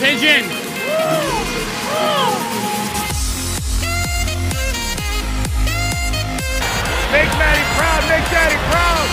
Pigeon. 0.00 0.48
Make 7.12 7.32
Maddie 7.36 7.66
proud. 7.76 8.02
Make 8.08 8.24
Daddy 8.32 8.56
proud. 8.70 9.08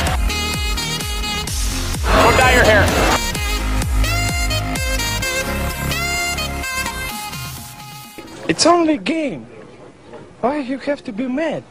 Go 2.24 2.32
dye 2.38 2.54
your 2.56 2.64
hair. 2.64 2.86
It's 8.48 8.66
only 8.66 8.94
a 8.94 8.98
game. 8.98 9.46
Why 10.40 10.60
you 10.60 10.78
have 10.78 11.04
to 11.04 11.12
be 11.12 11.28
mad? 11.28 11.66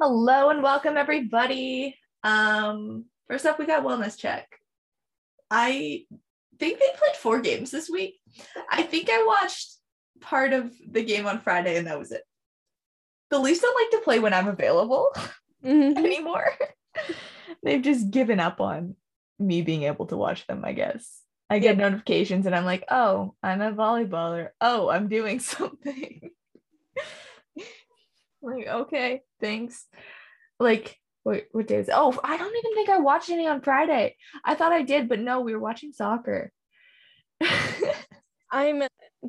Hello 0.00 0.48
and 0.48 0.62
welcome 0.62 0.96
everybody. 0.96 1.98
Um, 2.24 3.04
first 3.28 3.44
up, 3.44 3.58
we 3.58 3.66
got 3.66 3.84
wellness 3.84 4.16
check. 4.16 4.48
I 5.50 6.06
think 6.58 6.78
they 6.78 6.86
played 6.98 7.16
four 7.16 7.40
games 7.40 7.70
this 7.70 7.88
week. 7.88 8.16
I 8.70 8.82
think 8.82 9.08
I 9.10 9.24
watched 9.26 9.74
part 10.20 10.52
of 10.52 10.72
the 10.90 11.04
game 11.04 11.26
on 11.26 11.40
Friday 11.40 11.76
and 11.76 11.86
that 11.86 11.98
was 11.98 12.12
it. 12.12 12.22
The 13.30 13.38
Leafs 13.38 13.60
don't 13.60 13.74
like 13.80 13.90
to 14.00 14.04
play 14.04 14.18
when 14.18 14.32
I'm 14.34 14.48
available 14.48 15.10
Mhm. 15.64 15.96
anymore. 15.96 16.50
They've 17.62 17.82
just 17.82 18.10
given 18.10 18.40
up 18.40 18.60
on 18.60 18.94
me 19.38 19.62
being 19.62 19.82
able 19.84 20.06
to 20.06 20.16
watch 20.16 20.46
them, 20.46 20.64
I 20.64 20.72
guess. 20.72 21.22
I 21.50 21.58
get 21.60 21.76
notifications 21.78 22.46
and 22.46 22.54
I'm 22.54 22.64
like, 22.64 22.84
oh, 22.90 23.34
I'm 23.42 23.60
a 23.60 23.72
volleyballer. 23.72 24.48
Oh, 24.60 24.88
I'm 24.88 25.08
doing 25.08 25.40
something. 25.54 26.30
like, 28.42 28.66
okay, 28.66 29.22
thanks. 29.40 29.86
Like, 30.60 30.96
what, 31.22 31.44
what 31.52 31.66
day 31.66 31.76
is 31.76 31.88
it? 31.88 31.94
Oh, 31.96 32.18
I 32.22 32.36
don't 32.36 32.56
even 32.56 32.74
think 32.74 32.88
I 32.88 32.98
watched 32.98 33.30
any 33.30 33.46
on 33.46 33.60
Friday. 33.60 34.16
I 34.44 34.54
thought 34.54 34.72
I 34.72 34.82
did, 34.82 35.08
but 35.08 35.20
no, 35.20 35.40
we 35.40 35.52
were 35.52 35.60
watching 35.60 35.92
soccer. 35.92 36.52
I'm 38.50 38.82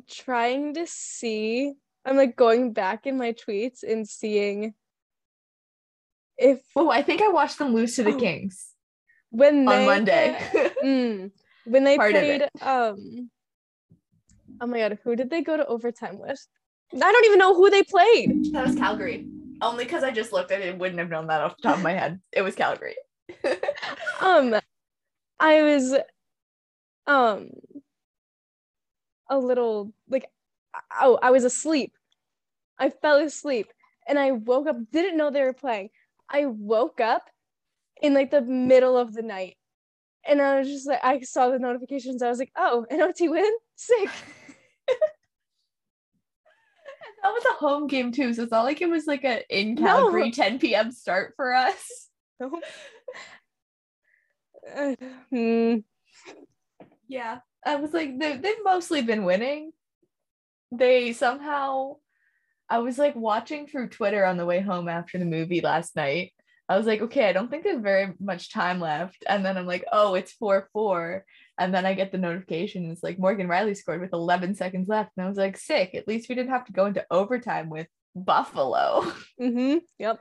trying 0.08 0.74
to 0.74 0.86
see. 0.86 1.74
I'm 2.04 2.16
like 2.16 2.36
going 2.36 2.72
back 2.72 3.06
in 3.06 3.18
my 3.18 3.32
tweets 3.32 3.82
and 3.82 4.08
seeing 4.08 4.74
if 6.38 6.60
oh, 6.74 6.88
I 6.88 7.02
think 7.02 7.20
I 7.20 7.28
watched 7.28 7.58
them 7.58 7.74
lose 7.74 7.96
to 7.96 8.02
the 8.02 8.14
Oh. 8.14 8.18
Kings 8.18 8.68
when 9.30 9.68
on 9.68 9.78
they, 9.78 9.86
Monday. 9.86 10.38
Mm, 10.82 11.30
when 11.66 11.84
they 11.84 11.96
Part 11.98 12.12
played 12.12 12.42
um 12.62 13.30
oh 14.62 14.66
my 14.66 14.78
god 14.78 14.98
who 15.04 15.14
did 15.14 15.28
they 15.28 15.42
go 15.42 15.58
to 15.58 15.66
overtime 15.66 16.18
with 16.18 16.44
i 16.94 16.98
don't 16.98 17.24
even 17.26 17.38
know 17.38 17.54
who 17.54 17.68
they 17.68 17.82
played 17.82 18.52
that 18.52 18.66
was 18.66 18.74
Calgary. 18.74 19.26
Only 19.62 19.84
because 19.84 20.04
I 20.04 20.10
just 20.10 20.32
looked 20.32 20.50
at 20.50 20.60
it, 20.60 20.78
wouldn't 20.78 20.98
have 20.98 21.10
known 21.10 21.26
that 21.28 21.40
off 21.40 21.56
the 21.56 21.62
top 21.62 21.76
of 21.78 21.82
my 21.82 21.92
head. 21.92 22.20
It 22.32 22.42
was 22.42 22.54
Calgary. 22.54 22.96
um 24.20 24.54
i 25.38 25.62
was 25.62 25.94
um 27.06 27.48
a 29.28 29.38
little 29.38 29.92
like 30.08 30.26
oh 31.00 31.18
i 31.22 31.30
was 31.30 31.44
asleep 31.44 31.92
i 32.78 32.90
fell 32.90 33.18
asleep 33.18 33.68
and 34.08 34.18
i 34.18 34.30
woke 34.32 34.66
up 34.66 34.76
didn't 34.92 35.16
know 35.16 35.30
they 35.30 35.42
were 35.42 35.52
playing 35.52 35.88
i 36.28 36.46
woke 36.46 37.00
up 37.00 37.30
in 38.02 38.14
like 38.14 38.30
the 38.30 38.42
middle 38.42 38.96
of 38.96 39.12
the 39.12 39.22
night 39.22 39.56
and 40.26 40.42
i 40.42 40.58
was 40.58 40.68
just 40.68 40.86
like 40.86 41.00
i 41.02 41.20
saw 41.20 41.48
the 41.48 41.58
notifications 41.58 42.22
i 42.22 42.28
was 42.28 42.38
like 42.38 42.52
oh 42.56 42.86
an 42.90 43.00
ot 43.00 43.20
win 43.20 43.52
sick 43.76 44.10
That 47.22 47.30
was 47.30 47.44
a 47.44 47.58
home 47.58 47.86
game 47.86 48.12
too, 48.12 48.32
so 48.32 48.42
it's 48.42 48.50
not 48.50 48.64
like 48.64 48.80
it 48.80 48.88
was 48.88 49.06
like 49.06 49.24
a 49.24 49.44
in 49.50 49.74
No. 49.74 49.82
Calgary 49.84 50.30
10 50.30 50.58
p.m. 50.58 50.90
start 50.92 51.34
for 51.36 51.54
us. 51.54 52.08
Uh, 54.76 54.94
hmm. 55.30 55.76
Yeah, 57.08 57.38
I 57.66 57.76
was 57.76 57.92
like, 57.92 58.18
they, 58.18 58.36
they've 58.36 58.64
mostly 58.64 59.02
been 59.02 59.24
winning. 59.24 59.72
They 60.70 61.12
somehow, 61.12 61.96
I 62.68 62.78
was 62.78 62.98
like 62.98 63.16
watching 63.16 63.66
through 63.66 63.88
Twitter 63.88 64.24
on 64.24 64.36
the 64.36 64.46
way 64.46 64.60
home 64.60 64.88
after 64.88 65.18
the 65.18 65.24
movie 65.24 65.60
last 65.60 65.96
night. 65.96 66.32
I 66.68 66.76
was 66.76 66.86
like, 66.86 67.00
okay, 67.00 67.28
I 67.28 67.32
don't 67.32 67.50
think 67.50 67.64
there's 67.64 67.82
very 67.82 68.14
much 68.20 68.52
time 68.52 68.78
left. 68.78 69.24
And 69.28 69.44
then 69.44 69.58
I'm 69.58 69.66
like, 69.66 69.84
oh, 69.90 70.14
it's 70.14 70.32
4 70.32 70.68
4. 70.72 71.24
And 71.60 71.74
then 71.74 71.84
I 71.84 71.92
get 71.92 72.10
the 72.10 72.18
notification. 72.18 72.90
It's 72.90 73.02
like 73.02 73.18
Morgan 73.18 73.46
Rielly 73.46 73.76
scored 73.76 74.00
with 74.00 74.14
11 74.14 74.54
seconds 74.54 74.88
left. 74.88 75.12
And 75.16 75.26
I 75.26 75.28
was 75.28 75.36
like, 75.36 75.58
sick. 75.58 75.94
At 75.94 76.08
least 76.08 76.30
we 76.30 76.34
didn't 76.34 76.52
have 76.52 76.64
to 76.64 76.72
go 76.72 76.86
into 76.86 77.04
overtime 77.10 77.68
with 77.68 77.86
Buffalo. 78.16 79.12
Mm-hmm. 79.40 79.78
Yep. 79.98 80.20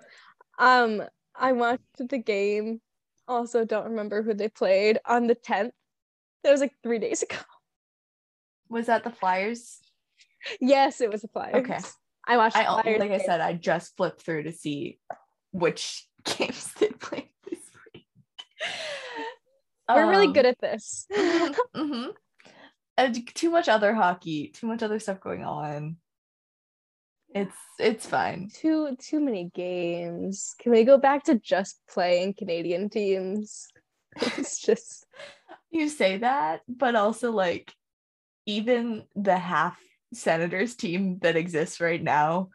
Um, 0.60 1.04
I 1.36 1.52
watched 1.52 1.82
the 1.98 2.18
game. 2.18 2.80
Also, 3.28 3.66
don't 3.66 3.90
remember 3.90 4.24
who 4.24 4.34
they 4.34 4.48
played 4.48 5.00
on 5.06 5.28
the 5.28 5.36
tenth. 5.36 5.74
That 6.44 6.52
was 6.52 6.62
like 6.62 6.74
three 6.84 7.00
days 7.00 7.22
ago. 7.22 7.36
Was 8.70 8.86
that 8.86 9.04
the 9.04 9.10
Flyers? 9.10 9.80
Yes, 10.62 11.02
it 11.02 11.12
was 11.12 11.22
the 11.22 11.28
Flyers. 11.28 11.56
Okay. 11.56 11.80
I 12.28 12.38
watched. 12.38 12.56
I 12.56 12.64
Flyers 12.64 13.00
like 13.00 13.12
I 13.12 13.18
said, 13.18 13.42
I 13.42 13.54
just 13.54 13.98
flipped 13.98 14.22
through 14.22 14.44
to 14.44 14.54
see 14.54 15.00
which 15.52 16.08
games 16.24 16.72
they 16.80 16.90
played 16.90 17.30
this 17.50 17.60
week. 17.94 18.08
We're 19.96 20.10
really 20.10 20.28
Um, 20.28 20.34
good 20.34 20.46
at 20.46 20.60
this. 20.60 21.08
mhm. 21.76 22.14
And 22.98 23.36
too 23.36 23.50
much 23.50 23.70
other 23.70 23.94
hockey, 23.94 24.50
too 24.50 24.68
much 24.68 24.84
other 24.84 25.00
stuff 25.00 25.20
going 25.22 25.44
on. 25.44 25.98
It's 27.34 27.56
it's 27.78 28.06
fine. 28.08 28.50
too 28.54 28.96
too 29.00 29.20
many 29.20 29.52
games. 29.54 30.56
Can 30.60 30.72
we 30.72 30.84
go 30.84 30.98
back 30.98 31.24
to 31.26 31.36
just 31.40 31.80
playing 31.90 32.34
Canadian 32.34 32.90
teams? 32.90 33.68
It's 34.38 34.60
just 34.60 35.06
You 35.72 35.88
say 35.90 36.18
that, 36.18 36.62
but 36.68 36.96
also 36.96 37.32
like 37.32 37.74
even 38.46 39.04
the 39.16 39.38
half 39.38 39.78
Senators 40.14 40.76
team 40.76 41.20
that 41.22 41.36
exists 41.36 41.80
right 41.80 42.02
now, 42.02 42.50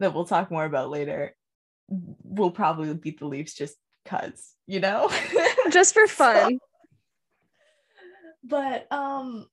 that 0.00 0.12
we'll 0.14 0.24
talk 0.26 0.50
more 0.50 0.64
about 0.64 0.90
later, 0.90 1.36
will 1.88 2.50
probably 2.50 2.92
beat 2.94 3.20
the 3.20 3.26
Leafs 3.26 3.54
just 3.54 3.76
cuz, 4.04 4.54
you 4.66 4.80
know? 4.80 5.08
just 5.70 5.94
for 5.94 6.06
fun. 6.08 6.58
But 8.48 8.90
um 8.92 9.46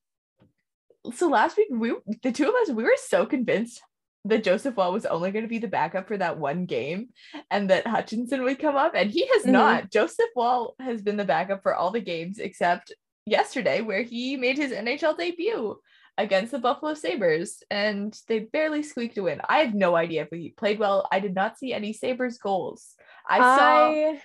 so 1.14 1.28
last 1.28 1.58
week 1.58 1.68
we 1.72 1.94
the 2.24 2.32
two 2.32 2.48
of 2.48 2.56
us 2.62 2.70
we 2.72 2.84
were 2.84 2.98
so 2.98 3.26
convinced 3.26 3.82
that 4.28 4.44
Joseph 4.44 4.76
Woll 4.76 4.92
was 4.92 5.06
only 5.06 5.32
going 5.32 5.46
to 5.46 5.50
be 5.50 5.60
the 5.60 5.68
backup 5.68 6.08
for 6.08 6.18
that 6.18 6.40
one 6.40 6.66
game 6.66 7.10
and 7.52 7.70
that 7.70 7.86
Hutchinson 7.86 8.42
would 8.44 8.58
come 8.58 8.76
up 8.76 8.94
and 8.96 9.12
he 9.12 9.28
has 9.28 9.44
Mhm. 9.44 9.52
not. 9.52 9.92
Joseph 9.92 10.30
Woll 10.36 10.76
has 10.80 11.04
been 11.04 11.16
the 11.18 11.26
backup 11.26 11.62
for 11.62 11.76
all 11.76 11.92
the 11.92 12.02
games 12.02 12.40
except 12.40 12.92
yesterday 13.28 13.82
where 13.82 14.02
he 14.02 14.36
made 14.36 14.58
his 14.58 14.72
NHL 14.72 15.14
debut 15.16 15.80
against 16.18 16.52
the 16.54 16.60
Buffalo 16.60 16.96
Sabres 16.96 17.62
and 17.70 18.20
they 18.28 18.40
barely 18.40 18.82
squeaked 18.82 19.18
a 19.20 19.24
win. 19.24 19.42
I 19.48 19.60
have 19.60 19.76
no 19.76 19.96
idea 19.96 20.24
if 20.24 20.30
he 20.32 20.50
played 20.50 20.80
well. 20.80 21.08
I 21.12 21.20
did 21.20 21.36
not 21.36 21.60
see 21.60 21.72
any 21.74 21.94
Sabres 21.94 22.40
goals. 22.40 22.96
I 23.30 23.40
saw 23.40 23.92
I 23.92 24.22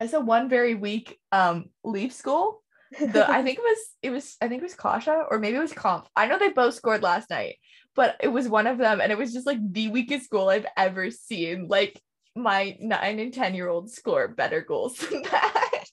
I 0.00 0.06
saw 0.08 0.20
one 0.20 0.48
very 0.48 0.74
weak 0.74 1.20
um 1.30 1.70
Leafs 1.84 2.22
goal 2.22 2.62
the 3.00 3.28
I 3.28 3.42
think 3.44 3.58
it 3.58 3.62
was 3.62 3.78
it 4.02 4.10
was 4.10 4.36
I 4.40 4.48
think 4.48 4.62
it 4.62 4.64
was 4.64 4.74
Kase 4.74 5.08
or 5.30 5.38
maybe 5.38 5.56
it 5.56 5.60
was 5.60 5.72
Kampf. 5.72 6.08
I 6.16 6.26
know 6.26 6.38
they 6.38 6.50
both 6.50 6.74
scored 6.74 7.02
last 7.02 7.30
night, 7.30 7.56
but 7.94 8.16
it 8.20 8.28
was 8.28 8.48
one 8.48 8.66
of 8.66 8.78
them, 8.78 9.00
and 9.00 9.10
it 9.10 9.18
was 9.18 9.32
just 9.32 9.46
like 9.46 9.58
the 9.72 9.88
weakest 9.88 10.30
goal 10.30 10.50
I've 10.50 10.66
ever 10.76 11.10
seen. 11.10 11.68
Like 11.68 12.00
my 12.34 12.76
nine 12.80 13.18
and 13.18 13.32
ten 13.32 13.54
year 13.54 13.68
olds 13.68 13.94
score 13.94 14.28
better 14.28 14.60
goals 14.60 14.96
than 15.10 15.22
that. 15.22 15.84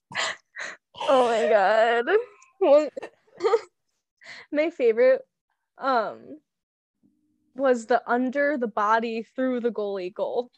Oh 1.07 1.27
my 1.27 1.49
god. 1.49 2.05
My 4.51 4.69
favorite 4.69 5.21
um 5.77 6.39
was 7.55 7.87
the 7.87 8.01
under 8.09 8.57
the 8.57 8.67
body 8.67 9.25
through 9.35 9.59
the 9.59 9.71
goalie 9.71 10.13
goal. 10.13 10.49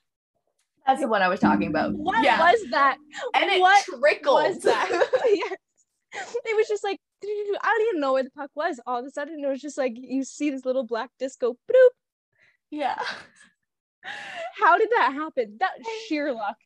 That's 0.85 1.01
the 1.01 1.07
one 1.07 1.23
I 1.23 1.29
was 1.29 1.39
talking 1.39 1.67
about. 1.67 1.93
What 1.93 2.23
yeah, 2.23 2.39
was 2.39 2.63
that? 2.69 2.97
and 3.33 3.49
it 3.49 3.59
what 3.59 3.83
trickled. 3.85 4.35
was 4.35 4.59
that? 4.59 5.57
It 6.45 6.55
was 6.55 6.67
just 6.67 6.83
like 6.83 6.99
I 7.23 7.27
don't 7.77 7.87
even 7.89 8.01
know 8.01 8.13
where 8.13 8.23
the 8.23 8.29
puck 8.31 8.51
was. 8.55 8.79
All 8.85 8.99
of 8.99 9.05
a 9.05 9.09
sudden, 9.11 9.43
it 9.43 9.47
was 9.47 9.61
just 9.61 9.77
like 9.77 9.93
you 9.95 10.23
see 10.23 10.49
this 10.51 10.65
little 10.65 10.83
black 10.85 11.09
disco. 11.19 11.53
Bloop. 11.69 11.89
yeah, 12.69 12.99
How 14.61 14.77
did 14.77 14.89
that 14.95 15.13
happen? 15.13 15.57
That 15.59 15.71
sheer 16.07 16.33
luck. 16.33 16.57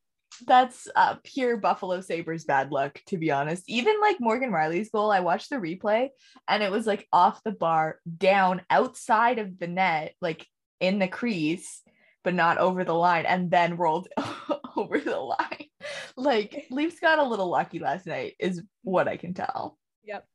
that's 0.46 0.88
uh, 0.96 1.16
pure 1.24 1.58
Buffalo 1.58 2.02
Sabres 2.02 2.46
bad 2.46 2.72
luck, 2.72 3.00
to 3.08 3.18
be 3.18 3.32
honest. 3.32 3.64
Even 3.68 4.00
like 4.02 4.18
Morgan 4.20 4.52
Rielly's 4.52 4.90
goal, 4.90 5.12
I 5.12 5.22
watched 5.22 5.50
the 5.50 5.56
replay 5.58 6.10
and 6.48 6.62
it 6.64 6.72
was 6.72 6.86
like 6.86 7.08
off 7.12 7.42
the 7.44 7.52
bar, 7.52 8.00
down 8.18 8.62
outside 8.70 9.40
of 9.40 9.58
the 9.60 9.68
net, 9.68 10.14
like 10.22 10.46
in 10.80 11.00
the 11.00 11.08
crease, 11.08 11.82
but 12.24 12.34
not 12.34 12.58
over 12.58 12.84
the 12.84 12.94
line, 12.94 13.26
and 13.26 13.50
then 13.50 13.78
rolled 13.78 14.08
over 14.76 15.00
the 15.00 15.18
line. 15.18 15.69
Like 16.18 16.68
Leafs 16.72 17.00
got 17.00 17.20
a 17.20 17.24
little 17.24 17.50
lucky 17.50 17.80
last 17.80 18.06
night, 18.06 18.36
is 18.40 18.62
what 18.84 19.08
I 19.08 19.18
can 19.18 19.34
tell. 19.34 19.78
Yep. 20.04 20.26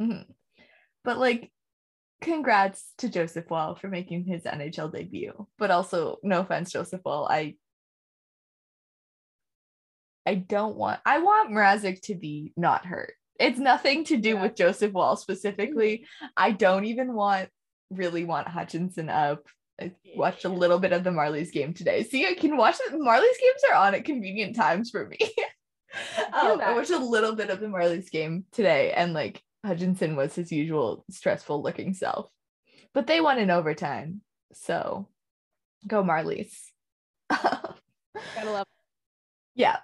Mhm. 0.00 0.26
But 1.02 1.18
like, 1.18 1.50
congrats 2.20 2.92
to 2.98 3.08
Joseph 3.08 3.50
Woll 3.50 3.74
for 3.74 3.88
making 3.88 4.24
his 4.24 4.42
NHL 4.44 4.92
debut. 4.92 5.46
But 5.58 5.70
also, 5.70 6.18
no 6.22 6.40
offense, 6.40 6.70
Joseph 6.72 7.00
Woll, 7.04 7.26
I 7.28 7.56
I 10.26 10.36
don't 10.36 10.76
want 10.76 11.00
I 11.04 11.18
want 11.18 11.50
Mrazek 11.50 12.00
to 12.02 12.14
be 12.14 12.52
not 12.56 12.86
hurt. 12.86 13.14
It's 13.38 13.58
nothing 13.58 14.04
to 14.04 14.16
do 14.16 14.30
Yeah. 14.30 14.42
with 14.42 14.54
Joseph 14.56 14.92
Woll 14.92 15.16
specifically. 15.16 16.06
I 16.36 16.52
don't 16.52 16.84
even 16.84 17.14
want 17.14 17.48
really 17.90 18.24
want 18.24 18.48
Hutchinson 18.48 19.08
up. 19.08 19.46
I 19.80 19.92
watched 20.16 20.44
a 20.44 20.48
little 20.48 20.78
bit 20.78 20.92
of 20.92 21.04
the 21.04 21.10
Marlies 21.10 21.52
game 21.52 21.74
today. 21.74 22.04
See, 22.04 22.26
I 22.26 22.34
can 22.34 22.56
watch 22.56 22.78
the 22.78 22.96
Marlies 22.96 23.40
games 23.40 23.62
are 23.70 23.76
on 23.76 23.94
at 23.94 24.04
convenient 24.04 24.54
times 24.54 24.90
for 24.90 25.06
me. 25.06 25.18
um, 26.32 26.60
I 26.60 26.72
watched 26.74 26.90
a 26.90 26.98
little 26.98 27.34
bit 27.34 27.50
of 27.50 27.60
the 27.60 27.66
Marlies 27.66 28.10
game 28.10 28.44
today, 28.52 28.92
and 28.92 29.12
like 29.12 29.42
Hutchinson 29.64 30.16
was 30.16 30.34
his 30.34 30.52
usual 30.52 31.04
stressful 31.10 31.62
looking 31.62 31.94
self. 31.94 32.30
But 32.92 33.06
they 33.06 33.20
won 33.20 33.38
in 33.38 33.50
overtime. 33.50 34.20
So 34.52 35.08
go 35.86 36.02
Marlies. 36.02 36.52
Gotta 37.30 37.74
love. 38.44 38.66
yeah. 39.54 39.78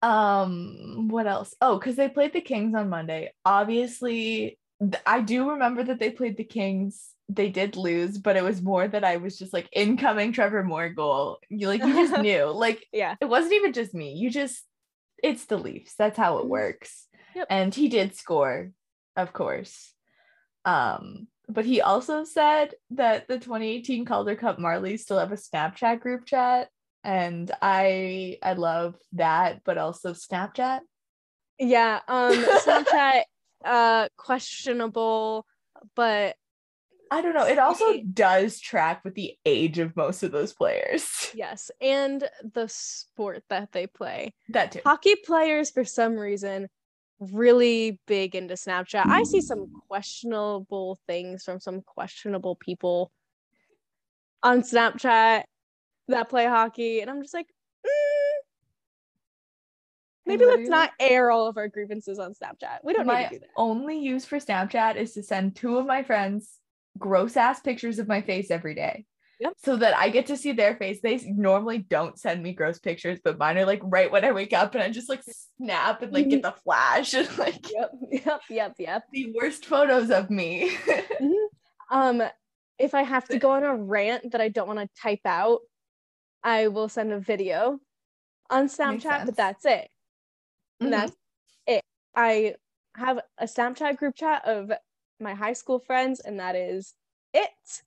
Um, 0.00 1.08
what 1.08 1.26
else? 1.26 1.54
Oh, 1.60 1.78
because 1.78 1.96
they 1.96 2.08
played 2.08 2.32
the 2.32 2.40
Kings 2.40 2.74
on 2.74 2.88
Monday. 2.88 3.32
Obviously, 3.44 4.58
I 5.04 5.20
do 5.20 5.50
remember 5.50 5.82
that 5.84 5.98
they 5.98 6.10
played 6.10 6.36
the 6.36 6.44
Kings. 6.44 7.10
They 7.28 7.50
did 7.50 7.76
lose, 7.76 8.16
but 8.18 8.36
it 8.36 8.42
was 8.44 8.62
more 8.62 8.88
that 8.88 9.04
I 9.04 9.18
was 9.18 9.38
just 9.38 9.52
like 9.52 9.68
incoming 9.72 10.32
Trevor 10.32 10.62
Moore 10.64 10.88
goal. 10.88 11.38
You 11.50 11.68
like 11.68 11.84
you 11.84 11.92
just 11.94 12.22
knew. 12.22 12.44
Like 12.46 12.86
Yeah. 12.92 13.16
it 13.20 13.26
wasn't 13.26 13.52
even 13.54 13.72
just 13.72 13.92
me. 13.94 14.14
You 14.14 14.30
just 14.30 14.64
it's 15.22 15.44
the 15.46 15.58
Leafs. 15.58 15.94
That's 15.96 16.16
how 16.16 16.38
it 16.38 16.44
Mhm. 16.44 16.48
works. 16.48 17.06
Yep. 17.34 17.46
And 17.50 17.74
he 17.74 17.88
did 17.88 18.14
score, 18.16 18.70
of 19.16 19.32
course. 19.32 19.92
Um, 20.64 21.28
but 21.48 21.64
he 21.64 21.80
also 21.80 22.24
said 22.24 22.74
that 22.90 23.26
the 23.28 23.38
2018 23.38 24.04
Calder 24.04 24.36
Cup 24.36 24.58
Marlies 24.58 25.00
still 25.00 25.18
have 25.18 25.32
a 25.32 25.36
Snapchat 25.36 26.00
group 26.00 26.24
chat. 26.26 26.68
And 27.04 27.50
I 27.62 28.38
I 28.42 28.54
love 28.54 28.96
that, 29.12 29.62
but 29.64 29.76
also 29.78 30.12
Snapchat. 30.14 30.80
Yeah. 31.58 32.00
Um. 32.08 32.32
Snapchat. 32.32 33.22
uh. 33.64 34.08
Questionable, 34.16 35.46
but 35.94 36.36
I 37.10 37.22
don't 37.22 37.34
know. 37.34 37.46
It 37.46 37.58
also 37.58 38.00
does 38.00 38.60
track 38.60 39.04
with 39.04 39.14
the 39.14 39.34
age 39.44 39.78
of 39.78 39.96
most 39.96 40.22
of 40.22 40.32
those 40.32 40.52
players. 40.52 41.30
yes, 41.34 41.70
and 41.80 42.28
the 42.54 42.68
sport 42.68 43.44
that 43.48 43.72
they 43.72 43.86
play. 43.86 44.34
That 44.50 44.72
too. 44.72 44.80
Hockey 44.84 45.16
players, 45.16 45.70
for 45.70 45.84
some 45.84 46.14
reason, 46.14 46.68
really 47.20 47.98
big 48.06 48.34
into 48.34 48.54
Snapchat. 48.54 49.06
I 49.06 49.24
see 49.24 49.40
some 49.40 49.70
questionable 49.88 50.98
things 51.06 51.44
from 51.44 51.60
some 51.60 51.82
questionable 51.82 52.56
people 52.56 53.10
on 54.42 54.62
Snapchat 54.62 55.44
that 56.08 56.28
play 56.28 56.46
hockey, 56.46 57.00
and 57.00 57.10
I'm 57.10 57.22
just 57.22 57.34
like, 57.34 57.48
mm, 57.86 58.38
maybe 60.26 60.46
let's 60.46 60.68
not 60.68 60.90
air 61.00 61.30
all 61.30 61.48
of 61.48 61.56
our 61.56 61.68
grievances 61.68 62.18
on 62.18 62.34
Snapchat. 62.34 62.78
We 62.84 62.92
don't 62.92 63.06
my 63.06 63.22
need 63.22 63.28
to 63.28 63.34
do 63.34 63.38
that. 63.40 63.48
only 63.56 63.98
use 63.98 64.24
for 64.24 64.38
Snapchat 64.38 64.96
is 64.96 65.14
to 65.14 65.22
send 65.22 65.56
two 65.56 65.78
of 65.78 65.86
my 65.86 66.02
friends 66.02 66.58
gross 66.98 67.36
ass 67.36 67.60
pictures 67.60 67.98
of 67.98 68.08
my 68.08 68.20
face 68.22 68.50
every 68.50 68.74
day. 68.74 69.04
Yep. 69.40 69.52
So 69.58 69.76
that 69.76 69.96
I 69.96 70.08
get 70.08 70.26
to 70.26 70.36
see 70.36 70.50
their 70.52 70.76
face. 70.76 71.00
They 71.00 71.16
normally 71.18 71.78
don't 71.78 72.18
send 72.18 72.42
me 72.42 72.52
gross 72.52 72.80
pictures, 72.80 73.20
but 73.22 73.38
mine 73.38 73.56
are 73.56 73.64
like 73.66 73.80
right 73.84 74.10
when 74.10 74.24
I 74.24 74.32
wake 74.32 74.52
up 74.52 74.74
and 74.74 74.82
I 74.82 74.90
just 74.90 75.08
like 75.08 75.22
snap 75.56 76.02
and 76.02 76.12
like 76.12 76.28
get 76.28 76.42
the 76.42 76.54
flash 76.64 77.14
and 77.14 77.28
like 77.38 77.70
Yep, 77.72 77.90
yep, 78.10 78.40
yep, 78.50 78.74
yep. 78.78 79.02
the 79.12 79.32
worst 79.40 79.66
photos 79.66 80.10
of 80.10 80.30
me. 80.30 80.76
Mhm. 81.20 81.46
Um, 81.90 82.22
if 82.78 82.94
I 82.94 83.02
have 83.02 83.26
to 83.28 83.38
go 83.38 83.50
on 83.50 83.64
a 83.64 83.74
rant 83.74 84.32
that 84.32 84.40
I 84.40 84.48
don't 84.48 84.68
want 84.68 84.78
to 84.78 85.00
type 85.00 85.22
out, 85.24 85.60
I 86.44 86.68
will 86.68 86.88
send 86.88 87.12
a 87.12 87.18
video 87.18 87.80
on 88.50 88.68
Snapchat, 88.68 89.26
but 89.26 89.36
that's 89.36 89.64
it. 89.64 89.88
And 90.80 90.90
Mhm. 90.90 90.92
that's 90.92 91.16
it. 91.66 91.82
I 92.14 92.54
have 92.94 93.20
a 93.38 93.44
Snapchat 93.46 93.96
group 93.96 94.14
chat 94.14 94.46
of 94.46 94.70
my 95.20 95.34
high 95.34 95.52
school 95.52 95.78
friends, 95.78 96.20
and 96.20 96.38
that 96.40 96.54
is 96.56 96.94
it. 97.34 97.82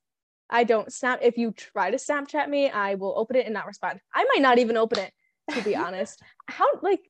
I 0.50 0.64
don't 0.64 0.92
snap. 0.92 1.20
If 1.22 1.38
you 1.38 1.52
try 1.52 1.90
to 1.90 1.96
Snapchat 1.96 2.48
me, 2.48 2.68
I 2.70 2.94
will 2.94 3.14
open 3.16 3.36
it 3.36 3.46
and 3.46 3.54
not 3.54 3.66
respond. 3.66 4.00
I 4.14 4.24
might 4.24 4.42
not 4.42 4.58
even 4.58 4.76
open 4.76 4.98
it, 4.98 5.12
to 5.54 5.62
be 5.62 5.74
honest. 5.76 6.22
How, 6.46 6.66
like, 6.82 7.00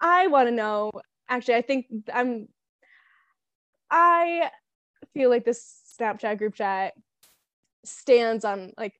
I 0.00 0.26
want 0.26 0.48
to 0.48 0.54
know. 0.54 0.90
Actually, 1.28 1.54
I 1.54 1.62
think 1.62 1.86
I'm. 2.12 2.48
I 3.90 4.50
feel 5.14 5.30
like 5.30 5.44
this 5.44 5.80
Snapchat 5.98 6.38
group 6.38 6.54
chat 6.54 6.94
stands 7.84 8.44
on 8.44 8.72
like 8.78 8.94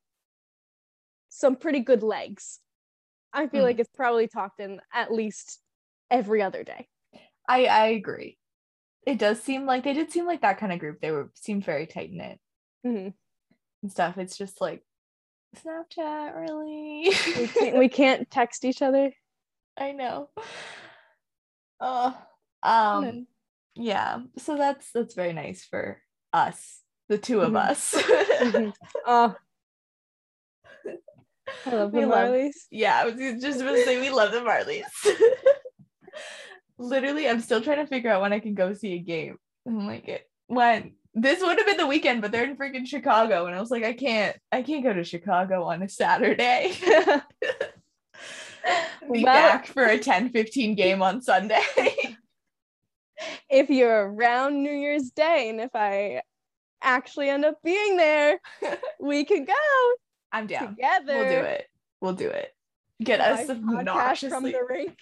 some 1.29 1.57
pretty 1.57 1.81
good 1.81 2.03
legs. 2.03 2.61
I 3.33 3.47
feel 3.47 3.61
Mm. 3.61 3.65
like 3.65 3.79
it's 3.79 3.91
probably 3.95 4.29
talked 4.29 4.61
in 4.61 4.81
at 4.93 5.13
least 5.13 5.61
every 6.11 6.43
other 6.43 6.63
day. 6.65 6.89
I 7.49 7.65
I 7.67 7.87
agree. 7.89 8.39
It 9.07 9.19
does 9.19 9.43
seem 9.43 9.67
like 9.67 9.83
they 9.85 9.95
did 9.95 10.13
seem 10.13 10.27
like 10.27 10.43
that 10.43 10.59
kind 10.59 10.73
of 10.73 10.79
group. 10.79 11.01
They 11.01 11.11
were 11.11 11.31
seemed 11.35 11.65
very 11.65 11.87
tight 11.87 12.13
knit 12.13 12.39
Mhm. 12.87 13.13
and 13.83 13.91
stuff. 13.91 14.17
It's 14.19 14.37
just 14.37 14.61
like 14.61 14.83
Snapchat, 15.57 16.35
really. 16.37 17.11
We 17.37 17.49
can't 17.49 17.79
we 17.79 17.89
can't 17.89 18.31
text 18.31 18.65
each 18.65 18.81
other. 18.83 19.13
I 19.77 19.93
know. 19.93 20.29
Uh, 21.81 22.13
um, 22.63 23.27
yeah. 23.75 24.21
So 24.39 24.57
that's 24.57 24.91
that's 24.93 25.15
very 25.15 25.33
nice 25.33 25.65
for 25.65 26.01
us, 26.33 26.81
the 27.09 27.19
two 27.19 27.41
of 27.41 27.53
Mhm. 27.53 27.69
us. 27.71 27.93
Mhm. 27.95 28.73
Oh, 29.07 29.35
I 31.67 31.71
love 31.71 31.93
the 31.93 32.07
love- 32.07 32.31
Marlies. 32.31 32.55
yeah, 32.71 33.01
I 33.01 33.05
was 33.07 33.15
just 33.43 33.59
to 33.61 33.85
say 33.85 34.01
we 34.01 34.11
love 34.11 34.31
the 34.33 34.39
Marlies. 34.41 34.85
Literally, 36.83 37.29
I'm 37.29 37.41
still 37.41 37.61
trying 37.61 37.79
to 37.79 37.87
figure 37.87 38.11
out 38.11 38.21
when 38.21 38.33
I 38.33 38.39
can 38.41 38.55
go 38.55 38.73
see 38.75 38.95
a 38.95 38.99
game. 38.99 39.39
I'm 39.67 39.87
like, 39.87 40.09
it 40.09 40.29
when 40.49 40.93
this 41.15 41.41
would 41.41 41.59
have 41.59 41.67
been 41.67 41.77
the 41.77 41.87
weekend, 41.87 42.23
but 42.23 42.33
they're 42.33 42.45
in 42.45 42.57
freaking 42.57 42.87
Chicago, 42.87 43.47
and 43.47 43.55
I 43.55 43.61
was 43.61 43.71
like, 43.71 43.85
I 43.85 43.93
can't, 43.93 44.37
I 44.51 44.63
can't 44.63 44.83
go 44.83 44.93
to 44.93 45.05
Chicago 45.05 45.65
on 45.65 45.83
a 45.83 45.89
Saturday. 45.89 46.73
Be 49.13 49.23
Well- 49.23 49.25
back 49.25 49.67
for 49.67 49.85
a 49.85 49.99
10-15 49.99 50.77
game 50.77 51.03
on 51.03 51.21
Sunday. 51.23 51.63
if 53.51 53.71
you're 53.71 54.13
around 54.13 54.63
New 54.63 54.73
Year's 54.73 55.11
Day 55.11 55.51
and 55.51 55.61
if 55.61 55.71
I 55.75 56.23
actually 56.83 57.29
end 57.29 57.45
up 57.45 57.57
being 57.63 57.97
there, 57.97 58.41
we 59.01 59.25
can 59.25 59.45
go 59.45 59.53
I'm 60.33 60.47
down. 60.47 60.69
together. 60.77 61.17
We'll 61.17 61.25
do 61.43 61.47
it. 61.47 61.67
We'll 62.01 62.13
do 62.15 62.29
it. 62.29 62.55
Get 63.03 63.19
Live 63.21 63.51
us 63.51 63.51
obnoxiously 63.51 64.31
from 64.31 64.45
the 64.45 64.61
rink. 64.69 64.97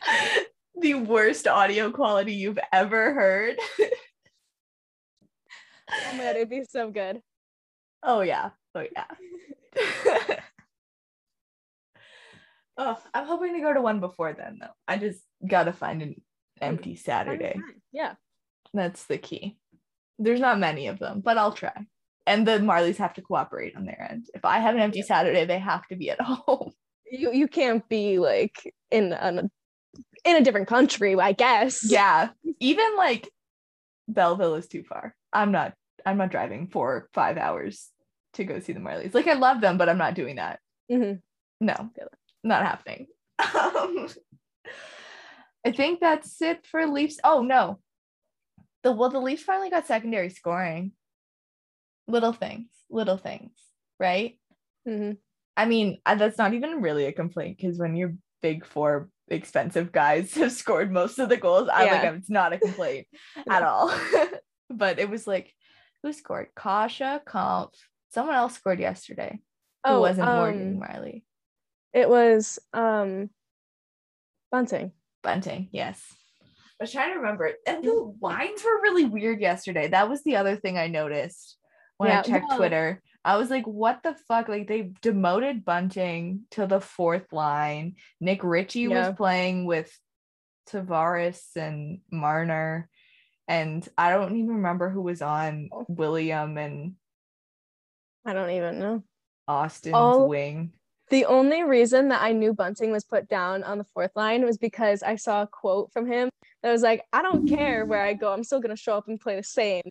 the 0.80 0.94
worst 0.94 1.46
audio 1.46 1.90
quality 1.90 2.34
you've 2.34 2.58
ever 2.72 3.12
heard. 3.14 3.56
Oh 5.92 6.16
my 6.16 6.24
god, 6.24 6.36
it'd 6.36 6.50
be 6.50 6.64
so 6.64 6.90
good. 6.90 7.20
Oh 8.02 8.20
yeah. 8.20 8.50
Oh 8.74 8.84
yeah. 8.94 9.06
oh, 12.78 12.98
I'm 13.12 13.26
hoping 13.26 13.54
to 13.54 13.60
go 13.60 13.74
to 13.74 13.80
one 13.80 14.00
before 14.00 14.32
then 14.32 14.58
though. 14.60 14.68
I 14.86 14.96
just 14.98 15.22
gotta 15.46 15.72
find 15.72 16.02
an 16.02 16.22
empty 16.60 16.96
Saturday. 16.96 17.60
Yeah. 17.92 18.14
That's 18.72 19.04
the 19.06 19.18
key. 19.18 19.58
There's 20.18 20.40
not 20.40 20.58
many 20.60 20.86
of 20.86 20.98
them, 20.98 21.22
but 21.24 21.38
I'll 21.38 21.52
try. 21.52 21.86
And 22.26 22.46
the 22.46 22.58
Marlies 22.58 22.98
have 22.98 23.14
to 23.14 23.22
cooperate 23.22 23.74
on 23.76 23.84
their 23.86 24.06
end. 24.10 24.26
If 24.34 24.44
I 24.44 24.58
have 24.60 24.74
an 24.76 24.80
empty 24.80 25.00
Yeah. 25.00 25.06
Saturday, 25.06 25.44
they 25.44 25.58
have 25.58 25.86
to 25.88 25.96
be 25.96 26.10
at 26.10 26.20
home. 26.20 26.72
You 27.10 27.32
you 27.32 27.48
can't 27.48 27.86
be 27.88 28.18
like 28.18 28.72
in 28.90 29.12
a 29.12 29.50
in 30.24 30.36
a 30.36 30.42
different 30.42 30.68
country, 30.68 31.14
I 31.18 31.32
guess. 31.32 31.90
yeah. 31.90 32.30
Even 32.60 32.96
like 32.96 33.28
Belleville 34.08 34.54
is 34.56 34.68
too 34.68 34.82
far. 34.82 35.14
I'm 35.32 35.52
not 35.52 35.74
I'm 36.04 36.16
not 36.16 36.30
driving 36.30 36.68
for 36.68 37.08
five 37.12 37.36
hours 37.36 37.90
to 38.34 38.44
go 38.44 38.58
see 38.60 38.72
the 38.72 38.80
Marlies. 38.80 39.14
Like 39.14 39.26
I 39.26 39.34
love 39.34 39.60
them, 39.60 39.76
but 39.78 39.88
I'm 39.88 39.98
not 39.98 40.14
doing 40.14 40.36
that. 40.36 40.60
Mhm. 40.90 41.20
No, 41.60 41.90
not 42.42 42.64
happening. 42.64 43.06
Um, 43.38 44.08
I 45.66 45.72
think 45.72 46.00
that's 46.00 46.40
it 46.42 46.66
for 46.66 46.86
Leafs. 46.86 47.18
Oh 47.22 47.42
no. 47.42 47.78
The 48.82 48.92
well, 48.92 49.10
the 49.10 49.20
Leafs 49.20 49.42
finally 49.42 49.70
got 49.70 49.86
secondary 49.86 50.30
scoring. 50.30 50.92
Little 52.08 52.32
things, 52.32 52.68
little 52.90 53.18
things, 53.18 53.52
right? 53.98 54.38
Mhm. 54.88 55.18
I 55.56 55.66
mean, 55.66 55.98
that's 56.06 56.38
not 56.38 56.54
even 56.54 56.80
really 56.80 57.04
a 57.06 57.12
complaint 57.12 57.58
because 57.58 57.78
when 57.78 57.94
your 57.94 58.14
big 58.40 58.64
four 58.64 59.10
expensive 59.30 59.92
guys 59.92 60.34
have 60.36 60.52
scored 60.52 60.92
most 60.92 61.18
of 61.18 61.28
the 61.28 61.36
goals, 61.36 61.68
I 61.72 61.82
like 61.84 62.02
Yeah. 62.02 62.12
it's 62.12 62.30
not 62.30 62.52
a 62.52 62.58
complaint 62.58 63.06
at 63.48 63.62
all. 63.62 63.92
but 64.70 64.98
it 64.98 65.08
was 65.08 65.26
like, 65.26 65.54
who 66.02 66.12
scored? 66.12 66.48
Kase, 66.58 67.20
Kampf. 67.26 67.74
Someone 68.12 68.34
else 68.34 68.54
scored 68.54 68.80
yesterday. 68.80 69.38
Who 69.86 69.92
Oh, 69.92 70.00
wasn't 70.00 70.28
um, 70.28 70.36
Morgan 70.36 70.80
Rielly? 70.80 71.22
It 71.92 72.08
was 72.08 72.58
um 72.72 73.30
Bunting. 74.50 74.92
Bunting, 75.22 75.68
yes. 75.72 76.02
I 76.42 76.84
was 76.84 76.92
trying 76.92 77.12
to 77.12 77.18
remember 77.20 77.46
it. 77.46 77.56
And 77.66 77.84
the 77.84 78.14
lines 78.20 78.64
were 78.64 78.80
really 78.82 79.04
weird 79.04 79.40
yesterday. 79.40 79.88
That 79.88 80.08
was 80.08 80.24
the 80.24 80.36
other 80.36 80.56
thing 80.56 80.78
I 80.78 80.86
noticed 80.88 81.56
when 81.98 82.10
I 82.10 82.22
checked 82.22 82.46
well- 82.48 82.56
Twitter. 82.58 83.02
I 83.24 83.36
was 83.36 83.50
like, 83.50 83.66
what 83.66 84.02
the 84.02 84.14
fuck? 84.28 84.48
Like 84.48 84.66
they 84.66 84.92
demoted 85.02 85.64
Bunting 85.64 86.42
to 86.52 86.66
the 86.66 86.80
fourth 86.80 87.32
line. 87.32 87.96
Nick 88.20 88.42
Ritchie 88.42 88.80
Yeah. 88.82 89.08
was 89.08 89.16
playing 89.16 89.66
with 89.66 89.92
Tavares 90.70 91.56
and 91.56 92.00
Marner, 92.10 92.88
and 93.48 93.86
I 93.98 94.10
don't 94.12 94.36
even 94.36 94.56
remember 94.56 94.88
who 94.88 95.02
was 95.02 95.20
on 95.22 95.68
Oh. 95.72 95.84
William 95.88 96.56
and 96.56 96.94
I 98.24 98.32
don't 98.32 98.50
even 98.50 98.78
know. 98.78 99.02
Austin's 99.48 99.94
All- 99.94 100.28
wing. 100.28 100.72
The 101.08 101.24
only 101.24 101.64
reason 101.64 102.08
that 102.10 102.22
I 102.22 102.32
knew 102.32 102.54
Bunting 102.54 102.92
was 102.92 103.02
put 103.04 103.26
down 103.28 103.64
on 103.64 103.78
the 103.78 103.84
fourth 103.92 104.12
line 104.14 104.44
was 104.44 104.58
because 104.58 105.02
I 105.02 105.16
saw 105.16 105.42
a 105.42 105.46
quote 105.48 105.90
from 105.92 106.06
him 106.06 106.30
that 106.62 106.70
was 106.70 106.82
like, 106.82 107.04
I 107.12 107.20
don't 107.22 107.48
care 107.48 107.84
where 107.84 108.00
I 108.00 108.12
go, 108.12 108.32
I'm 108.32 108.44
still 108.44 108.60
gonna 108.60 108.76
show 108.76 108.96
up 108.96 109.08
and 109.08 109.18
play 109.20 109.34
the 109.34 109.42
same 109.42 109.82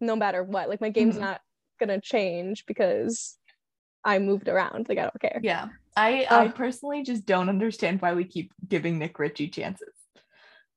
no 0.00 0.16
matter 0.16 0.42
what. 0.42 0.70
Like 0.70 0.80
my 0.80 0.88
game's 0.88 1.16
Mhm. 1.16 1.20
not 1.20 1.40
gonna 1.78 2.00
change 2.00 2.64
because 2.66 3.36
I 4.04 4.18
moved 4.18 4.48
around. 4.48 4.88
Like 4.88 4.98
I 4.98 5.02
don't 5.02 5.20
care. 5.20 5.40
Yeah. 5.42 5.68
I 5.96 6.26
I 6.30 6.46
um, 6.46 6.52
personally 6.52 7.02
just 7.02 7.26
don't 7.26 7.48
understand 7.48 8.00
why 8.00 8.14
we 8.14 8.24
keep 8.24 8.52
giving 8.66 8.98
Nick 8.98 9.18
Ritchie 9.18 9.48
chances. 9.48 9.88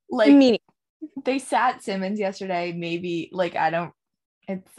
Like 0.10 0.34
Me 0.34 0.60
they 1.24 1.40
sat 1.40 1.84
Simmonds 1.84 2.20
yesterday. 2.20 2.74
Maybe 2.74 3.30
like 3.32 3.56
I 3.56 3.70
don't. 3.70 3.94
It's 4.48 4.72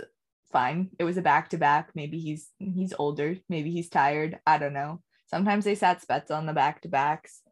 fine. 0.53 0.91
It 0.99 1.05
was 1.05 1.17
a 1.17 1.23
back 1.23 1.51
to 1.51 1.59
back. 1.59 1.91
Maybe 1.95 2.19
he's 2.19 2.49
he's 2.59 2.95
older. 2.99 3.37
Maybe 3.49 3.71
he's 3.71 3.89
tired. 3.89 4.39
I 4.47 4.59
don't 4.59 4.73
know. 4.73 5.03
Sometimes 5.29 5.65
they 5.65 5.75
sat 5.75 6.03
Spets 6.03 6.31
on 6.31 6.47
the 6.47 6.53
back 6.53 6.83
to 6.83 6.89
backs. 6.89 7.43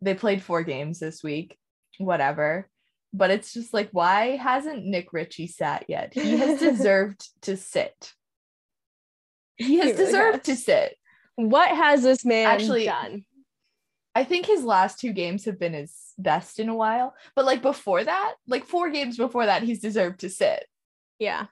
They 0.00 0.14
played 0.14 0.42
four 0.42 0.62
games 0.62 0.98
this 0.98 1.22
week. 1.22 1.56
Whatever. 1.98 2.68
But 3.16 3.30
it's 3.30 3.52
just 3.54 3.72
like, 3.72 3.90
why 3.92 4.34
hasn't 4.36 4.84
Nick 4.84 5.12
Ritchie 5.12 5.46
sat 5.46 5.84
yet? 5.88 6.12
He 6.12 6.36
has 6.36 6.58
deserved 6.70 7.28
to 7.42 7.56
sit. 7.56 8.12
He 9.56 9.76
has 9.76 9.84
He 9.86 9.92
really 9.92 10.04
deserved 10.04 10.44
to 10.46 10.56
sit. 10.56 10.96
what 11.36 11.68
has 11.68 12.02
this 12.02 12.24
man 12.24 12.46
Actually- 12.48 12.86
done? 12.86 13.24
I 14.16 14.22
think 14.24 14.46
his 14.46 14.62
last 14.62 15.00
two 15.00 15.12
games 15.12 15.44
have 15.46 15.58
been 15.58 15.72
his 15.74 15.92
best 16.18 16.60
in 16.60 16.68
a 16.68 16.74
while. 16.74 17.14
But 17.34 17.46
like 17.46 17.62
before 17.62 18.02
that, 18.04 18.34
like 18.46 18.64
four 18.64 18.90
games 18.90 19.16
before 19.16 19.46
that, 19.46 19.62
he's 19.64 19.80
deserved 19.80 20.20
to 20.20 20.30
sit. 20.30 20.66
Yeah. 21.18 21.46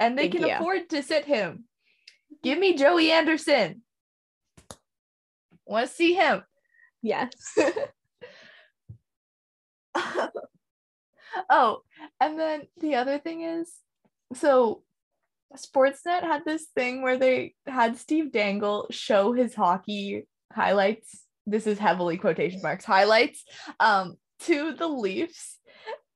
And 0.00 0.18
they 0.18 0.28
Big 0.28 0.40
can 0.40 0.48
yeah. 0.48 0.58
afford 0.58 0.88
to 0.90 1.02
sit 1.02 1.24
him. 1.26 1.64
Give 2.42 2.58
me 2.58 2.74
Joey 2.76 3.12
Anderson. 3.12 3.82
Want 5.64 5.88
to 5.88 5.94
see 5.94 6.14
him. 6.14 6.42
Yes. 7.02 7.30
oh, 11.50 11.80
and 12.20 12.38
then 12.38 12.62
the 12.80 12.96
other 12.96 13.18
thing 13.18 13.42
is 13.42 13.70
so 14.34 14.82
Sportsnet 15.56 16.22
had 16.22 16.44
this 16.44 16.66
thing 16.74 17.02
where 17.02 17.18
they 17.18 17.54
had 17.66 17.96
Steve 17.96 18.32
Dangle 18.32 18.86
show 18.90 19.32
his 19.32 19.54
hockey 19.54 20.26
highlights. 20.52 21.24
This 21.46 21.66
is 21.66 21.78
heavily 21.78 22.16
quotation 22.16 22.60
marks 22.62 22.84
highlights 22.84 23.44
um 23.78 24.16
to 24.40 24.72
the 24.72 24.88
Leafs 24.88 25.58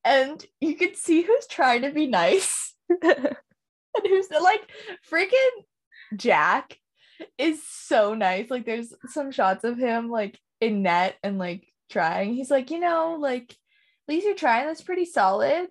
and 0.05 0.45
you 0.61 0.75
could 0.75 0.97
see 0.97 1.23
who's 1.23 1.47
trying 1.47 1.83
to 1.83 1.91
be 1.91 2.07
nice 2.07 2.75
and 3.03 3.37
who's 4.03 4.31
like 4.31 4.69
freaking 5.11 5.65
Jack 6.17 6.79
is 7.37 7.63
so 7.67 8.15
nice. 8.15 8.51
Like 8.51 8.65
there's 8.65 8.93
some 9.09 9.31
shots 9.31 9.65
of 9.65 9.79
him 9.79 10.09
like 10.09 10.39
in 10.61 10.83
net 10.83 11.17
and 11.23 11.39
like 11.39 11.67
trying. 11.91 12.35
He's 12.35 12.51
like, 12.51 12.71
you 12.71 12.81
know, 12.81 13.17
like 13.21 13.55
least 14.09 14.27
you're 14.27 14.35
trying. 14.35 14.67
That's 14.67 14.83
pretty 14.83 15.05
solid. 15.05 15.69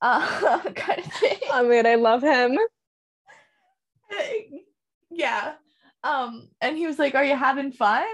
Uh 0.00 0.60
kind 0.74 1.00
of 1.00 1.12
thing. 1.12 1.38
I 1.52 1.62
mean, 1.62 1.86
I 1.86 1.94
love 1.96 2.22
him. 2.22 2.58
yeah. 5.10 5.54
Um, 6.02 6.50
and 6.60 6.76
he 6.76 6.86
was 6.86 6.98
like, 6.98 7.14
Are 7.14 7.24
you 7.24 7.34
having 7.34 7.72
fun? 7.72 8.04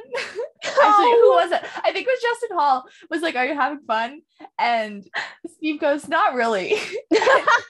Actually, 0.62 1.10
who 1.10 1.30
was 1.30 1.50
it? 1.50 1.60
I 1.82 1.90
think 1.92 2.06
it 2.06 2.10
was 2.10 2.22
Justin 2.22 2.56
Holl 2.56 2.84
was 3.10 3.20
like, 3.20 3.34
Are 3.34 3.46
you 3.46 3.54
having 3.54 3.80
fun? 3.80 4.22
And 4.58 5.04
Steve 5.56 5.80
goes, 5.80 6.06
Not 6.06 6.34
really. 6.34 6.76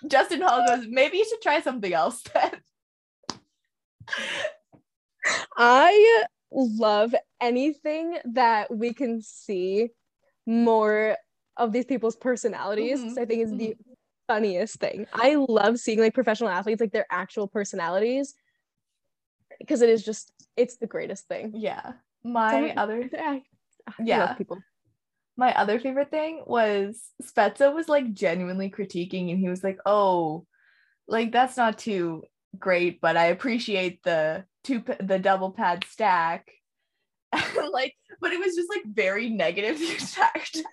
Justin 0.09 0.43
Holl 0.43 0.67
goes, 0.67 0.87
Maybe 0.87 1.17
you 1.17 1.25
should 1.25 1.41
try 1.41 1.63
something 1.63 1.93
else 1.93 2.23
then. 2.35 2.51
I 5.57 6.25
love 6.53 7.15
anything 7.41 8.19
that 8.35 8.75
we 8.75 8.93
can 8.93 9.23
see 9.23 9.89
more 10.47 11.17
of 11.61 11.73
these 11.73 11.85
people's 11.85 12.17
personalities. 12.17 12.99
Mm-hmm. 12.99 13.09
'cause 13.09 13.19
I 13.19 13.27
think 13.27 13.43
is 13.43 13.51
the 13.53 13.69
mm-hmm. 13.77 13.93
funniest 14.29 14.77
thing. 14.81 15.07
I 15.13 15.35
love 15.37 15.79
seeing 15.79 16.01
like 16.01 16.15
professional 16.15 16.51
athletes, 16.51 16.81
like 16.81 16.93
their 16.93 17.07
actual 17.11 17.47
personalities, 17.49 18.35
because 19.59 19.83
it 19.83 19.89
is 19.91 20.05
just 20.05 20.33
it's 20.57 20.77
the 20.77 20.87
greatest 20.87 21.29
thing. 21.29 21.53
Yeah. 21.55 21.93
My 22.25 22.69
Some- 22.71 22.79
other 22.79 23.09
I, 23.19 23.43
I 23.87 23.93
Yeah. 24.03 24.25
love 24.25 24.39
people. 24.39 24.59
my 25.37 25.55
other 25.55 25.79
favorite 25.81 26.11
thing 26.11 26.43
was 26.47 27.01
Spezza 27.23 27.73
was 27.75 27.89
like 27.89 28.13
genuinely 28.13 28.71
critiquing 28.71 29.31
and 29.31 29.39
he 29.39 29.49
was 29.49 29.65
like, 29.65 29.79
"Oh, 29.87 30.47
like 31.09 31.33
that's 31.33 31.57
not 31.57 31.79
too 31.79 32.25
great, 32.59 33.01
but 33.01 33.17
I 33.17 33.27
appreciate 33.27 34.03
the 34.03 34.45
two 34.65 34.85
the 35.01 35.19
double 35.19 35.51
pad 35.53 35.85
stack." 35.89 36.51
like, 37.73 37.95
but 38.21 38.33
it 38.33 38.41
was 38.41 38.55
just 38.57 38.69
like 38.69 38.85
very 38.85 39.31
negative 39.31 39.79
time. 40.15 40.65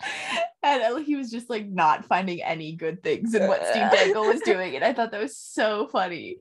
and 0.62 1.04
he 1.04 1.16
was 1.16 1.30
just 1.30 1.48
like 1.48 1.66
not 1.66 2.04
finding 2.04 2.42
any 2.42 2.72
good 2.72 3.02
things 3.02 3.34
in 3.34 3.46
what 3.46 3.66
Steve 3.66 3.90
Dangle 3.92 4.26
was 4.26 4.40
doing, 4.40 4.74
and 4.74 4.84
I 4.84 4.92
thought 4.92 5.10
that 5.12 5.22
was 5.22 5.36
so 5.36 5.86
funny. 5.88 6.38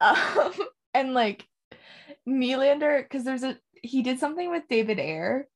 Um, 0.00 0.52
and 0.94 1.14
like 1.14 1.46
Nylander, 2.28 3.02
because 3.02 3.24
there's 3.24 3.42
a 3.42 3.58
he 3.82 4.02
did 4.02 4.18
something 4.18 4.50
with 4.50 4.64
David 4.68 4.98
Ayer, 4.98 5.48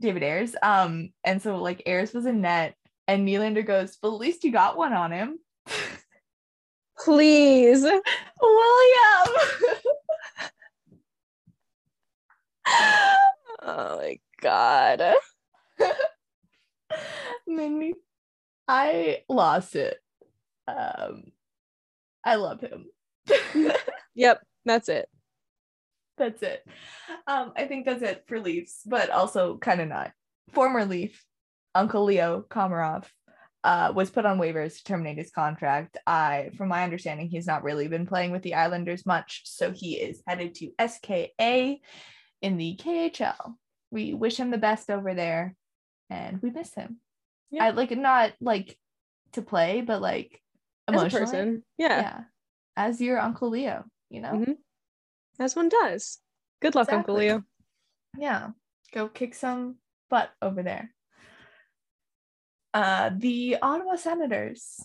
David 0.00 0.22
Ayres. 0.22 0.54
Um, 0.62 1.10
and 1.24 1.42
so 1.42 1.56
like 1.56 1.82
Ayres 1.86 2.12
was 2.12 2.26
in 2.26 2.40
net, 2.40 2.74
and 3.08 3.26
Nylander 3.26 3.66
goes, 3.66 3.98
"But 4.00 4.08
at 4.08 4.20
least 4.20 4.44
you 4.44 4.52
got 4.52 4.76
one 4.76 4.92
on 4.92 5.12
him." 5.12 5.38
Please. 7.04 7.82
William. 7.82 8.02
Oh 13.62 13.98
my 13.98 14.18
god. 14.40 15.14
Made 17.50 17.70
me 17.72 17.94
I 18.68 19.22
lost 19.28 19.76
it. 19.76 19.98
Um 20.68 21.24
I 22.24 22.36
love 22.36 22.60
him. 22.60 22.86
Yep, 24.14 24.42
that's 24.64 24.88
it. 24.88 25.08
that's 26.18 26.42
it. 26.42 26.66
Um, 27.26 27.52
I 27.56 27.64
think 27.66 27.86
that's 27.86 28.02
it 28.02 28.24
for 28.26 28.40
Leafs, 28.40 28.80
but 28.84 29.08
also 29.10 29.56
kind 29.56 29.80
of 29.80 29.88
not. 29.88 30.12
Former 30.52 30.84
Leaf, 30.84 31.24
Uncle 31.74 32.04
Leo 32.04 32.44
Komarov, 32.50 33.06
uh, 33.64 33.92
was 33.94 34.10
put 34.10 34.26
on 34.26 34.38
waivers 34.38 34.76
to 34.76 34.84
terminate 34.84 35.18
his 35.18 35.30
contract. 35.30 35.96
I, 36.06 36.50
from 36.56 36.68
my 36.68 36.82
understanding, 36.82 37.28
he's 37.28 37.46
not 37.46 37.62
really 37.62 37.88
been 37.88 38.06
playing 38.06 38.32
with 38.32 38.42
the 38.42 38.54
Islanders 38.54 39.06
much, 39.06 39.42
so 39.44 39.70
he 39.70 39.94
is 39.94 40.22
headed 40.26 40.54
to 40.56 40.72
SKA 40.86 41.78
in 42.42 42.56
the 42.56 42.78
KHL. 42.82 43.54
We 43.90 44.12
wish 44.12 44.36
him 44.36 44.50
the 44.50 44.58
best 44.58 44.90
over 44.90 45.14
there, 45.14 45.54
and 46.10 46.42
we 46.42 46.50
miss 46.50 46.74
him. 46.74 46.98
Yeah. 47.50 47.64
I 47.66 47.70
like 47.70 47.90
not 47.90 48.32
like 48.40 48.78
to 49.32 49.42
play, 49.42 49.80
but 49.80 50.00
like 50.00 50.40
As 50.88 50.94
a 50.94 50.98
emotionally. 50.98 51.24
person. 51.26 51.64
Yeah. 51.78 52.00
yeah, 52.00 52.20
as 52.76 53.00
your 53.00 53.18
Uncle 53.18 53.50
Leo, 53.50 53.84
you 54.08 54.20
know. 54.20 54.32
Mhm. 54.32 54.56
As 55.38 55.56
one 55.56 55.68
does. 55.68 56.18
Good 56.60 56.74
luck, 56.74 56.92
Uncle 56.92 57.14
Leo. 57.16 57.42
yeah 58.18 58.50
go 58.92 59.08
kick 59.08 59.34
some 59.36 59.76
butt 60.10 60.30
over 60.42 60.64
there 60.64 60.92
uh 62.74 63.10
the 63.16 63.56
ottawa 63.62 63.94
senators 63.96 64.80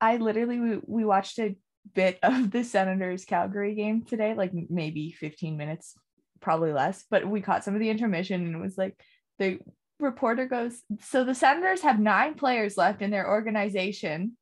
i 0.00 0.16
literally 0.16 0.60
we, 0.60 0.78
we 0.86 1.04
watched 1.04 1.38
a 1.40 1.56
bit 1.94 2.18
of 2.22 2.50
the 2.52 2.62
senators 2.64 3.24
calgary 3.24 3.74
game 3.74 4.02
today 4.04 4.34
like 4.34 4.52
maybe 4.68 5.10
15 5.10 5.56
minutes 5.56 5.94
probably 6.40 6.72
less 6.72 7.04
but 7.10 7.26
we 7.28 7.40
caught 7.40 7.64
some 7.64 7.74
of 7.74 7.80
the 7.80 7.90
intermission 7.90 8.44
and 8.46 8.54
it 8.54 8.58
was 8.60 8.78
like 8.78 8.98
the 9.38 9.58
reporter 10.00 10.46
goes 10.46 10.82
so 11.02 11.24
the 11.24 11.34
senators 11.34 11.82
have 11.82 11.98
nine 12.00 12.34
players 12.34 12.76
left 12.76 13.02
in 13.02 13.10
their 13.10 13.28
organization 13.28 14.36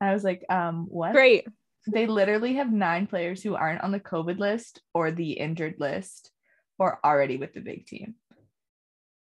and 0.00 0.10
i 0.10 0.12
was 0.12 0.24
like 0.24 0.44
um 0.48 0.86
what 0.88 1.12
Great. 1.12 1.46
they 1.86 2.06
literally 2.06 2.54
have 2.54 2.72
nine 2.72 3.06
players 3.06 3.42
who 3.42 3.54
aren't 3.54 3.82
on 3.82 3.90
the 3.90 4.00
COVID 4.00 4.38
list 4.38 4.82
or 4.94 5.10
the 5.10 5.32
injured 5.32 5.76
list 5.78 6.30
or 6.78 6.98
already 7.04 7.36
with 7.36 7.52
the 7.54 7.60
big 7.60 7.86
team. 7.86 8.14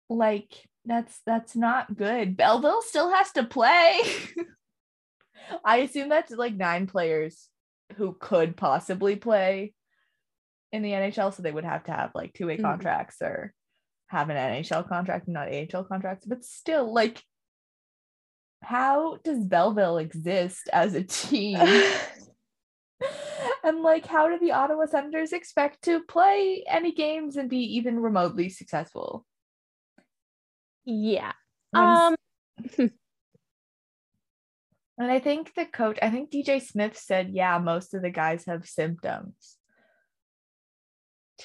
Like 0.10 0.52
that's 0.86 1.20
that's 1.26 1.56
not 1.56 1.96
good. 1.96 2.36
Belleville 2.38 2.82
still 2.82 3.10
has 3.12 3.32
to 3.34 3.44
play. 3.44 4.00
I 5.66 5.78
assume 5.78 6.10
that's 6.10 6.32
like 6.32 6.54
nine 6.56 6.88
players 6.88 7.50
who 7.96 8.16
could 8.20 8.56
possibly 8.58 9.16
play 9.16 9.74
in 10.72 10.82
the 10.82 10.92
NHL, 10.92 11.34
so 11.34 11.44
they 11.44 11.52
would 11.52 11.66
have 11.66 11.86
to 11.86 11.92
have 11.92 12.12
like 12.16 12.34
two-way 12.34 12.58
Mhm. 12.58 12.64
contracts 12.64 13.22
or 13.22 13.54
have 14.14 14.30
an 14.30 14.38
NHL 14.38 14.88
contract 14.88 15.28
and 15.28 15.34
not 15.34 15.54
AHL 15.54 15.84
contracts. 15.84 16.26
But 16.26 16.46
still, 16.46 16.94
like, 16.94 17.22
how 18.62 19.18
does 19.24 19.44
Belleville 19.44 19.98
exist 19.98 20.70
as 20.72 20.94
a 20.94 21.04
team? 21.04 21.58
and 23.64 23.82
like 23.82 24.06
how 24.06 24.30
do 24.30 24.40
the 24.40 24.52
ottawa 24.52 24.86
senators 24.86 25.34
expect 25.34 25.82
to 25.84 26.02
play 26.04 26.64
any 26.70 26.94
games 26.94 27.36
and 27.36 27.50
be 27.50 27.78
even 27.78 28.00
remotely 28.00 28.48
successful 28.48 29.26
Yeah. 30.86 31.34
Um 31.74 32.16
And 34.96 35.12
I 35.12 35.20
think 35.20 35.56
the 35.56 35.66
coach, 35.66 35.98
I 36.04 36.12
think 36.12 36.30
DJ 36.30 36.62
Smith 36.62 36.96
said, 36.98 37.32
yeah, 37.32 37.58
most 37.58 37.96
of 37.96 38.04
the 38.04 38.12
guys 38.12 38.46
have 38.46 38.68
symptoms 38.68 39.58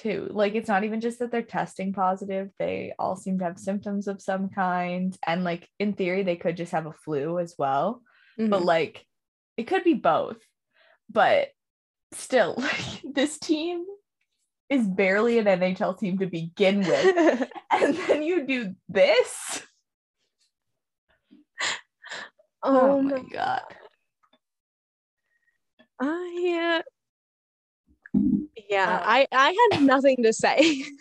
too. 0.01 0.27
Like 0.31 0.55
it's 0.55 0.67
not 0.67 0.83
even 0.83 1.01
just 1.01 1.19
that 1.19 1.31
they're 1.31 1.41
testing 1.41 1.93
positive, 1.93 2.49
they 2.57 2.93
all 2.97 3.15
seem 3.15 3.39
to 3.39 3.45
have 3.45 3.59
symptoms 3.59 4.07
of 4.07 4.21
some 4.21 4.49
kind. 4.49 5.17
And 5.25 5.43
like 5.43 5.67
in 5.79 5.93
theory, 5.93 6.23
they 6.23 6.35
could 6.35 6.57
just 6.57 6.71
have 6.71 6.85
a 6.85 6.93
flu 6.93 7.39
as 7.39 7.55
well. 7.57 8.01
But 8.37 8.61
mhm. 8.61 8.65
like 8.65 9.05
it 9.57 9.63
could 9.63 9.83
be 9.83 9.95
both. 9.95 10.37
But 11.09 11.49
still, 12.13 12.55
like 12.57 13.01
this 13.03 13.37
team 13.37 13.85
is 14.69 14.87
barely 14.87 15.39
an 15.39 15.45
NHL 15.45 15.99
team 15.99 16.19
to 16.19 16.27
begin 16.27 16.79
with. 16.79 17.49
and 17.71 17.95
then 17.95 18.23
you 18.23 18.45
do 18.45 18.75
this. 18.87 19.63
oh 22.63 23.01
my 23.01 23.23
god. 23.31 23.61
I 26.01 26.81
yeah, 28.69 28.97
Uh, 28.97 29.01
I 29.03 29.27
I 29.31 29.55
had 29.71 29.81
nothing 29.83 30.23
to 30.23 30.33
say. 30.33 30.83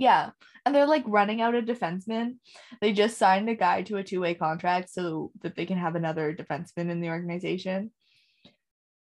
Yeah. 0.00 0.30
And 0.64 0.74
they're 0.74 0.86
like 0.86 1.04
running 1.06 1.42
out 1.42 1.54
of 1.54 1.66
defensemen. 1.66 2.36
They 2.80 2.92
just 2.92 3.18
signed 3.18 3.50
a 3.50 3.54
guy 3.54 3.82
to 3.82 3.98
a 3.98 4.02
two 4.02 4.20
way 4.22 4.32
contract 4.32 4.88
so 4.88 5.30
that 5.42 5.56
they 5.56 5.66
can 5.66 5.76
have 5.76 5.94
another 5.94 6.34
defenseman 6.34 6.88
in 6.90 7.00
the 7.02 7.10
organization. 7.10 7.90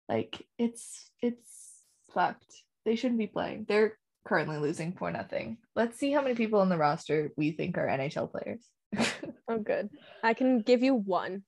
Like 0.09 0.47
it's 0.59 1.11
it's 1.21 1.83
fucked. 2.15 2.55
They 2.87 2.97
shouldn't 2.97 3.19
be 3.19 3.27
playing. 3.27 3.67
They're 3.69 3.99
currently 4.27 4.57
losing 4.57 4.95
for 4.95 5.11
nothing. 5.11 5.59
Let's 5.77 5.99
see 5.99 6.11
how 6.11 6.23
many 6.23 6.35
people 6.35 6.61
on 6.61 6.71
the 6.71 6.79
roster 6.79 7.33
we 7.37 7.53
think 7.53 7.77
are 7.77 7.87
NHL 7.87 8.31
players. 8.31 8.65
oh 9.49 9.59
good. 9.59 9.91
I 10.23 10.33
can 10.33 10.61
give 10.63 10.83
you 10.83 10.95
one. 10.95 11.43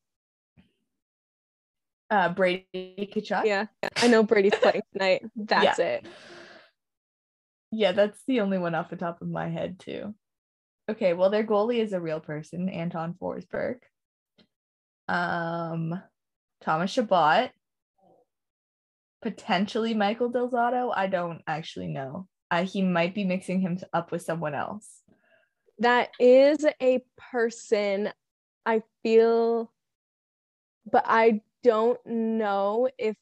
Uh 2.10 2.28
Brady 2.30 2.66
Tkachuk. 2.98 3.44
Yeah. 3.44 3.66
I 3.96 4.08
know 4.08 4.22
Brady's 4.22 4.54
playing 4.54 4.82
tonight. 4.92 5.22
That's 5.36 5.78
it. 5.78 6.06
Yeah, 7.72 7.92
that's 7.92 8.18
the 8.26 8.40
only 8.40 8.58
one 8.58 8.74
off 8.74 8.90
the 8.90 8.96
top 8.96 9.22
of 9.22 9.28
my 9.28 9.48
head 9.48 9.78
too. 9.78 10.12
Okay, 10.90 11.12
well 11.12 11.30
their 11.30 11.44
goalie 11.44 11.78
is 11.78 11.92
a 11.92 12.00
real 12.00 12.18
person, 12.18 12.68
Anton 12.68 13.14
Forsberg. 13.20 13.76
Um 15.06 16.02
Thomas 16.62 16.90
Chabot. 16.90 17.50
Potentially 19.22 19.94
Michael 19.94 20.30
Del 20.30 20.50
Zotto. 20.50 20.92
I 20.94 21.06
don't 21.06 21.42
actually 21.46 21.88
know. 21.88 22.26
Uh, 22.50 22.64
he 22.64 22.82
might 22.82 23.14
be 23.14 23.22
mixing 23.22 23.60
him 23.60 23.78
up 23.92 24.10
with 24.10 24.22
someone 24.22 24.54
else. 24.54 25.02
That 25.78 26.10
is 26.18 26.66
a 26.82 27.04
person 27.30 28.10
I 28.66 28.82
feel 29.02 29.70
but 30.90 31.04
I 31.06 31.42
don't 31.62 31.98
know 32.06 32.88
if 32.98 33.16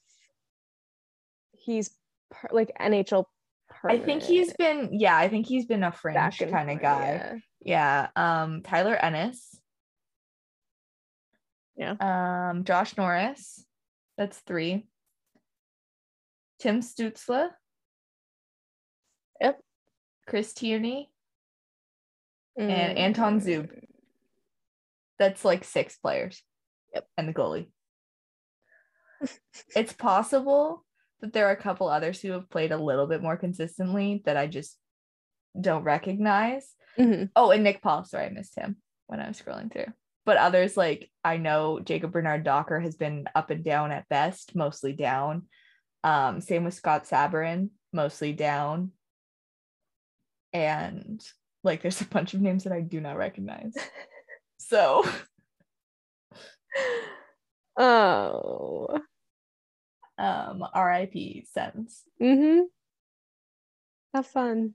he's 1.53 1.91
per- 2.31 2.49
like 2.53 2.73
NHL 2.81 3.25
I 3.85 3.99
think 3.99 4.23
he's 4.23 4.53
been, 4.55 4.91
yeah, 4.93 5.17
I 5.17 5.29
think 5.29 5.47
he's 5.47 5.67
been 5.67 5.85
a 5.85 5.93
fringe 5.93 6.39
kind 6.39 6.71
of 6.71 6.81
guy. 6.81 7.39
yeah. 7.61 8.09
Yeah. 8.17 8.43
Um, 8.43 8.63
Tyler 8.63 8.97
Ennis. 8.97 9.59
Yeah. 11.77 11.95
Um, 12.01 12.65
Josh 12.65 12.97
Norris. 12.97 13.65
That's 14.17 14.39
three. 14.39 14.87
Tim 16.59 16.81
Stützle. 16.81 17.51
Yep. 19.41 19.61
Chris 20.27 20.53
Tierney. 20.53 21.11
Mm. 22.59 22.71
And 22.71 22.99
Anton 22.99 23.41
Zub. 23.41 23.71
That's 25.19 25.45
like 25.45 25.65
six 25.65 25.97
players. 25.99 26.43
Yep. 26.95 27.07
And 27.17 27.29
the 27.29 27.35
goalie. 27.35 27.69
It's 29.75 29.93
possible 29.93 30.85
that 31.21 31.33
there 31.33 31.49
are 31.49 31.53
a 31.53 31.57
couple 31.57 31.89
others 31.89 32.21
who 32.21 32.33
have 32.33 32.49
played 32.51 32.73
a 32.73 32.79
little 32.79 33.07
bit 33.07 33.23
more 33.23 33.37
consistently 33.37 34.23
that 34.25 34.37
I 34.37 34.47
just 34.47 34.77
don't 35.61 35.83
recognize. 35.85 36.75
Mhm. 36.99 37.31
Oh, 37.35 37.51
and 37.51 37.65
Nick 37.65 37.83
Paul. 37.83 38.05
Sorry, 38.05 38.27
I 38.27 38.31
missed 38.31 38.55
him 38.57 38.77
when 39.07 39.21
I 39.21 39.29
was 39.29 39.41
scrolling 39.41 39.73
through. 39.73 39.93
But 40.25 40.37
others 40.37 40.77
like 40.77 41.11
I 41.25 41.39
know 41.39 41.81
Jacob 41.81 42.13
Bernard 42.13 42.45
Docker 42.45 42.79
has 42.81 42.97
been 42.97 43.27
up 43.35 43.51
and 43.51 43.65
down 43.65 43.93
at 43.93 44.09
best, 44.09 44.55
mostly 44.55 44.93
down. 44.93 45.47
Um, 46.05 46.41
same 46.41 46.65
with 46.65 46.75
Scott 46.75 47.05
Sabourin, 47.07 47.71
mostly 47.93 48.33
down. 48.33 48.93
And 50.53 51.25
like 51.65 51.83
there's 51.83 52.01
a 52.01 52.07
bunch 52.07 52.35
of 52.35 52.41
names 52.41 52.65
that 52.65 52.73
I 52.73 52.81
do 52.81 53.01
not 53.01 53.17
recognize. 53.17 53.75
So 54.61 55.05
Oh. 57.79 59.01
Um 60.19 60.65
RIP 60.75 61.47
sense. 61.47 62.03
Mm-hmm. 62.21 62.63
Have 64.15 64.27
fun. 64.27 64.75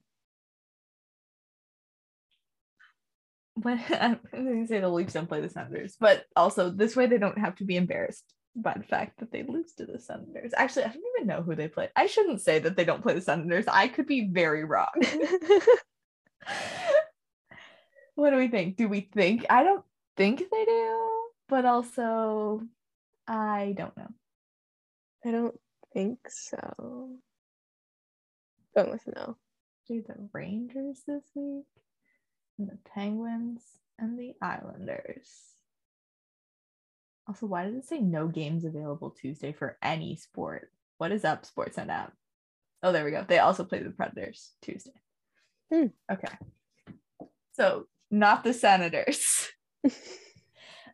But 3.56 3.80
I'm 3.90 4.20
gonna 4.32 4.68
say 4.68 4.80
the 4.80 4.90
Leafs 4.90 5.14
don't 5.14 5.28
play 5.28 5.42
the 5.42 5.50
Senators, 5.50 5.96
but 6.00 6.26
also 6.36 6.70
this 6.70 6.96
way 6.96 7.06
they 7.08 7.18
don't 7.18 7.38
have 7.38 7.56
to 7.56 7.66
be 7.66 7.76
embarrassed 7.78 8.34
by 8.56 8.74
the 8.78 8.84
fact 8.84 9.20
that 9.20 9.32
they 9.32 9.44
lose 9.44 9.74
to 9.74 9.86
the 9.86 10.00
Senators. 10.00 10.54
Actually, 10.56 10.86
I 10.86 10.90
don't 10.90 11.04
even 11.18 11.28
know 11.28 11.42
who 11.42 11.56
they 11.56 11.68
play. 11.68 11.90
I 11.96 12.06
shouldn't 12.06 12.42
say 12.42 12.60
that 12.60 12.76
they 12.76 12.86
don't 12.86 13.02
play 13.02 13.16
the 13.16 13.22
Senators. 13.22 13.66
I 13.68 13.88
could 13.88 14.06
be 14.08 14.28
very 14.28 14.64
wrong. 14.64 14.92
what 18.16 18.30
do 18.30 18.38
we 18.38 18.48
think? 18.48 18.78
Do 18.78 18.88
we 18.88 19.10
think? 19.14 19.46
I 19.50 19.64
don't 19.64 19.84
think 20.18 20.40
they 20.40 20.66
do, 20.66 21.10
but 21.50 21.66
also 21.66 22.62
I 23.28 23.74
don't 23.78 23.98
know. 23.98 24.10
I 25.26 25.32
don't 25.32 25.60
think 25.94 26.20
so. 26.30 27.10
Going 28.76 28.92
with 28.92 29.08
no. 29.16 29.38
Do 29.88 30.04
the 30.08 30.30
Rangers 30.34 31.02
this 31.06 31.24
week, 31.36 31.66
and 32.58 32.70
the 32.70 32.78
Penguins, 32.94 33.62
and 34.00 34.18
the 34.18 34.34
Islanders. 34.42 35.30
Also, 37.28 37.46
why 37.46 37.66
does 37.66 37.76
it 37.76 37.86
say 37.86 38.00
no 38.00 38.28
games 38.28 38.66
available 38.66 39.12
Tuesday 39.12 39.54
for 39.54 39.78
any 39.82 40.16
sport? 40.16 40.70
What 40.98 41.12
is 41.12 41.24
up, 41.24 41.46
Sportsnet 41.46 41.90
app? 41.90 42.14
Oh, 42.82 42.92
there 42.92 43.06
we 43.06 43.12
go. 43.12 43.26
They 43.28 43.40
also 43.40 43.64
play 43.64 43.82
the 43.82 43.92
Predators 43.92 44.52
Tuesday. 44.62 44.92
Hmm. 45.72 45.88
Okay. 46.12 46.34
So, 47.54 47.88
not 48.12 48.44
the 48.44 48.54
Senators. 48.54 49.50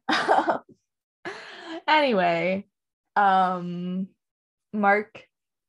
Um, 0.08 0.60
anyway, 1.88 2.66
um, 3.16 4.08
Mark 4.74 5.24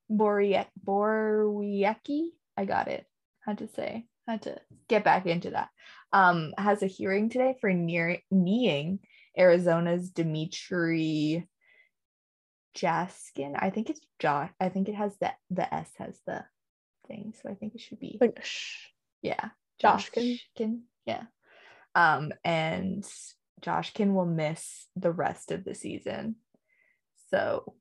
Borie- 0.09 0.67
Borowiecki, 0.85 2.29
I 2.57 2.65
got 2.65 2.87
it. 2.87 3.05
Had 3.45 3.59
to 3.59 3.67
say, 3.67 4.05
had 4.27 4.43
to 4.43 4.57
get 4.87 5.03
back 5.03 5.25
into 5.25 5.51
that. 5.51 5.69
Um, 6.13 6.53
has 6.57 6.83
a 6.83 6.87
hearing 6.87 7.29
today 7.29 7.55
for 7.59 7.71
near 7.73 8.19
kneeing 8.29 8.99
Arizona's 9.37 10.11
Dimitri 10.11 11.47
Jaskin. 12.75 13.55
I 13.57 13.69
think 13.69 13.89
it's 13.89 14.01
Josh. 14.19 14.51
I 14.59 14.69
think 14.69 14.89
it 14.89 14.95
has 14.95 15.15
the 15.19 15.31
the 15.49 15.73
S 15.73 15.89
has 15.97 16.19
the 16.27 16.43
thing, 17.07 17.33
so 17.41 17.49
I 17.49 17.55
think 17.55 17.75
it 17.75 17.81
should 17.81 17.99
be 17.99 18.17
Like, 18.21 18.43
yeah, 19.21 19.49
Joshkin. 19.81 20.37
Joshkin. 20.57 20.81
Yeah. 21.05 21.23
Um, 21.95 22.31
and 22.43 23.05
Joshkin 23.61 24.13
will 24.13 24.25
miss 24.25 24.87
the 24.95 25.11
rest 25.11 25.51
of 25.51 25.63
the 25.63 25.75
season. 25.75 26.35
So 27.29 27.75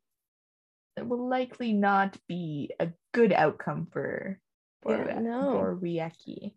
it 0.96 1.06
will 1.06 1.28
likely 1.28 1.72
not 1.72 2.16
be 2.28 2.70
a 2.80 2.88
good 3.12 3.32
outcome 3.32 3.86
for 3.92 4.38
for 4.82 4.96
Yeah, 4.96 5.18
no. 5.20 5.52
for 5.52 5.76
Rieki. 5.76 6.54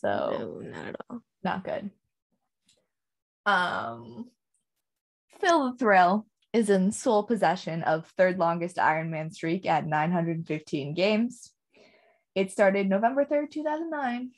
So 0.00 0.60
No, 0.62 0.70
not 0.70 0.86
at 0.86 0.96
all. 1.08 1.22
not 1.42 1.64
good. 1.64 1.90
Um 3.46 4.30
Phil 5.40 5.72
the 5.72 5.78
Thrill 5.78 6.26
is 6.52 6.70
in 6.70 6.90
sole 6.92 7.22
possession 7.22 7.82
of 7.82 8.06
third 8.16 8.38
longest 8.38 8.76
Ironman 8.76 9.32
streak 9.32 9.66
at 9.66 9.86
915 9.86 10.94
games. 10.94 11.52
It 12.34 12.50
started 12.50 12.88
November 12.88 13.24
3rd, 13.24 13.50
2009. 13.50 14.30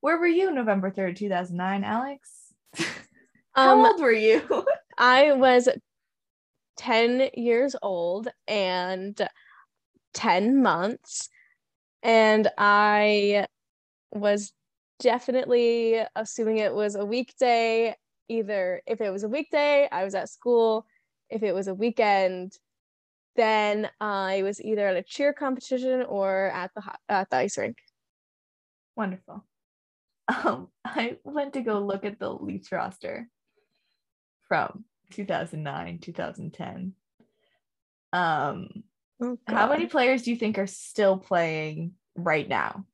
Where 0.00 0.18
were 0.18 0.26
you 0.26 0.50
November 0.52 0.90
3rd, 0.90 1.16
2009, 1.16 1.84
Alex? 1.84 2.52
How 3.54 3.72
Um, 3.80 3.86
old 3.86 4.00
were 4.00 4.12
you? 4.12 4.42
I 4.98 5.32
was 5.32 5.68
10 6.76 7.30
years 7.34 7.76
old 7.82 8.28
and 8.46 9.28
10 10.14 10.62
months. 10.62 11.28
And 12.02 12.48
I 12.58 13.46
was 14.12 14.52
definitely 14.98 16.00
assuming 16.14 16.58
it 16.58 16.74
was 16.74 16.94
a 16.94 17.04
weekday. 17.04 17.94
Either 18.28 18.82
if 18.86 19.00
it 19.00 19.10
was 19.10 19.22
a 19.24 19.28
weekday, 19.28 19.88
I 19.90 20.04
was 20.04 20.14
at 20.14 20.28
school. 20.28 20.86
If 21.30 21.42
it 21.42 21.54
was 21.54 21.68
a 21.68 21.74
weekend, 21.74 22.52
then 23.36 23.88
I 24.00 24.42
was 24.42 24.60
either 24.60 24.88
at 24.88 24.96
a 24.96 25.02
cheer 25.02 25.32
competition 25.32 26.02
or 26.02 26.46
at 26.46 26.70
the 26.74 26.82
at 27.08 27.30
the 27.30 27.36
ice 27.36 27.58
rink. 27.58 27.78
Wonderful. 28.96 29.44
Um, 30.28 30.68
I 30.84 31.18
went 31.22 31.52
to 31.52 31.60
go 31.60 31.78
look 31.78 32.04
at 32.04 32.18
the 32.18 32.32
Leafs 32.32 32.72
roster 32.72 33.28
from 34.48 34.84
2009, 35.12 35.98
2010. 36.00 36.94
Um, 38.12 38.68
Oh, 39.18 39.38
how 39.46 39.70
many 39.70 39.86
players 39.86 40.22
do 40.24 40.30
you 40.30 40.36
think 40.36 40.58
are 40.58 40.66
still 40.66 41.16
playing 41.16 41.92
right 42.16 42.46
now? 42.46 42.84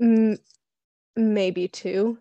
M- 0.00 0.38
maybe 1.16 1.66
two. 1.66 2.18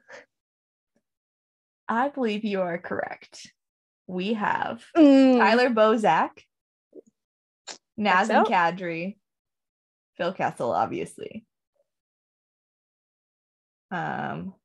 I 1.88 2.10
believe 2.10 2.44
you 2.44 2.62
are 2.62 2.80
correct. 2.80 3.54
We 4.08 4.34
have 4.34 4.84
Mm, 4.96 5.38
Tyler 5.38 5.70
Bozak, 5.70 6.32
Nazem 8.00 8.26
so. 8.26 8.52
Kadri, 8.52 9.18
Phil 10.18 10.34
Kessel, 10.34 10.72
obviously. 10.72 11.46
Um, 13.92 14.56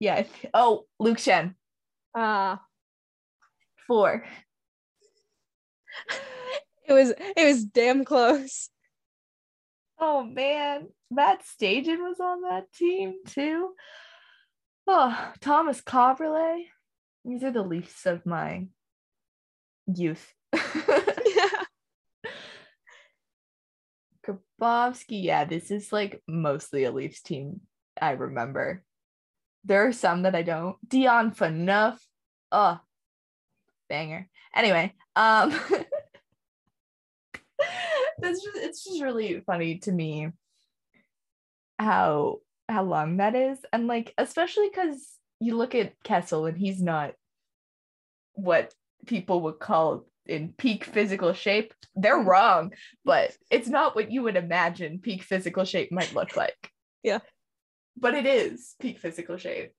yeah. 0.00 0.24
Oh, 0.54 0.84
Luke 0.98 1.18
Schenn, 1.18 1.54
Ah, 2.14 2.60
four. 3.86 4.24
it 6.88 6.92
was 6.92 7.10
it 7.10 7.44
was 7.44 7.64
damn 7.64 8.04
close. 8.04 8.70
Oh 10.00 10.22
man, 10.22 10.88
Matt 11.10 11.42
Stajan 11.44 11.98
was 11.98 12.20
on 12.20 12.42
that 12.42 12.72
team 12.72 13.14
too. 13.26 13.70
Oh, 14.86 15.32
Tomas 15.40 15.80
Kaberle. 15.82 16.62
These 17.24 17.42
are 17.44 17.50
the 17.52 17.62
Leafs 17.62 18.06
of 18.06 18.24
my 18.24 18.68
youth. 19.86 20.32
yeah. 20.54 21.64
Grabovski, 24.26 25.22
yeah, 25.24 25.44
this 25.44 25.70
is 25.70 25.92
like 25.92 26.22
mostly 26.26 26.84
a 26.84 26.90
Leafs 26.92 27.20
team 27.22 27.60
I 28.00 28.12
remember. 28.12 28.84
There 29.64 29.86
are 29.86 29.92
some 29.92 30.22
that 30.22 30.34
I 30.34 30.42
don't. 30.42 30.76
Dion 30.88 31.32
Phaneuf. 31.32 31.98
Oh, 32.50 32.80
banger. 33.88 34.28
Anyway, 34.54 34.94
um 35.16 35.50
that's 38.18 38.42
just 38.42 38.56
it's 38.56 38.84
just 38.84 39.02
really 39.02 39.40
funny 39.46 39.78
to 39.78 39.92
me 39.92 40.28
how 41.78 42.38
how 42.68 42.82
long 42.84 43.18
that 43.18 43.34
is. 43.34 43.58
And 43.72 43.86
like 43.86 44.14
especially 44.18 44.68
because 44.68 45.18
you 45.40 45.56
look 45.56 45.74
at 45.74 45.94
Kessel 46.02 46.46
and 46.46 46.58
he's 46.58 46.82
not 46.82 47.14
what 48.34 48.74
people 49.06 49.42
would 49.42 49.58
call 49.58 50.06
in 50.26 50.52
peak 50.56 50.84
physical 50.84 51.32
shape. 51.32 51.72
They're 51.96 52.18
wrong, 52.18 52.72
but 53.04 53.36
it's 53.50 53.68
not 53.68 53.96
what 53.96 54.12
you 54.12 54.22
would 54.22 54.36
imagine 54.36 55.00
peak 55.00 55.22
physical 55.22 55.64
shape 55.64 55.90
might 55.90 56.14
look 56.14 56.36
like. 56.36 56.70
Yeah. 57.02 57.18
But 58.00 58.14
it 58.14 58.26
is 58.26 58.74
peak 58.80 58.98
physical 58.98 59.36
shape. 59.36 59.72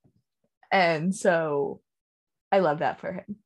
And 0.72 1.16
so 1.16 1.82
I 2.52 2.60
love 2.60 2.80
that 2.80 3.00
for 3.00 3.12
him. 3.12 3.38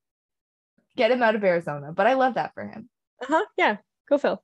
Get 0.95 1.12
him 1.12 1.23
out 1.23 1.36
of 1.36 1.43
Arizona, 1.43 1.91
but 1.91 2.07
I 2.07 2.13
love 2.13 2.36
that 2.36 2.53
for 2.53 2.65
him. 2.65 2.89
Uh-huh. 3.21 3.45
Yeah. 3.57 3.77
Go 4.09 4.17
Phil. 4.17 4.41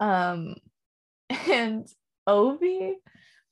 Um 0.00 0.54
and 1.50 1.88
Ovi 2.28 2.94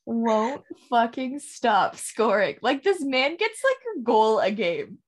won't 0.07 0.63
fucking 0.91 1.39
stop 1.39 1.97
scoring. 1.97 2.57
Like 2.63 2.83
this 2.83 3.03
man 3.03 3.37
gets 3.37 3.63
like 3.65 3.97
a 3.97 4.01
goal 4.03 4.39
a 4.39 4.51
game. 4.51 4.99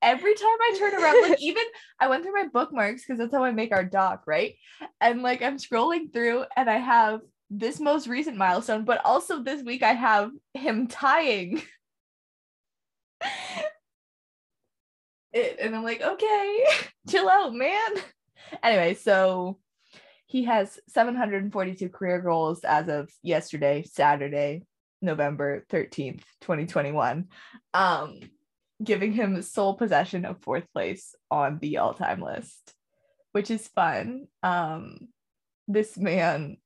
Every 0.00 0.34
time 0.34 0.46
I 0.46 0.76
turn 0.78 0.94
around, 0.94 1.28
like 1.28 1.38
even 1.42 1.64
I 1.98 2.08
went 2.08 2.22
through 2.22 2.34
my 2.34 2.46
bookmarks 2.52 3.02
because 3.02 3.18
that's 3.18 3.34
how 3.34 3.42
I 3.42 3.50
make 3.50 3.72
our 3.72 3.84
doc, 3.84 4.24
right? 4.26 4.54
And 5.00 5.22
like 5.22 5.42
I'm 5.42 5.56
scrolling 5.56 6.12
through 6.12 6.44
and 6.56 6.68
I 6.70 6.78
have 6.78 7.20
this 7.50 7.80
most 7.80 8.06
recent 8.06 8.36
milestone, 8.36 8.84
but 8.84 9.00
also 9.04 9.42
this 9.42 9.62
week 9.62 9.82
I 9.82 9.92
have 9.92 10.30
him 10.54 10.86
tying 10.86 11.62
it. 15.32 15.56
And 15.60 15.74
I'm 15.74 15.82
like, 15.82 16.02
okay, 16.02 16.64
chill 17.08 17.28
out, 17.28 17.54
man. 17.54 17.90
Anyway, 18.62 18.94
so 18.94 19.58
he 20.26 20.44
has 20.44 20.78
742 20.88 21.88
career 21.88 22.20
goals 22.20 22.60
as 22.64 22.88
of 22.88 23.10
yesterday, 23.22 23.82
Saturday, 23.82 24.64
November 25.00 25.64
13th, 25.70 26.22
2021. 26.42 27.28
Um, 27.72 28.20
giving 28.82 29.12
him 29.12 29.42
sole 29.42 29.74
possession 29.74 30.24
of 30.24 30.42
fourth 30.42 30.70
place 30.72 31.14
on 31.30 31.58
the 31.60 31.78
all-time 31.78 32.20
list, 32.20 32.74
which 33.32 33.50
is 33.50 33.66
fun. 33.68 34.26
Um, 34.42 35.08
this 35.66 35.96
man 35.96 36.58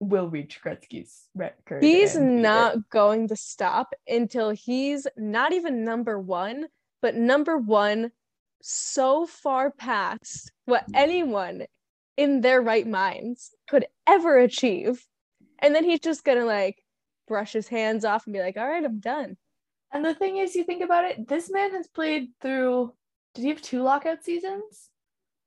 will 0.00 0.28
reach 0.28 0.60
Gretzky's 0.64 1.28
record. 1.34 1.82
He's 1.82 2.14
and 2.14 2.28
beat 2.28 2.38
it. 2.38 2.42
not 2.42 2.90
going 2.90 3.28
to 3.28 3.36
stop 3.36 3.94
until 4.06 4.50
he's 4.50 5.06
not 5.16 5.52
even 5.52 5.84
number 5.84 6.18
one, 6.18 6.66
but 7.02 7.14
number 7.14 7.56
one 7.56 8.12
so 8.60 9.26
far 9.26 9.70
past 9.70 10.52
what 10.66 10.84
hmm. 10.84 10.94
anyone 10.94 11.66
in 12.16 12.40
their 12.40 12.60
right 12.60 12.86
minds 12.86 13.52
could 13.68 13.86
ever 14.06 14.38
achieve. 14.38 15.04
And 15.60 15.74
then 15.74 15.84
he's 15.84 16.00
just 16.00 16.24
gonna 16.24 16.44
like 16.44 16.82
brush 17.26 17.52
his 17.52 17.68
hands 17.68 18.04
off 18.04 18.26
and 18.26 18.32
be 18.32 18.40
like, 18.40 18.56
all 18.56 18.68
right, 18.68 18.84
I'm 18.84 19.00
done. 19.00 19.36
And 19.92 20.04
the 20.04 20.14
thing 20.14 20.36
is, 20.36 20.54
you 20.54 20.64
think 20.64 20.82
about 20.82 21.04
it, 21.04 21.28
this 21.28 21.50
man 21.50 21.72
has 21.72 21.88
played 21.88 22.28
through, 22.42 22.92
did 23.34 23.42
he 23.42 23.48
have 23.48 23.62
two 23.62 23.82
lockout 23.82 24.24
seasons? 24.24 24.90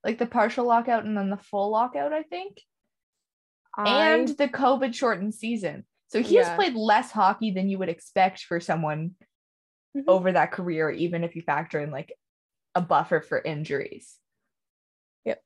Like 0.03 0.17
the 0.17 0.25
partial 0.25 0.65
lockout 0.65 1.05
and 1.05 1.15
then 1.15 1.29
the 1.29 1.37
full 1.37 1.69
lockout, 1.69 2.11
I 2.11 2.23
think. 2.23 2.61
And 3.77 4.27
the 4.29 4.47
COVID 4.47 4.93
shortened 4.93 5.33
season. 5.33 5.85
So 6.07 6.21
he 6.21 6.35
has 6.35 6.49
played 6.55 6.73
less 6.75 7.11
hockey 7.11 7.51
than 7.51 7.69
you 7.69 7.77
would 7.77 7.89
expect 7.89 8.41
for 8.43 8.59
someone 8.59 9.15
Mhm. 9.95 10.03
over 10.07 10.31
that 10.31 10.51
career, 10.51 10.89
even 10.89 11.23
if 11.23 11.35
you 11.35 11.41
factor 11.41 11.79
in 11.79 11.89
like 11.91 12.13
a 12.75 12.81
buffer 12.81 13.21
for 13.21 13.41
injuries. 13.41 14.17
Yep. 15.25 15.41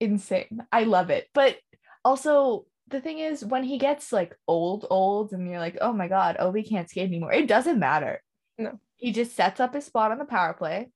Insane. 0.00 0.66
I 0.72 0.84
love 0.84 1.10
it. 1.10 1.28
But 1.34 1.58
also, 2.04 2.66
the 2.88 3.00
thing 3.00 3.18
is, 3.18 3.44
when 3.44 3.64
he 3.64 3.78
gets 3.78 4.12
like 4.12 4.36
old, 4.46 4.86
old, 4.90 5.32
and 5.32 5.48
you're 5.48 5.58
like, 5.58 5.78
oh 5.80 5.92
my 5.92 6.08
God, 6.08 6.36
Ovi 6.38 6.68
can't 6.68 6.88
skate 6.88 7.06
anymore, 7.08 7.32
it 7.32 7.46
doesn't 7.48 7.78
matter. 7.78 8.22
No. 8.58 8.80
He 8.96 9.12
just 9.12 9.34
sets 9.36 9.60
up 9.60 9.74
his 9.74 9.84
spot 9.84 10.10
on 10.10 10.18
the 10.18 10.24
power 10.24 10.54
play, 10.54 10.90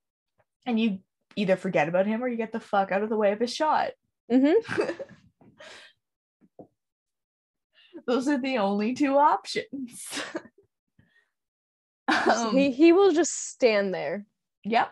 and 0.66 0.78
you 0.80 1.00
either 1.36 1.56
forget 1.56 1.88
about 1.88 2.06
him 2.06 2.22
or 2.22 2.28
you 2.28 2.36
get 2.36 2.52
the 2.52 2.60
fuck 2.60 2.90
out 2.92 3.02
of 3.02 3.08
the 3.08 3.16
way 3.16 3.32
of 3.32 3.40
his 3.40 3.54
shot. 3.54 3.90
Mhm. 4.30 4.54
Those 8.06 8.28
are 8.28 8.38
the 8.38 8.58
only 8.58 8.94
two 8.94 9.16
options. 9.16 10.22
um, 12.08 12.56
he 12.56 12.70
he 12.72 12.92
will 12.92 13.12
just 13.12 13.50
stand 13.50 13.94
there. 13.94 14.26
yep. 14.64 14.90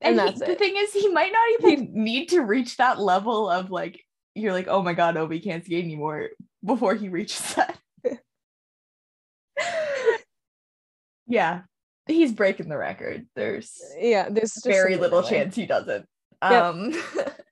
and 0.00 0.18
And, 0.18 0.28
that's 0.28 0.40
he- 0.40 0.46
the 0.52 0.54
thing 0.58 0.74
is, 0.76 0.92
he 0.92 1.08
might 1.08 1.32
not 1.32 1.70
even 1.70 1.92
need 1.94 2.30
to 2.30 2.40
reach 2.42 2.76
that 2.78 2.98
level 3.00 3.48
of 3.48 3.70
like, 3.70 4.00
you're 4.34 4.52
like, 4.52 4.68
oh 4.68 4.82
my 4.82 4.92
God, 4.94 5.14
Ovi 5.16 5.42
can't 5.42 5.64
skate 5.64 5.84
anymore 5.84 6.28
before 6.64 6.94
he 6.94 7.08
reaches 7.08 7.54
that. 7.54 7.78
yeah, 11.26 11.62
he's 12.06 12.32
breaking 12.32 12.68
the 12.68 12.76
record. 12.76 13.26
There's 13.34 13.80
Yeah, 13.98 14.28
there's 14.28 14.54
just 14.54 14.66
very 14.66 14.96
little 14.96 15.22
way. 15.22 15.28
chance 15.28 15.54
he 15.54 15.66
doesn't. 15.66 16.06
Yep. 16.42 16.62
Um, 16.64 16.92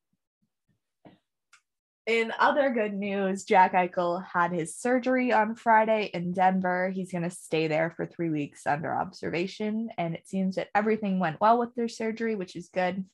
in 2.06 2.32
other 2.38 2.70
good 2.70 2.92
news, 2.92 3.44
Jack 3.44 3.72
Eichel 3.72 4.24
had 4.24 4.52
his 4.52 4.76
surgery 4.76 5.32
on 5.32 5.54
Friday 5.54 6.10
in 6.12 6.32
Denver. 6.32 6.90
He's 6.90 7.10
going 7.10 7.24
to 7.24 7.30
stay 7.30 7.66
there 7.66 7.94
for 7.96 8.04
three 8.04 8.28
weeks 8.28 8.66
under 8.66 8.94
observation. 8.94 9.88
And 9.96 10.14
it 10.14 10.28
seems 10.28 10.56
that 10.56 10.68
everything 10.74 11.18
went 11.18 11.40
well 11.40 11.58
with 11.58 11.74
their 11.74 11.88
surgery, 11.88 12.34
which 12.34 12.56
is 12.56 12.68
good. 12.68 13.04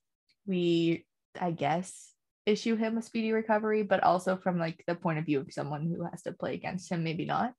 We, 0.47 1.07
I 1.41 1.53
guess, 1.53 2.13
issue 2.47 2.75
him 2.75 2.99
a 2.99 3.03
speedy 3.03 3.33
recovery, 3.33 3.85
but 3.85 4.03
also 4.03 4.37
from 4.37 4.59
like 4.59 4.83
the 4.89 4.97
point 4.97 5.21
of 5.21 5.27
view 5.27 5.41
of 5.41 5.53
someone 5.53 5.87
who 5.87 6.05
has 6.05 6.23
to 6.23 6.33
play 6.33 6.55
against 6.55 6.91
him, 6.91 7.05
maybe 7.05 7.25
not. 7.25 7.55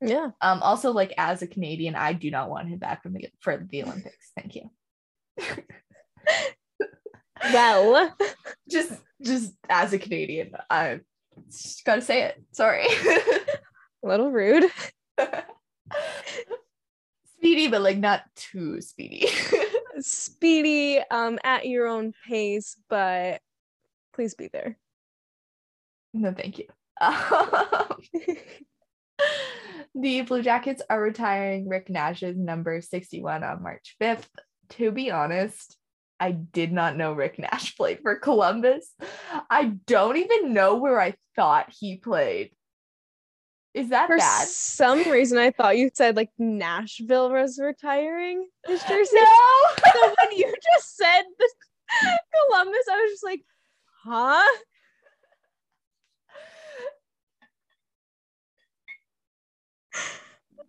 Yeah. 0.00 0.30
Um, 0.40 0.62
also, 0.62 0.92
like 0.92 1.12
as 1.18 1.42
a 1.42 1.48
Canadian, 1.48 1.96
I 1.96 2.12
do 2.12 2.30
not 2.30 2.50
want 2.50 2.68
him 2.68 2.78
back 2.78 3.02
from 3.02 3.14
the 3.14 3.28
for 3.40 3.66
the 3.68 3.82
Olympics. 3.82 4.30
Thank 4.36 4.54
you. 4.54 4.70
Well, 7.44 8.14
just 8.70 8.92
just 9.22 9.54
as 9.68 9.92
a 9.92 9.98
Canadian, 9.98 10.52
I 10.70 11.00
just 11.50 11.84
gotta 11.84 12.02
say 12.02 12.22
it. 12.22 12.42
Sorry. 12.52 12.86
a 14.04 14.06
little 14.06 14.30
rude. 14.30 14.64
speedy, 17.36 17.68
but 17.68 17.82
like 17.82 17.98
not 17.98 18.22
too 18.36 18.80
speedy. 18.80 19.28
Speedy, 20.00 21.00
um, 21.10 21.38
at 21.42 21.66
your 21.66 21.86
own 21.88 22.12
pace, 22.28 22.76
but 22.88 23.40
please 24.14 24.34
be 24.34 24.48
there. 24.52 24.78
no, 26.12 26.32
thank 26.32 26.58
you. 26.58 26.66
Um, 27.00 28.02
the 29.94 30.22
Blue 30.22 30.42
Jackets 30.42 30.82
are 30.88 31.00
retiring 31.00 31.68
Rick 31.68 31.88
Nash's 31.90 32.36
number 32.36 32.80
61 32.80 33.42
on 33.42 33.62
March 33.62 33.96
5th. 34.00 34.26
To 34.70 34.90
be 34.90 35.10
honest, 35.10 35.77
I 36.20 36.32
did 36.32 36.72
not 36.72 36.96
know 36.96 37.12
Rick 37.12 37.38
Nash 37.38 37.76
played 37.76 38.00
for 38.02 38.16
Columbus. 38.16 38.92
I 39.50 39.72
don't 39.86 40.16
even 40.16 40.52
know 40.52 40.74
where 40.76 41.00
I 41.00 41.14
thought 41.36 41.70
he 41.70 41.96
played. 41.96 42.50
Is 43.74 43.90
that 43.90 44.08
For 44.08 44.16
bad? 44.16 44.48
some 44.48 45.08
reason, 45.08 45.38
I 45.38 45.50
thought 45.52 45.76
you 45.76 45.90
said 45.94 46.16
like 46.16 46.30
Nashville 46.38 47.30
was 47.30 47.60
retiring 47.62 48.48
his 48.66 48.82
jersey. 48.88 49.14
No. 49.14 49.26
So 49.92 50.14
when 50.20 50.36
you 50.36 50.52
just 50.74 50.96
said 50.96 51.22
the 51.38 51.48
Columbus, 52.50 52.86
I 52.90 52.96
was 53.02 53.10
just 53.12 53.24
like, 53.24 53.44
huh? 54.04 54.44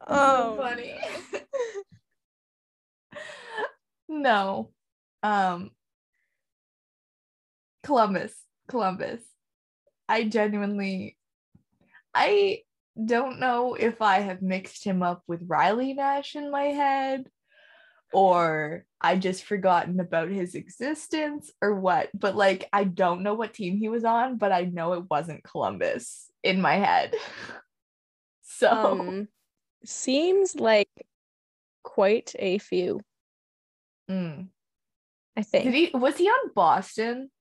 Oh, 0.08 0.56
funny. 0.58 0.96
no. 4.08 4.70
Um 5.24 5.72
Columbus. 7.84 8.34
Columbus. 8.68 9.22
I 10.08 10.24
genuinely 10.24 11.18
I 12.14 12.62
don't 13.04 13.40
know 13.40 13.76
if 13.76 14.02
I 14.02 14.20
have 14.20 14.42
mixed 14.42 14.84
him 14.84 15.04
up 15.04 15.24
with 15.28 15.48
Riley 15.48 15.94
Nash 15.94 16.36
in 16.36 16.52
my 16.52 16.66
head 16.66 17.30
or 18.12 18.86
I 19.00 19.16
just 19.16 19.44
forgotten 19.44 20.00
about 20.00 20.30
his 20.30 20.56
existence 20.56 21.52
or 21.62 21.76
what. 21.76 22.10
But 22.14 22.36
like 22.36 22.68
I 22.74 22.84
don't 22.84 23.22
know 23.22 23.36
what 23.36 23.54
team 23.54 23.78
he 23.78 23.90
was 23.90 24.04
on, 24.04 24.38
but 24.38 24.52
I 24.52 24.64
know 24.64 24.94
it 24.94 25.04
wasn't 25.10 25.44
Columbus 25.44 26.30
in 26.44 26.62
my 26.62 26.76
head. 26.76 27.16
So 28.42 28.70
um, 28.70 29.28
seems 29.86 30.54
like 30.56 30.90
quite 31.82 32.36
a 32.38 32.58
few. 32.58 33.00
mm. 34.12 34.50
I 35.40 35.44
think. 35.44 35.64
Did 35.64 35.74
he 35.74 35.90
was 35.98 36.18
he 36.18 36.28
on 36.28 36.52
Boston? 36.54 37.32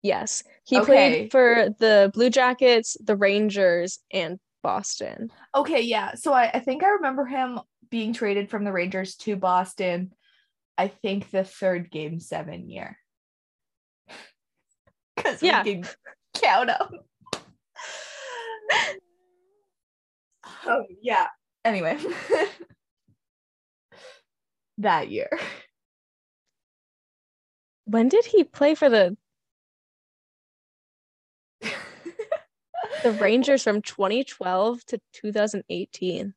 yes, 0.00 0.44
he 0.64 0.78
Okay. 0.78 0.86
played 0.86 1.32
for 1.32 1.70
the 1.80 2.08
Blue 2.14 2.30
Jackets, 2.30 2.96
the 3.04 3.16
Rangers, 3.16 3.98
and 4.12 4.38
Boston. 4.62 5.28
Okay, 5.56 5.80
yeah. 5.80 6.14
So 6.14 6.32
I, 6.32 6.48
I 6.54 6.60
think 6.60 6.84
I 6.84 6.90
remember 6.90 7.26
him 7.26 7.58
being 7.90 8.12
traded 8.12 8.48
from 8.48 8.62
the 8.62 8.70
Rangers 8.70 9.16
to 9.16 9.34
Boston. 9.34 10.12
I 10.76 10.86
think 10.86 11.32
the 11.32 11.42
third 11.42 11.90
game 11.90 12.20
seven 12.20 12.70
year. 12.70 12.96
Because 15.16 15.42
Yeah. 15.42 15.64
we 15.64 15.74
can 15.82 15.88
count 16.40 16.68
them. 16.68 16.88
oh 20.66 20.84
yeah. 21.02 21.26
Anyway. 21.64 21.98
that 24.78 25.10
year. 25.10 25.28
When 27.88 28.08
did 28.10 28.26
he 28.26 28.44
play 28.44 28.74
for 28.74 28.90
the 28.90 29.16
the 33.02 33.12
Rangers 33.12 33.62
from 33.62 33.80
2012 33.80 34.84
to 34.86 35.00
2018? 35.14 36.34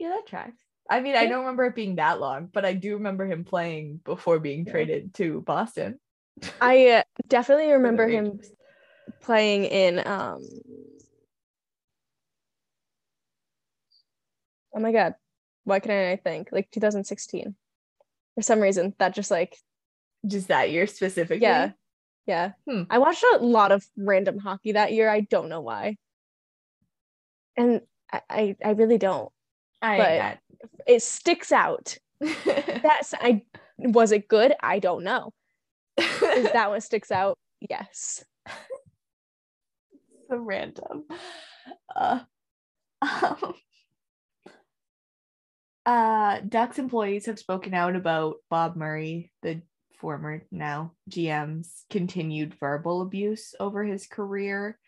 Yeah, 0.00 0.08
that 0.08 0.26
tracks. 0.26 0.60
I 0.90 1.00
mean, 1.00 1.14
I 1.14 1.26
don't 1.26 1.40
remember 1.40 1.66
it 1.66 1.76
being 1.76 1.96
that 1.96 2.18
long, 2.18 2.50
but 2.52 2.64
I 2.64 2.74
do 2.74 2.94
remember 2.94 3.26
him 3.26 3.44
playing 3.44 4.00
before 4.04 4.40
being 4.40 4.64
Yeah. 4.66 4.72
traded 4.72 5.14
to 5.14 5.40
Boston. 5.42 6.00
I 6.60 6.88
uh, 6.88 7.02
definitely 7.28 7.70
remember 7.72 8.08
him 8.08 8.40
playing 9.22 9.64
in 9.64 10.04
um 10.04 10.42
Oh 14.74 14.80
my 14.80 14.90
god. 14.90 15.14
Why 15.62 15.78
can 15.78 15.92
I 15.92 16.16
think? 16.16 16.48
Like 16.50 16.72
2016. 16.72 17.54
For 18.34 18.42
some 18.42 18.58
reason 18.58 18.94
that 18.98 19.14
just 19.14 19.30
like 19.30 19.56
just 20.26 20.48
that 20.48 20.70
year 20.70 20.86
specifically. 20.86 21.42
yeah. 21.42 21.72
Yeah. 22.26 22.52
Hmm. 22.66 22.84
I 22.88 22.98
watched 22.98 23.22
a 23.34 23.38
lot 23.38 23.70
of 23.70 23.84
random 23.98 24.38
hockey 24.38 24.72
that 24.72 24.92
year. 24.92 25.10
I 25.10 25.20
don't 25.20 25.48
know 25.50 25.60
why. 25.60 25.96
And 27.56 27.82
I 28.12 28.20
I, 28.30 28.56
I 28.64 28.70
really 28.70 28.96
don't. 28.98 29.30
I, 29.82 29.98
But- 29.98 30.38
It 30.86 31.02
sticks 31.02 31.52
out. 31.52 31.98
That's 32.20 33.12
I 33.20 33.42
was 33.78 34.12
it 34.12 34.28
good? 34.28 34.54
I 34.62 34.78
don't 34.78 35.04
know. 35.04 35.32
Is 35.98 36.50
that 36.52 36.70
one 36.70 36.80
sticks 36.80 37.10
out? 37.20 37.38
Yes. 37.60 38.24
so 40.30 40.36
random. 40.38 41.04
Uh, 41.94 42.20
um, 43.02 43.54
uh, 45.86 46.40
Ducks 46.48 46.78
employees 46.78 47.26
have 47.26 47.38
spoken 47.38 47.74
out 47.74 47.96
about 47.96 48.36
Bob 48.50 48.76
Murray, 48.76 49.30
the 49.42 49.60
former 50.00 50.42
now 50.50 50.92
GM's 51.10 51.84
continued 51.90 52.54
verbal 52.60 53.02
abuse 53.02 53.54
over 53.58 53.84
his 53.84 54.06
career. 54.06 54.78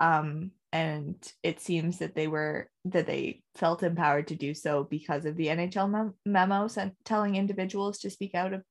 Um, 0.00 0.52
and 0.72 1.16
it 1.42 1.60
seems 1.60 1.98
that 1.98 2.14
they 2.14 2.26
were 2.28 2.70
that 2.86 3.06
they 3.06 3.42
felt 3.54 3.82
empowered 3.82 4.28
to 4.28 4.34
do 4.34 4.54
so 4.54 4.84
because 4.84 5.26
of 5.26 5.36
the 5.36 5.48
NHL 5.48 5.90
mem- 5.90 6.14
memo 6.24 6.66
sent 6.66 6.94
telling 7.04 7.36
individuals 7.36 7.98
to 7.98 8.10
speak 8.10 8.34
out 8.34 8.54
of, 8.54 8.62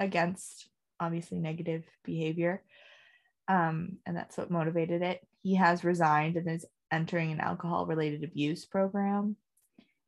against 0.00 0.68
obviously 0.98 1.38
negative 1.38 1.84
behavior. 2.04 2.62
Um, 3.46 3.98
and 4.04 4.16
that's 4.16 4.36
what 4.36 4.50
motivated 4.50 5.02
it. 5.02 5.20
He 5.42 5.54
has 5.54 5.84
resigned 5.84 6.36
and 6.36 6.50
is 6.50 6.66
entering 6.90 7.32
an 7.32 7.40
alcohol 7.40 7.86
related 7.86 8.24
abuse 8.24 8.64
program. 8.64 9.36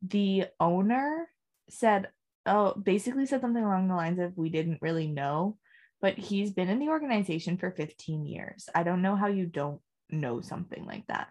The 0.03 0.47
owner 0.59 1.29
said, 1.69 2.09
oh, 2.47 2.75
basically 2.75 3.27
said 3.27 3.41
something 3.41 3.63
along 3.63 3.89
the 3.89 3.95
lines 3.95 4.19
of, 4.19 4.37
we 4.37 4.51
didn't 4.51 4.83
really 4.83 5.09
know, 5.09 5.59
but 6.01 6.15
he's 6.19 6.53
been 6.53 6.69
in 6.69 6.79
the 6.79 6.89
organization 6.89 7.59
for 7.59 7.71
15 7.71 8.27
years. 8.27 8.69
I 8.75 8.83
don't 8.83 9.03
know 9.03 9.17
how 9.17 9.27
you 9.27 9.47
don't 9.47 9.81
know 10.11 10.41
something 10.41 10.85
like 10.85 11.07
that. 11.09 11.29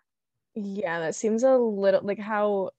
Yeah, 0.56 1.00
that 1.00 1.16
seems 1.16 1.44
a 1.44 1.58
little 1.58 2.02
like 2.04 2.20
how 2.20 2.72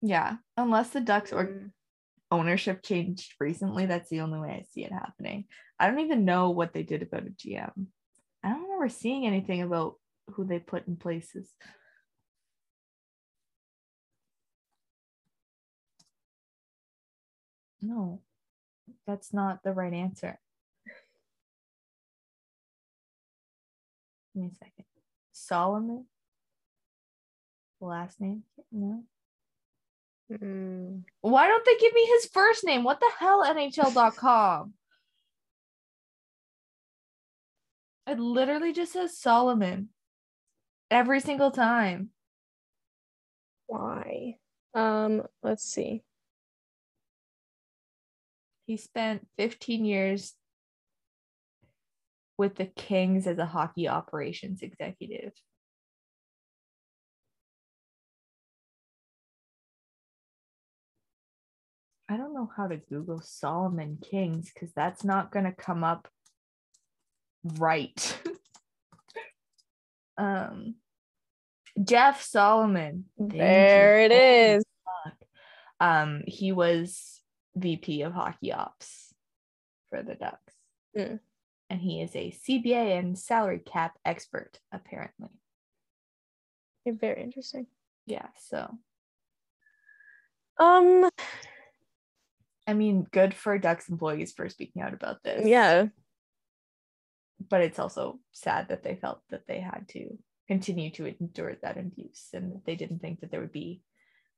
Yeah, 0.00 0.36
unless 0.56 0.90
the 0.90 1.00
Ducks 1.00 1.32
or 1.32 1.46
Mm. 1.46 1.72
ownership 2.30 2.82
changed 2.82 3.34
recently, 3.38 3.86
that's 3.86 4.10
the 4.10 4.20
only 4.20 4.40
way 4.40 4.50
I 4.50 4.62
see 4.62 4.84
it 4.84 4.92
happening. 4.92 5.44
I 5.78 5.86
don't 5.86 6.00
even 6.00 6.24
know 6.24 6.50
what 6.50 6.72
they 6.72 6.82
did 6.82 7.02
about 7.02 7.26
a 7.26 7.30
GM. 7.30 7.86
I 8.42 8.50
don't 8.50 8.62
remember 8.62 8.88
seeing 8.88 9.26
anything 9.26 9.62
about 9.62 10.00
who 10.30 10.44
they 10.44 10.58
put 10.58 10.88
in 10.88 10.96
places. 10.96 11.54
No, 17.82 18.20
that's 19.06 19.32
not 19.32 19.62
the 19.64 19.72
right 19.72 19.92
answer. 19.92 20.38
Give 24.32 24.44
me 24.44 24.50
a 24.52 24.54
second. 24.54 24.84
Solomon? 25.32 26.06
Last 27.80 28.20
name? 28.20 28.44
No. 28.70 29.02
Mm. 30.32 31.02
Why 31.20 31.48
don't 31.48 31.64
they 31.64 31.76
give 31.76 31.92
me 31.92 32.06
his 32.06 32.26
first 32.26 32.64
name? 32.64 32.84
What 32.84 33.00
the 33.00 33.10
hell, 33.18 33.44
NHL.com? 33.44 34.74
It 38.06 38.18
literally 38.18 38.72
just 38.72 38.92
says 38.92 39.18
Solomon 39.18 39.88
every 40.90 41.20
single 41.20 41.50
time. 41.50 42.10
why? 43.66 44.36
Um, 44.74 45.22
let's 45.42 45.64
see. 45.64 46.02
He 48.72 48.78
spent 48.78 49.28
15 49.36 49.84
years 49.84 50.32
with 52.38 52.54
the 52.54 52.64
Kings 52.64 53.26
as 53.26 53.36
a 53.36 53.44
hockey 53.44 53.86
operations 53.86 54.62
executive. 54.62 55.34
I 62.08 62.16
don't 62.16 62.32
know 62.32 62.48
how 62.56 62.66
to 62.66 62.78
Google 62.78 63.20
Solomon 63.20 63.98
Kings 64.00 64.50
because 64.54 64.72
that's 64.72 65.04
not 65.04 65.30
going 65.30 65.44
to 65.44 65.52
come 65.52 65.84
up 65.84 66.08
right. 67.58 68.22
um, 70.16 70.76
Jeff 71.84 72.22
Solomon. 72.22 73.04
There 73.18 74.00
it 74.00 74.12
is. 74.12 74.64
Um, 75.78 76.22
he 76.26 76.52
was 76.52 77.21
VP 77.56 78.02
of 78.02 78.12
hockey 78.12 78.52
ops 78.52 79.14
for 79.90 80.02
the 80.02 80.14
Ducks. 80.14 80.54
Mm. 80.96 81.20
And 81.70 81.80
he 81.80 82.00
is 82.02 82.14
a 82.14 82.30
CBA 82.30 82.98
and 82.98 83.18
salary 83.18 83.60
cap 83.60 83.94
expert, 84.04 84.58
apparently. 84.72 85.30
Very 86.86 87.22
interesting. 87.22 87.66
Yeah, 88.06 88.26
so 88.36 88.68
Um, 90.58 91.08
I 92.66 92.74
mean, 92.74 93.06
good 93.10 93.34
for 93.34 93.56
Ducks 93.58 93.88
employees 93.88 94.32
for 94.32 94.48
speaking 94.48 94.82
out 94.82 94.92
about 94.94 95.22
this. 95.22 95.46
yeah, 95.46 95.86
But 97.48 97.62
it's 97.62 97.78
also 97.78 98.20
sad 98.32 98.68
that 98.68 98.82
they 98.82 98.96
felt 98.96 99.20
that 99.30 99.46
they 99.46 99.60
had 99.60 99.88
to 99.90 100.18
continue 100.48 100.90
to 100.90 101.06
endure 101.06 101.56
that 101.62 101.78
abuse 101.78 102.28
and 102.34 102.60
they 102.66 102.74
didn't 102.76 102.98
think 102.98 103.20
that 103.20 103.30
there 103.30 103.40
would 103.40 103.52
be 103.52 103.80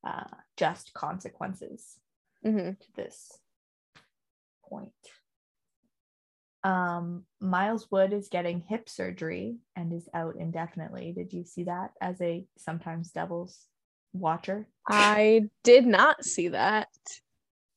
uh, 0.06 0.24
just 0.56 0.92
consequences 0.92 1.98
hmm 2.44 2.70
to 2.70 2.92
this 2.94 3.38
point. 4.68 4.92
Um, 6.62 7.24
Miles 7.40 7.90
Wood 7.90 8.12
is 8.12 8.28
getting 8.28 8.60
hip 8.60 8.88
surgery 8.88 9.58
and 9.76 9.92
is 9.92 10.08
out 10.14 10.36
indefinitely. 10.36 11.12
Did 11.12 11.32
you 11.32 11.44
see 11.44 11.64
that 11.64 11.90
as 12.00 12.20
a 12.22 12.46
sometimes 12.56 13.10
Devils 13.10 13.66
watcher? 14.12 14.66
I 14.88 15.50
did 15.62 15.86
not 15.86 16.24
see 16.24 16.48
that. 16.48 16.88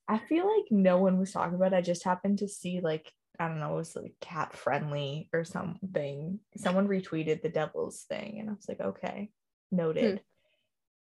I 0.07 0.19
feel 0.19 0.45
like 0.45 0.65
no 0.71 0.99
one 0.99 1.19
was 1.19 1.33
talking 1.33 1.55
about 1.55 1.73
it. 1.73 1.77
I 1.77 1.81
just 1.81 2.05
happened 2.05 2.39
to 2.39 2.47
see 2.47 2.79
like 2.81 3.11
I 3.39 3.47
don't 3.47 3.59
know, 3.59 3.73
it 3.73 3.77
was 3.77 3.95
like 3.95 4.13
cat 4.19 4.55
friendly 4.55 5.29
or 5.31 5.43
something. 5.43 6.39
Someone 6.55 6.87
retweeted 6.87 7.41
the 7.41 7.49
Devils 7.49 8.05
thing, 8.09 8.39
and 8.39 8.49
I 8.49 8.53
was 8.53 8.65
like, 8.67 8.79
okay, 8.79 9.29
noted. 9.71 10.21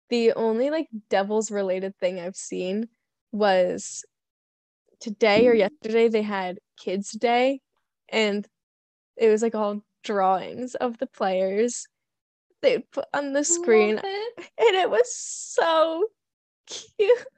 The 0.09 0.33
only 0.33 0.71
like 0.71 0.89
Devils 1.11 1.51
related 1.51 1.97
thing 1.99 2.21
I've 2.21 2.37
seen 2.37 2.89
was 3.33 4.05
today 5.01 5.49
or 5.49 5.55
yesterday 5.55 6.09
they 6.09 6.23
had 6.23 6.59
Kids 6.79 7.11
Day, 7.11 7.61
and 8.09 8.47
it 9.17 9.29
was 9.29 9.43
like 9.43 9.55
all 9.55 9.83
drawings 10.05 10.75
of 10.75 10.99
the 10.99 11.07
players 11.07 11.87
they 12.61 12.79
put 12.93 13.07
on 13.13 13.33
the 13.33 13.45
screen, 13.45 14.01
it. 14.03 14.35
and 14.59 14.77
it 14.77 14.91
was 14.91 15.15
so 15.15 16.07
cute. 16.67 17.27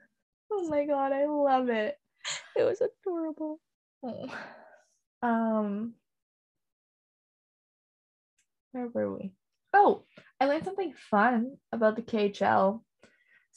Oh 0.51 0.69
my 0.69 0.85
god, 0.85 1.11
I 1.11 1.25
love 1.25 1.69
it. 1.69 1.97
It 2.55 2.63
was 2.63 2.79
adorable. 2.79 3.59
Oh. 4.03 4.29
Um, 5.23 5.95
where 8.71 8.87
were 8.87 9.17
we? 9.17 9.31
Oh, 9.73 10.03
I 10.39 10.45
learned 10.45 10.65
something 10.65 10.93
fun 11.09 11.57
about 11.71 11.95
the 11.95 12.03
KHL. 12.03 12.81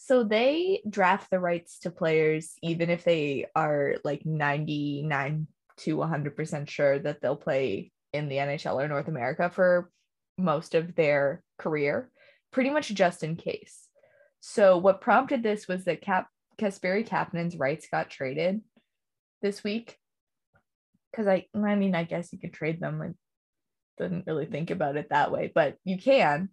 So 0.00 0.22
they 0.22 0.80
draft 0.88 1.28
the 1.28 1.40
rights 1.40 1.80
to 1.80 1.90
players 1.90 2.54
even 2.62 2.88
if 2.88 3.02
they 3.02 3.46
are 3.56 3.96
like 4.04 4.24
99 4.24 5.48
to 5.78 5.96
100% 5.96 6.68
sure 6.68 6.98
that 7.00 7.20
they'll 7.20 7.36
play 7.36 7.90
in 8.12 8.28
the 8.28 8.36
NHL 8.36 8.82
or 8.82 8.86
North 8.86 9.08
America 9.08 9.50
for 9.52 9.90
most 10.38 10.76
of 10.76 10.94
their 10.94 11.42
career, 11.58 12.10
pretty 12.52 12.70
much 12.70 12.94
just 12.94 13.24
in 13.24 13.34
case. 13.34 13.88
So 14.40 14.78
what 14.78 15.00
prompted 15.00 15.42
this 15.42 15.66
was 15.66 15.84
that 15.84 16.00
Cap 16.00 16.28
Kasperi 16.58 17.06
Kapanen's 17.06 17.56
rights 17.56 17.88
got 17.90 18.08
traded 18.08 18.60
this 19.42 19.64
week 19.64 19.98
because 21.10 21.26
I 21.26 21.46
I 21.54 21.74
mean 21.74 21.96
I 21.96 22.04
guess 22.04 22.32
you 22.32 22.38
could 22.38 22.52
trade 22.52 22.80
them. 22.80 23.02
I 23.02 24.02
didn't 24.02 24.28
really 24.28 24.46
think 24.46 24.70
about 24.70 24.96
it 24.96 25.08
that 25.10 25.32
way, 25.32 25.50
but 25.52 25.76
you 25.84 25.98
can. 25.98 26.50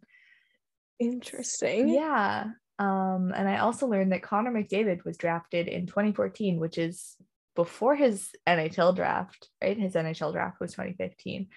Interesting. 0.99 1.89
Yeah. 1.89 2.45
Um, 2.77 3.31
and 3.35 3.47
I 3.47 3.59
also 3.59 3.87
learned 3.87 4.11
that 4.11 4.23
Connor 4.23 4.51
McDavid 4.51 5.05
was 5.05 5.17
drafted 5.17 5.67
in 5.67 5.87
2014, 5.87 6.59
which 6.59 6.77
is 6.77 7.15
before 7.55 7.95
his 7.95 8.31
NHL 8.47 8.95
draft, 8.95 9.49
right? 9.63 9.77
His 9.77 9.93
NHL 9.93 10.33
draft 10.33 10.59
was 10.59 10.71
2015. 10.71 11.47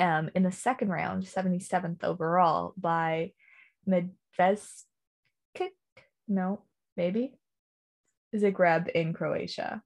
Um, 0.00 0.30
in 0.34 0.42
the 0.42 0.50
second 0.50 0.88
round, 0.88 1.22
77th 1.24 2.02
overall 2.02 2.74
by 2.76 3.32
Medvescak. 3.88 4.80
No, 6.26 6.62
maybe 6.96 7.34
Zagreb 8.34 8.88
in 8.88 9.12
Croatia, 9.12 9.82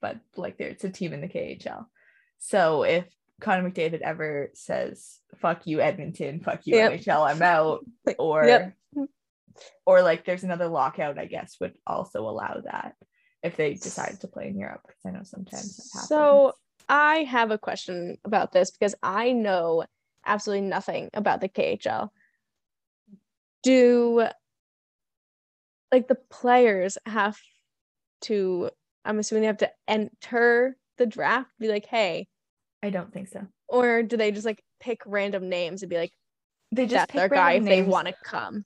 but 0.00 0.18
like 0.36 0.58
there, 0.58 0.68
it's 0.68 0.84
a 0.84 0.90
team 0.90 1.12
in 1.12 1.20
the 1.20 1.28
KHL. 1.28 1.86
So 2.38 2.82
if 2.82 3.04
Connor 3.40 3.70
McDavid 3.70 4.00
ever 4.00 4.50
says 4.54 5.18
"fuck 5.40 5.66
you 5.66 5.80
Edmonton," 5.80 6.40
"fuck 6.40 6.66
you 6.66 6.76
Yep. 6.76 6.92
NHL," 6.92 7.30
I'm 7.30 7.42
out, 7.42 7.84
or 8.18 8.44
yep. 8.44 8.74
Or 9.86 10.02
like 10.02 10.24
there's 10.24 10.44
another 10.44 10.68
lockout, 10.68 11.18
I 11.18 11.26
guess 11.26 11.56
would 11.60 11.74
also 11.86 12.28
allow 12.28 12.62
that 12.64 12.94
if 13.42 13.56
they 13.56 13.74
decide 13.74 14.20
to 14.20 14.28
play 14.28 14.48
in 14.48 14.58
Europe 14.58 14.82
because 14.86 15.04
I 15.06 15.10
know 15.10 15.24
sometimes 15.24 15.76
that 15.76 15.88
happens. 15.92 16.08
So 16.08 16.52
I 16.88 17.24
have 17.24 17.50
a 17.50 17.58
question 17.58 18.18
about 18.24 18.52
this 18.52 18.70
because 18.70 18.94
I 19.02 19.32
know 19.32 19.84
absolutely 20.24 20.68
nothing 20.68 21.10
about 21.14 21.40
the 21.40 21.48
KHL. 21.48 22.10
Do 23.62 24.28
like 25.92 26.08
the 26.08 26.18
players 26.30 26.98
have 27.06 27.38
to, 28.22 28.70
I'm 29.04 29.18
assuming 29.18 29.42
they 29.42 29.46
have 29.48 29.58
to 29.58 29.70
enter 29.86 30.76
the 30.98 31.06
draft, 31.06 31.50
be 31.58 31.68
like, 31.68 31.86
hey, 31.86 32.28
I 32.82 32.90
don't 32.90 33.12
think 33.12 33.28
so. 33.28 33.46
or 33.68 34.02
do 34.02 34.16
they 34.16 34.32
just 34.32 34.46
like 34.46 34.62
pick 34.80 35.02
random 35.06 35.48
names 35.48 35.82
and 35.82 35.90
be 35.90 35.96
like, 35.96 36.12
They 36.72 36.86
just 36.86 37.08
pick 37.08 37.20
their 37.20 37.28
guy 37.28 37.52
if 37.52 37.64
they 37.64 37.82
want 37.82 38.08
to 38.08 38.14
come? 38.24 38.64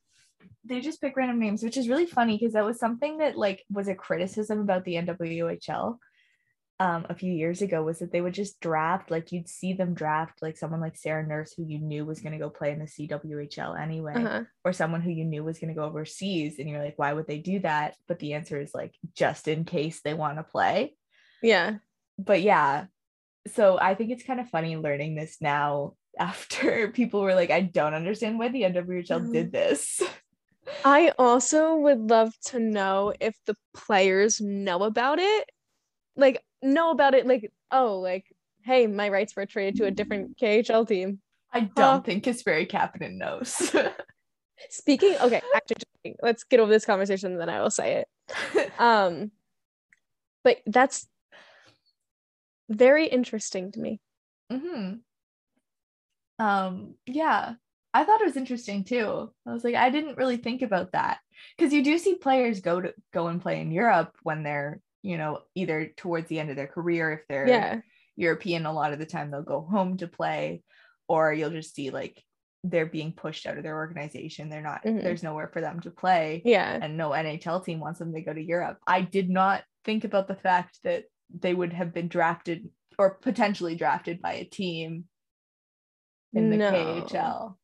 They 0.65 0.81
just 0.81 1.01
pick 1.01 1.17
random 1.17 1.39
names, 1.39 1.63
which 1.63 1.77
is 1.77 1.89
really 1.89 2.07
funny 2.07 2.37
because 2.39 2.55
that 2.55 2.65
was 2.65 2.79
something 2.79 3.19
that 3.19 3.37
like 3.37 3.65
was 3.71 3.89
a 3.89 3.95
criticism 3.95 4.61
about 4.61 4.85
the 4.85 4.95
NWHL 4.97 5.99
um 6.79 7.07
a 7.09 7.15
few 7.15 7.33
years 7.33 7.63
ago 7.63 7.83
was 7.83 8.01
that 8.01 8.13
they 8.13 8.21
would 8.21 8.35
just 8.35 8.61
draft 8.61 9.11
like 9.11 9.33
you'd 9.33 9.49
see 9.49 9.73
them 9.73 9.95
draft 9.95 10.43
like 10.43 10.59
someone 10.59 10.79
like 10.81 10.95
Sarah 10.95 11.27
Nurse 11.27 11.55
who 11.57 11.65
you 11.65 11.79
knew 11.79 12.05
was 12.05 12.21
going 12.21 12.33
to 12.35 12.39
go 12.39 12.51
play 12.51 12.71
in 12.71 12.79
the 12.79 12.85
CWHL 12.85 13.81
anyway 13.81 14.13
Uh-huh. 14.15 14.43
or 14.63 14.75
someone 14.75 15.01
who 15.01 15.11
you 15.11 15.25
knew 15.25 15.43
was 15.43 15.59
going 15.59 15.71
to 15.75 15.75
go 15.75 15.85
overseas 15.87 16.59
and 16.59 16.69
you're 16.69 16.85
like 16.85 16.99
why 16.99 17.15
would 17.15 17.27
they 17.27 17.39
do 17.39 17.61
that? 17.61 17.97
But 18.07 18.19
the 18.19 18.35
answer 18.35 18.61
is 18.61 18.75
like 18.75 18.95
just 19.15 19.49
in 19.49 19.65
case 19.65 20.03
they 20.03 20.13
want 20.13 20.37
to 20.37 20.43
play. 20.43 20.95
Yeah. 21.43 21.77
but 22.19 22.43
yeah. 22.43 22.87
So 23.55 23.79
I 23.81 23.95
think 23.95 24.11
it's 24.11 24.25
kind 24.25 24.41
of 24.41 24.51
funny 24.51 24.77
learning 24.77 25.15
this 25.15 25.39
now 25.41 25.95
after 26.19 26.89
people 26.89 27.23
were 27.23 27.35
like 27.35 27.51
I 27.51 27.63
don't 27.63 27.95
understand 27.95 28.39
why 28.39 28.49
the 28.49 28.63
NWHL 28.65 29.33
did 29.33 29.51
this 29.51 30.03
I 30.85 31.13
also 31.19 31.77
would 31.77 32.11
love 32.11 32.33
to 32.47 32.59
know 32.59 33.13
if 33.21 33.37
the 33.47 33.55
players 33.75 34.41
know 34.41 34.83
about 34.83 35.19
it. 35.19 35.51
Like 36.17 36.43
know 36.63 36.91
about 36.91 37.15
it 37.15 37.27
like 37.27 37.53
oh 37.71 37.99
like 38.01 38.25
hey 38.65 38.87
my 38.87 39.09
rights 39.09 39.37
were 39.37 39.47
traded 39.47 39.77
to 39.77 39.85
a 39.85 39.91
different 39.91 40.37
KHL 40.39 40.87
team. 40.87 41.21
I 41.53 41.61
don't 41.61 41.97
Huh. 41.97 42.01
think 42.05 42.25
Kasperi 42.25 42.69
Kapanen 42.69 43.19
knows. 43.19 43.75
Speaking 44.71 45.17
okay, 45.21 45.43
actually 45.55 46.17
let's 46.23 46.45
get 46.45 46.61
over 46.61 46.71
this 46.71 46.85
conversation 46.85 47.33
and 47.33 47.41
then 47.41 47.49
I 47.49 47.61
will 47.61 47.71
say 47.71 48.05
it. 48.05 48.73
Um 48.79 49.31
but 50.45 50.59
that's 50.67 51.09
very 52.69 53.07
interesting 53.07 53.73
to 53.73 53.81
me. 53.81 54.01
hmm 54.51 55.01
Um, 56.39 56.97
yeah, 57.07 57.55
I 58.01 58.05
thought 58.05 58.21
it 58.21 58.27
was 58.27 58.37
interesting 58.37 58.85
too. 58.85 59.31
I 59.47 59.53
was 59.53 59.65
like, 59.65 59.75
I 59.75 59.91
didn't 59.91 60.17
really 60.19 60.37
think 60.37 60.63
about 60.63 60.93
that 60.93 61.19
because 61.57 61.73
you 61.73 61.83
do 61.83 61.99
see 61.99 62.15
players 62.17 62.61
go 62.61 62.81
to 62.81 62.93
go 63.13 63.29
and 63.29 63.41
play 63.41 63.61
in 63.61 63.71
Europe 63.71 64.13
when 64.23 64.43
they're, 64.43 64.81
you 65.03 65.17
know, 65.19 65.41
either 65.55 65.93
towards 65.97 66.29
the 66.29 66.39
end 66.41 66.51
of 66.51 66.57
their 66.57 66.67
career 66.67 67.13
if 67.13 67.21
they're 67.29 67.49
Yeah. 67.49 67.81
European. 68.17 68.67
A 68.67 68.73
lot 68.73 68.93
of 68.93 68.99
the 68.99 69.07
time 69.07 69.31
they'll 69.31 69.43
go 69.43 69.61
home 69.61 69.97
to 69.99 70.09
play, 70.09 70.63
or 71.09 71.33
you'll 71.33 71.51
just 71.51 71.75
see 71.75 71.91
like 71.91 72.23
they're 72.65 72.87
being 72.87 73.13
pushed 73.13 73.47
out 73.47 73.57
of 73.59 73.63
their 73.63 73.77
organization. 73.77 74.49
They're 74.49 74.63
not. 74.63 74.83
Mhm. 74.85 75.03
There's 75.03 75.23
nowhere 75.23 75.49
for 75.53 75.61
them 75.61 75.81
to 75.81 75.91
play. 75.91 76.43
Yeah. 76.45 76.79
and 76.83 76.97
no 76.97 77.11
NHL 77.11 77.65
team 77.65 77.79
wants 77.81 77.99
them 77.99 78.13
to 78.15 78.21
go 78.23 78.33
to 78.33 78.43
Europe. 78.43 78.79
I 78.87 79.03
did 79.03 79.31
not 79.31 79.63
think 79.85 80.05
about 80.05 80.27
the 80.29 80.35
fact 80.35 80.81
that 80.83 81.05
they 81.31 81.55
would 81.55 81.73
have 81.73 81.93
been 81.95 82.09
drafted 82.09 82.69
or 82.99 83.15
potentially 83.15 83.75
drafted 83.77 84.21
by 84.21 84.33
a 84.35 84.45
team 84.45 85.05
in 86.33 86.51
the 86.51 86.57
No. 86.57 86.71
KHL. 86.73 87.57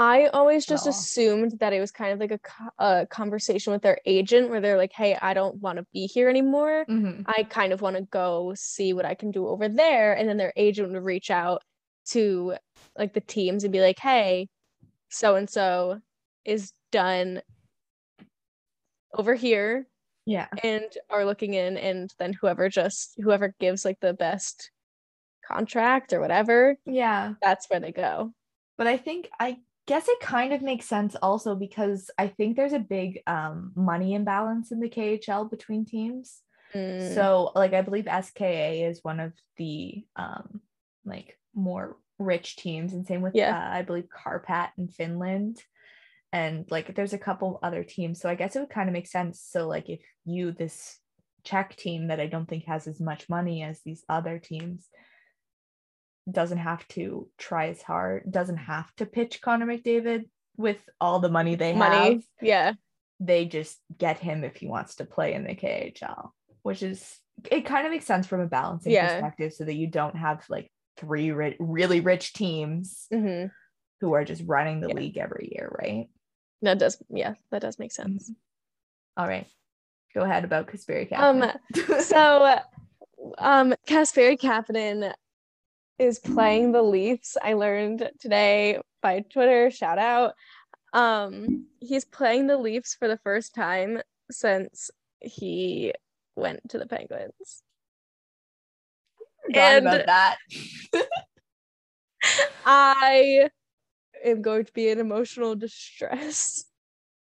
I 0.00 0.28
always 0.28 0.64
just 0.64 0.86
all. 0.86 0.90
assumed 0.90 1.58
that 1.58 1.72
it 1.72 1.80
was 1.80 1.90
kind 1.90 2.12
of 2.12 2.20
like 2.20 2.30
a, 2.30 2.40
a 2.84 3.06
conversation 3.06 3.72
with 3.72 3.82
their 3.82 3.98
agent 4.06 4.48
where 4.48 4.60
they're 4.60 4.76
like, 4.76 4.92
hey, 4.92 5.18
I 5.20 5.34
don't 5.34 5.56
want 5.56 5.78
to 5.78 5.86
be 5.92 6.06
here 6.06 6.28
anymore. 6.28 6.84
Mhm. 6.88 7.24
I 7.26 7.42
kind 7.42 7.72
of 7.72 7.80
want 7.82 7.96
to 7.96 8.02
go 8.02 8.52
see 8.54 8.92
what 8.92 9.04
I 9.04 9.14
can 9.14 9.32
do 9.32 9.48
over 9.48 9.68
there. 9.68 10.12
And 10.12 10.28
then 10.28 10.36
their 10.36 10.52
agent 10.54 10.92
would 10.92 11.02
reach 11.02 11.32
out 11.32 11.62
to 12.10 12.54
like 12.96 13.12
the 13.12 13.20
teams 13.20 13.64
and 13.64 13.72
be 13.72 13.80
like, 13.80 13.98
hey, 13.98 14.48
so 15.08 15.34
and 15.34 15.50
so 15.50 16.00
is 16.44 16.72
done 16.92 17.42
over 19.14 19.34
here 19.34 19.88
Yeah. 20.26 20.46
and 20.62 20.84
are 21.10 21.24
looking 21.24 21.54
in. 21.54 21.76
And 21.76 22.14
then 22.20 22.34
whoever 22.34 22.68
just, 22.68 23.14
whoever 23.20 23.52
gives 23.58 23.84
like 23.84 23.98
the 24.00 24.14
best 24.14 24.70
contract 25.44 26.12
or 26.12 26.20
whatever, 26.20 26.76
Yeah. 26.86 27.34
that's 27.42 27.68
where 27.68 27.80
they 27.80 27.90
go. 27.90 28.32
But 28.76 28.86
I 28.86 28.96
think 28.96 29.28
I 29.40 29.58
guess 29.88 30.06
it 30.08 30.20
kind 30.20 30.52
of 30.52 30.62
makes 30.62 30.86
sense 30.86 31.16
also 31.16 31.54
because 31.56 32.10
I 32.18 32.28
think 32.28 32.56
there's 32.56 32.74
a 32.74 32.78
big 32.78 33.20
um, 33.26 33.72
money 33.74 34.14
imbalance 34.14 34.70
in 34.70 34.80
the 34.80 34.88
KHL 34.88 35.50
between 35.50 35.84
teams. 35.84 36.42
Mm, 36.74 37.14
So 37.14 37.50
like 37.54 37.72
I 37.72 37.82
believe 37.82 38.06
SKA 38.06 38.84
is 38.88 39.00
one 39.02 39.20
of 39.20 39.32
the 39.56 40.04
um 40.14 40.60
like 41.04 41.38
more 41.54 41.96
rich 42.18 42.56
teams 42.56 42.92
and 42.92 43.06
same 43.06 43.22
with 43.22 43.34
Yeah. 43.34 43.56
uh, 43.56 43.78
I 43.78 43.82
believe 43.82 44.08
Kärpät 44.08 44.70
in 44.76 44.88
Finland 44.88 45.56
and 46.32 46.70
like 46.70 46.94
there's 46.94 47.14
a 47.14 47.24
couple 47.28 47.58
other 47.62 47.84
teams 47.84 48.20
so 48.20 48.28
I 48.28 48.34
guess 48.34 48.54
it 48.54 48.60
would 48.60 48.76
kind 48.78 48.88
of 48.88 48.92
make 48.92 49.06
sense 49.06 49.40
so 49.40 49.66
like 49.68 49.88
if 49.88 50.02
you 50.26 50.52
this 50.52 50.98
Czech 51.44 51.76
team 51.76 52.08
that 52.08 52.20
I 52.20 52.26
don't 52.26 52.48
think 52.48 52.64
has 52.66 52.86
as 52.86 53.00
much 53.00 53.28
money 53.28 53.62
as 53.62 53.80
these 53.80 54.04
other 54.08 54.38
teams 54.38 54.88
doesn't 56.30 56.58
have 56.58 56.86
to 56.88 57.28
try 57.38 57.68
as 57.68 57.82
hard 57.82 58.30
doesn't 58.30 58.56
have 58.58 58.94
to 58.96 59.06
pitch 59.06 59.40
Connor 59.40 59.66
McDavid 59.66 60.24
with 60.56 60.78
all 61.00 61.20
the 61.20 61.28
money 61.30 61.54
they 61.54 61.72
money. 61.72 61.96
have 62.14 62.22
Yeah. 62.40 62.72
they 63.20 63.46
just 63.46 63.78
get 63.96 64.18
him 64.18 64.44
if 64.44 64.56
he 64.56 64.66
wants 64.66 64.96
to 64.96 65.04
play 65.04 65.34
in 65.34 65.44
the 65.44 65.54
KHL, 65.54 66.30
which 66.62 66.82
is 66.82 67.18
it 67.50 67.64
kind 67.66 67.86
of 67.86 67.92
makes 67.92 68.04
sense 68.04 68.26
from 68.26 68.40
a 68.40 68.46
balancing 68.46 68.92
Yeah. 68.92 69.08
perspective 69.08 69.52
so 69.54 69.64
that 69.64 69.74
you 69.74 69.86
don't 69.86 70.16
have 70.16 70.44
like 70.48 70.70
three 70.96 71.30
ri- 71.30 71.56
really 71.60 72.00
rich 72.00 72.32
teams 72.32 73.06
hmm 73.12 73.46
who 74.00 74.12
are 74.12 74.24
just 74.24 74.42
running 74.46 74.80
the 74.80 74.88
Yeah. 74.88 74.94
league 74.94 75.16
every 75.16 75.50
year, 75.52 75.68
right? 75.82 76.08
That 76.62 76.78
does, 76.78 77.02
yeah, 77.10 77.34
that 77.50 77.62
does 77.62 77.78
make 77.80 77.90
sense. 77.92 78.30
All 79.16 79.26
right. 79.26 79.46
Go 80.14 80.22
ahead 80.22 80.44
about 80.44 80.66
Kasperi 80.68 81.10
Um, 81.12 81.40
Kapanen. 81.42 82.00
so 82.02 82.58
um 83.38 83.74
Kasperi 83.88 84.38
Kapanen 84.38 85.12
is 85.98 86.18
playing 86.18 86.72
the 86.72 86.82
Leafs. 86.82 87.36
I 87.42 87.54
learned 87.54 88.08
today 88.20 88.78
by 89.02 89.20
Twitter, 89.20 89.70
shout 89.70 89.98
out. 89.98 90.34
Um 90.92 91.66
he's 91.80 92.04
playing 92.04 92.46
the 92.46 92.56
Leafs 92.56 92.94
for 92.94 93.08
the 93.08 93.18
first 93.18 93.54
time 93.54 94.00
since 94.30 94.90
he 95.20 95.92
went 96.36 96.68
to 96.70 96.78
the 96.78 96.86
Penguins. 96.86 97.62
And- 99.54 99.86
about 99.86 100.06
that. 100.06 100.36
I 102.64 103.48
am 104.24 104.42
going 104.42 104.64
to 104.64 104.72
be 104.72 104.88
in 104.88 104.98
emotional 104.98 105.54
distress. 105.54 106.64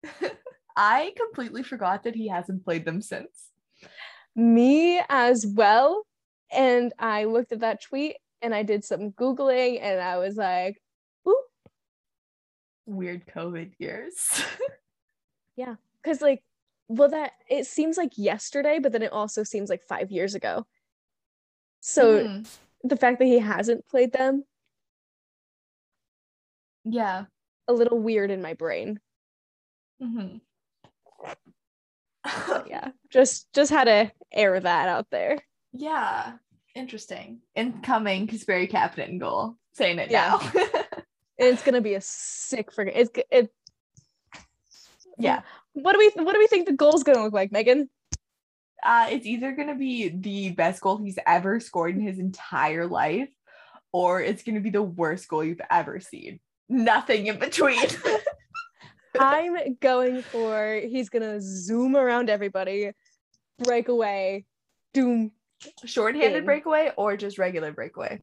I 0.76 1.14
completely 1.18 1.64
forgot 1.64 2.04
that 2.04 2.16
he 2.16 2.28
hasn't 2.28 2.66
played 2.66 2.86
them 2.86 3.02
since. 3.02 3.50
Me 4.36 5.02
as 5.10 5.46
well. 5.46 6.06
And 6.52 6.94
I 7.00 7.26
looked 7.26 7.52
at 7.52 7.60
that 7.60 7.82
tweet 7.82 8.18
and 8.42 8.54
I 8.56 8.64
did 8.64 8.84
some 8.84 9.12
Googling 9.12 9.80
and 9.82 10.02
I 10.02 10.18
was 10.18 10.36
like, 10.36 10.82
oop, 11.28 11.36
Weird 12.86 13.26
COVID 13.28 13.74
years. 13.80 14.44
Yeah. 15.58 15.76
because 16.02 16.22
like 16.22 16.42
well 16.88 17.10
that 17.10 17.34
it 17.48 17.68
seems 17.68 17.98
like 17.98 18.14
yesterday 18.18 18.80
but 18.80 18.92
then 18.94 19.04
it 19.04 19.12
also 19.12 19.44
seems 19.44 19.70
like 19.70 19.84
five 19.84 20.10
years 20.10 20.34
ago 20.34 20.66
so 21.82 22.24
Mhm. 22.24 22.58
the 22.84 22.96
fact 22.98 23.20
that 23.20 23.26
he 23.26 23.38
hasn't 23.38 23.86
played 23.88 24.12
them 24.14 24.44
yeah. 26.84 27.26
a 27.68 27.74
little 27.74 28.00
weird 28.00 28.32
in 28.32 28.42
my 28.42 28.54
brain 28.56 29.00
Mm-hmm. 30.02 30.38
yeah 32.68 32.90
just 33.12 33.52
just 33.54 33.70
had 33.72 33.84
to 33.84 34.12
air 34.32 34.60
that 34.60 34.88
out 34.90 35.08
there 35.12 35.38
yeah. 35.74 36.34
Interesting. 36.76 37.42
Incoming 37.56 38.28
Kasperi 38.28 38.70
Kapanen 38.70 39.20
goal. 39.20 39.56
Saying 39.74 40.00
it 40.00 40.12
Yeah. 40.12 40.40
now. 40.54 40.64
it's 41.38 41.64
gonna 41.64 41.82
be 41.82 41.96
a 41.96 42.02
sick 42.02 42.72
friggin' 42.72 42.92
it's 42.96 43.10
it 43.32 43.52
yeah. 45.18 45.42
what 45.74 45.94
do 45.94 45.98
we 46.00 46.12
what 46.24 46.34
do 46.34 46.40
we 46.40 46.48
think 46.48 46.68
the 46.68 46.74
goal's 46.74 47.04
gonna 47.04 47.24
look 47.24 47.34
like 47.34 47.52
megan 47.52 47.90
Uh, 48.84 49.08
it's 49.12 49.26
either 49.26 49.52
going 49.52 49.68
to 49.68 49.76
be 49.76 50.10
the 50.10 50.50
best 50.52 50.82
goal 50.82 50.98
he's 50.98 51.20
ever 51.28 51.60
scored 51.60 51.96
in 51.96 52.02
his 52.02 52.18
entire 52.18 52.88
life, 52.88 53.30
or 53.92 54.22
it's 54.22 54.42
going 54.42 54.56
to 54.56 54.62
be 54.62 54.72
the 54.72 54.82
worst 54.82 55.28
goal 55.28 55.44
you've 55.44 55.62
ever 55.70 56.00
seen. 56.00 56.40
Nothing 56.68 57.28
in 57.28 57.38
between. 57.38 57.80
i'm 59.20 59.76
going 59.82 60.22
for 60.22 60.80
he's 60.82 61.10
gonna 61.10 61.40
zoom 61.42 61.96
around 61.98 62.30
everybody 62.30 62.92
break 63.60 63.90
away 63.90 64.46
doom 64.94 65.32
Shorthanded 65.86 66.40
In. 66.40 66.46
breakaway 66.46 66.92
or 66.98 67.18
just 67.18 67.38
regular 67.38 67.72
breakaway? 67.72 68.22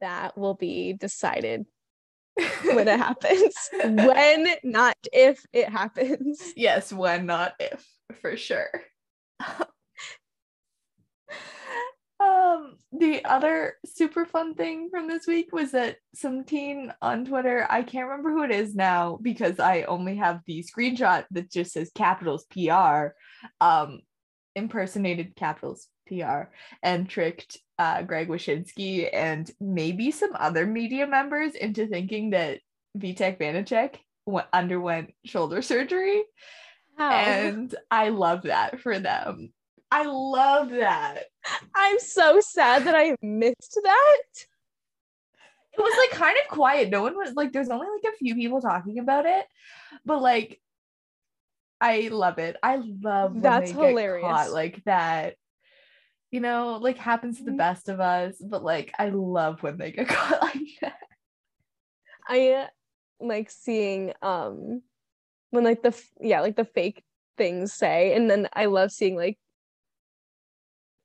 that 0.00 0.36
will 0.36 0.54
be 0.54 0.92
decided 0.92 1.64
when 2.64 2.88
it 2.88 2.98
happens. 2.98 3.54
when, 3.82 4.48
not 4.62 4.96
if 5.12 5.44
it 5.52 5.68
happens. 5.68 6.52
yes, 6.56 6.92
when, 6.92 7.26
not 7.26 7.54
if, 7.58 7.86
for 8.20 8.36
sure. 8.36 8.68
um, 12.20 12.76
the 12.92 13.24
other 13.24 13.74
super 13.86 14.24
fun 14.24 14.54
thing 14.54 14.88
from 14.90 15.08
this 15.08 15.26
week 15.26 15.52
was 15.52 15.72
that 15.72 15.96
some 16.14 16.44
teen 16.44 16.92
on 17.02 17.24
Twitter, 17.24 17.66
I 17.68 17.82
can't 17.82 18.08
remember 18.08 18.30
who 18.30 18.44
it 18.44 18.50
is 18.50 18.74
now 18.74 19.18
because 19.20 19.60
I 19.60 19.82
only 19.82 20.16
have 20.16 20.40
the 20.46 20.64
screenshot 20.64 21.24
that 21.32 21.50
just 21.50 21.72
says 21.72 21.90
Capitals 21.94 22.46
PR, 22.50 23.08
um, 23.60 24.00
impersonated 24.54 25.36
Capitals 25.36 25.88
PR 26.06 26.50
and 26.82 27.08
tricked 27.08 27.58
uh, 27.78 28.02
Greg 28.02 28.28
Wyshynski 28.28 29.08
and 29.12 29.50
maybe 29.60 30.10
some 30.10 30.32
other 30.34 30.66
media 30.66 31.06
members 31.06 31.54
into 31.54 31.86
thinking 31.86 32.30
that 32.30 32.60
Vitek 32.96 33.38
Vanacek 33.38 33.96
underwent 34.52 35.12
shoulder 35.24 35.62
surgery. 35.62 36.22
And 36.98 37.74
I 37.90 38.10
love 38.10 38.42
that 38.42 38.80
for 38.80 38.98
them. 38.98 39.52
I 39.90 40.04
love 40.04 40.70
that. 40.70 41.24
I'm 41.74 41.98
so 41.98 42.40
sad 42.40 42.84
that 42.84 42.94
I 42.94 43.16
missed 43.22 43.78
that. 43.82 44.22
It 45.72 45.80
was 45.80 45.94
like 45.98 46.18
kind 46.18 46.36
of 46.42 46.48
quiet. 46.54 46.90
No 46.90 47.02
one 47.02 47.16
was 47.16 47.34
like, 47.34 47.52
there's 47.52 47.70
only 47.70 47.86
like 47.86 48.12
a 48.12 48.16
few 48.16 48.34
people 48.34 48.60
talking 48.60 48.98
about 48.98 49.26
it, 49.26 49.46
but 50.04 50.20
like, 50.20 50.60
I 51.82 52.08
love 52.12 52.38
it. 52.38 52.56
I 52.62 52.76
love 52.76 53.34
when 53.34 53.42
That's 53.42 53.72
they 53.72 53.72
get 53.72 53.88
hilarious. 53.88 54.24
caught 54.24 54.52
like 54.52 54.84
that. 54.84 55.34
You 56.30 56.40
know, 56.40 56.78
like 56.80 56.96
happens 56.96 57.38
to 57.38 57.44
the 57.44 57.50
Mhm. 57.50 57.58
best 57.58 57.88
of 57.88 58.00
us, 58.00 58.36
but 58.40 58.62
like 58.62 58.94
I 58.98 59.08
love 59.10 59.62
when 59.62 59.78
they 59.78 59.90
get 59.90 60.08
caught 60.08 60.40
like 60.42 60.68
that. 60.80 60.96
I 62.28 62.68
like 63.20 63.50
seeing 63.50 64.12
um 64.22 64.82
when 65.50 65.64
like 65.64 65.82
the 65.82 66.00
yeah, 66.20 66.40
like 66.40 66.56
the 66.56 66.64
fake 66.64 67.02
things 67.36 67.72
say 67.72 68.14
and 68.14 68.30
then 68.30 68.48
I 68.52 68.66
love 68.66 68.92
seeing 68.92 69.16
like 69.16 69.38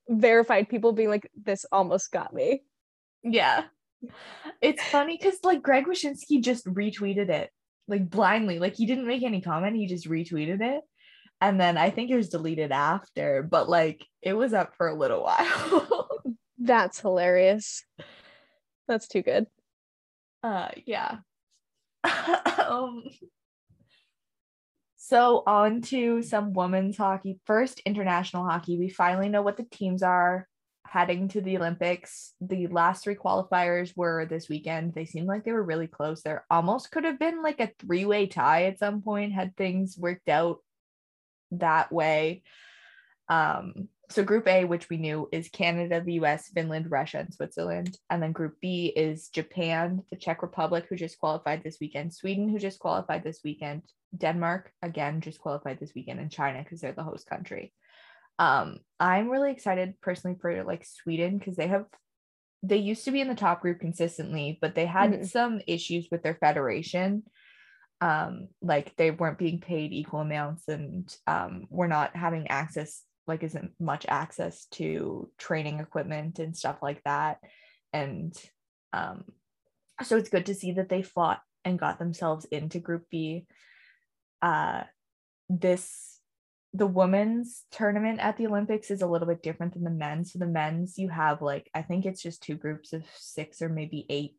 verified 0.09 0.69
people 0.69 0.93
being 0.93 1.09
like 1.09 1.29
this 1.35 1.65
almost 1.71 2.11
got 2.11 2.33
me. 2.33 2.61
Yeah. 3.23 3.63
It's 4.61 4.83
funny 4.83 5.17
because 5.17 5.39
like 5.43 5.63
Greg 5.63 5.85
Wyshynski 5.85 6.41
just 6.41 6.65
retweeted 6.67 7.29
it 7.29 7.49
like 7.87 8.09
blindly. 8.09 8.59
Like 8.59 8.75
he 8.75 8.85
didn't 8.85 9.07
make 9.07 9.23
any 9.23 9.41
comment, 9.41 9.75
he 9.75 9.87
just 9.87 10.09
retweeted 10.09 10.61
it. 10.61 10.81
And 11.39 11.59
then 11.59 11.77
I 11.77 11.91
think 11.91 12.09
it 12.09 12.15
was 12.15 12.29
deleted 12.29 12.71
after, 12.71 13.43
but 13.43 13.69
like 13.69 14.05
it 14.21 14.33
was 14.33 14.53
up 14.53 14.75
for 14.75 14.87
a 14.87 14.95
little 14.97 15.23
while. 15.25 16.09
That's 16.57 16.99
hilarious. 16.99 17.83
That's 18.87 19.07
too 19.07 19.21
good. 19.21 19.47
uh 20.43 20.69
yeah. 20.85 21.17
um 22.67 23.03
so 24.95 25.43
on 25.47 25.81
to 25.83 26.21
some 26.21 26.53
women's 26.53 26.97
hockey. 26.97 27.39
First, 27.45 27.79
international 27.85 28.43
hockey. 28.45 28.77
We 28.77 28.89
finally 28.89 29.29
know 29.29 29.41
what 29.41 29.55
the 29.55 29.63
teams 29.63 30.03
are 30.03 30.47
heading 30.89 31.27
to 31.29 31.41
the 31.41 31.57
Olympics. 31.57 32.33
The 32.41 32.67
last 32.67 33.03
three 33.03 33.15
qualifiers 33.15 33.93
were 33.95 34.25
this 34.25 34.49
weekend. 34.49 34.93
They 34.93 35.05
seemed 35.05 35.27
like 35.27 35.43
they 35.43 35.51
were 35.51 35.63
really 35.63 35.87
close. 35.87 36.21
There 36.21 36.45
almost 36.49 36.91
could 36.91 37.03
have 37.03 37.19
been 37.19 37.43
like 37.43 37.59
a 37.59 37.71
three-way 37.79 38.27
tie 38.27 38.65
at 38.65 38.79
some 38.79 39.01
point 39.01 39.33
had 39.33 39.55
things 39.55 39.97
worked 39.97 40.29
out 40.29 40.59
that 41.51 41.91
way. 41.91 42.43
Um, 43.29 43.89
so 44.09 44.23
group 44.23 44.47
A, 44.47 44.63
which 44.63 44.89
we 44.89 44.97
knew, 44.97 45.27
is 45.31 45.49
Canada, 45.49 46.01
the 46.01 46.13
US, 46.13 46.49
Finland, 46.49 46.89
Russia, 46.89 47.19
and 47.19 47.33
Switzerland. 47.33 47.97
And 48.09 48.23
then 48.23 48.31
group 48.31 48.55
B 48.61 48.87
is 48.95 49.27
Japan, 49.27 50.03
the 50.09 50.15
Czech 50.15 50.41
Republic, 50.41 50.85
who 50.87 50.95
just 50.95 51.19
qualified 51.19 51.63
this 51.63 51.77
weekend, 51.81 52.13
Sweden, 52.13 52.47
who 52.47 52.57
just 52.57 52.79
qualified 52.79 53.23
this 53.23 53.41
weekend, 53.43 53.83
Denmark, 54.15 54.71
again, 54.81 55.19
just 55.19 55.39
qualified 55.39 55.79
this 55.79 55.91
weekend, 55.93 56.19
and 56.19 56.31
China, 56.31 56.63
because 56.63 56.79
they're 56.79 56.93
the 56.93 57.03
host 57.03 57.27
country. 57.27 57.73
Um, 58.39 58.79
I'm 58.99 59.29
really 59.29 59.51
excited 59.51 59.99
personally 60.01 60.37
for 60.39 60.63
like 60.63 60.85
Sweden 60.85 61.37
because 61.37 61.55
they 61.55 61.67
have 61.67 61.85
they 62.63 62.77
used 62.77 63.05
to 63.05 63.11
be 63.11 63.21
in 63.21 63.27
the 63.27 63.35
top 63.35 63.61
group 63.61 63.79
consistently, 63.79 64.57
but 64.61 64.75
they 64.75 64.85
had 64.85 65.11
Mhm. 65.11 65.25
some 65.25 65.61
issues 65.67 66.07
with 66.11 66.23
their 66.23 66.35
federation. 66.35 67.23
Um, 68.01 68.49
like 68.61 68.95
they 68.95 69.11
weren't 69.11 69.39
being 69.39 69.59
paid 69.59 69.91
equal 69.93 70.21
amounts 70.21 70.67
and 70.67 71.15
um 71.27 71.67
were 71.69 71.87
not 71.87 72.15
having 72.15 72.47
access, 72.49 73.03
like 73.27 73.43
isn't 73.43 73.73
much 73.79 74.05
access 74.07 74.65
to 74.73 75.31
training 75.37 75.79
equipment 75.79 76.39
and 76.39 76.55
stuff 76.55 76.77
like 76.81 77.03
that. 77.05 77.39
And 77.93 78.33
um 78.93 79.25
so 80.03 80.17
it's 80.17 80.29
good 80.29 80.47
to 80.47 80.55
see 80.55 80.73
that 80.73 80.89
they 80.89 81.01
fought 81.01 81.41
and 81.65 81.79
got 81.79 81.99
themselves 81.99 82.45
into 82.45 82.79
group 82.79 83.05
B. 83.09 83.47
Uh 84.41 84.83
this 85.49 86.16
the 86.73 86.87
women's 86.87 87.63
tournament 87.71 88.19
at 88.19 88.37
the 88.37 88.47
Olympics 88.47 88.91
is 88.91 89.01
a 89.01 89.07
little 89.07 89.27
bit 89.27 89.41
different 89.41 89.73
than 89.73 89.83
the 89.83 89.89
men's. 89.89 90.33
So 90.33 90.39
the 90.39 90.45
men's, 90.45 90.97
you 90.97 91.09
have 91.09 91.41
like 91.41 91.69
I 91.73 91.81
think 91.81 92.05
it's 92.05 92.21
just 92.21 92.43
two 92.43 92.55
groups 92.55 92.93
of 92.93 93.03
six 93.15 93.61
or 93.61 93.69
maybe 93.69 94.05
eight 94.09 94.35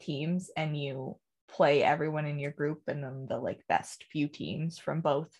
teams, 0.00 0.50
and 0.56 0.76
you 0.76 1.16
play 1.48 1.82
everyone 1.82 2.26
in 2.26 2.38
your 2.38 2.50
group, 2.50 2.82
and 2.86 3.02
then 3.02 3.26
the 3.28 3.38
like 3.38 3.66
best 3.68 4.04
few 4.12 4.28
teams 4.28 4.78
from 4.78 5.00
both 5.00 5.30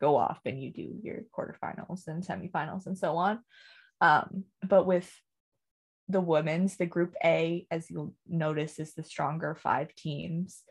go 0.00 0.16
off, 0.16 0.40
and 0.44 0.62
you 0.62 0.72
do 0.72 0.94
your 1.02 1.22
quarterfinals 1.36 2.06
and 2.06 2.24
semifinals 2.24 2.86
and 2.86 2.96
so 2.96 3.16
on. 3.16 3.40
Um, 4.00 4.44
but 4.62 4.86
with 4.86 5.10
the 6.08 6.20
women's, 6.20 6.76
the 6.76 6.86
group 6.86 7.14
A, 7.24 7.66
as 7.70 7.90
you'll 7.90 8.14
notice, 8.28 8.78
is 8.78 8.94
the 8.94 9.02
stronger 9.02 9.54
five 9.54 9.94
teams 9.94 10.62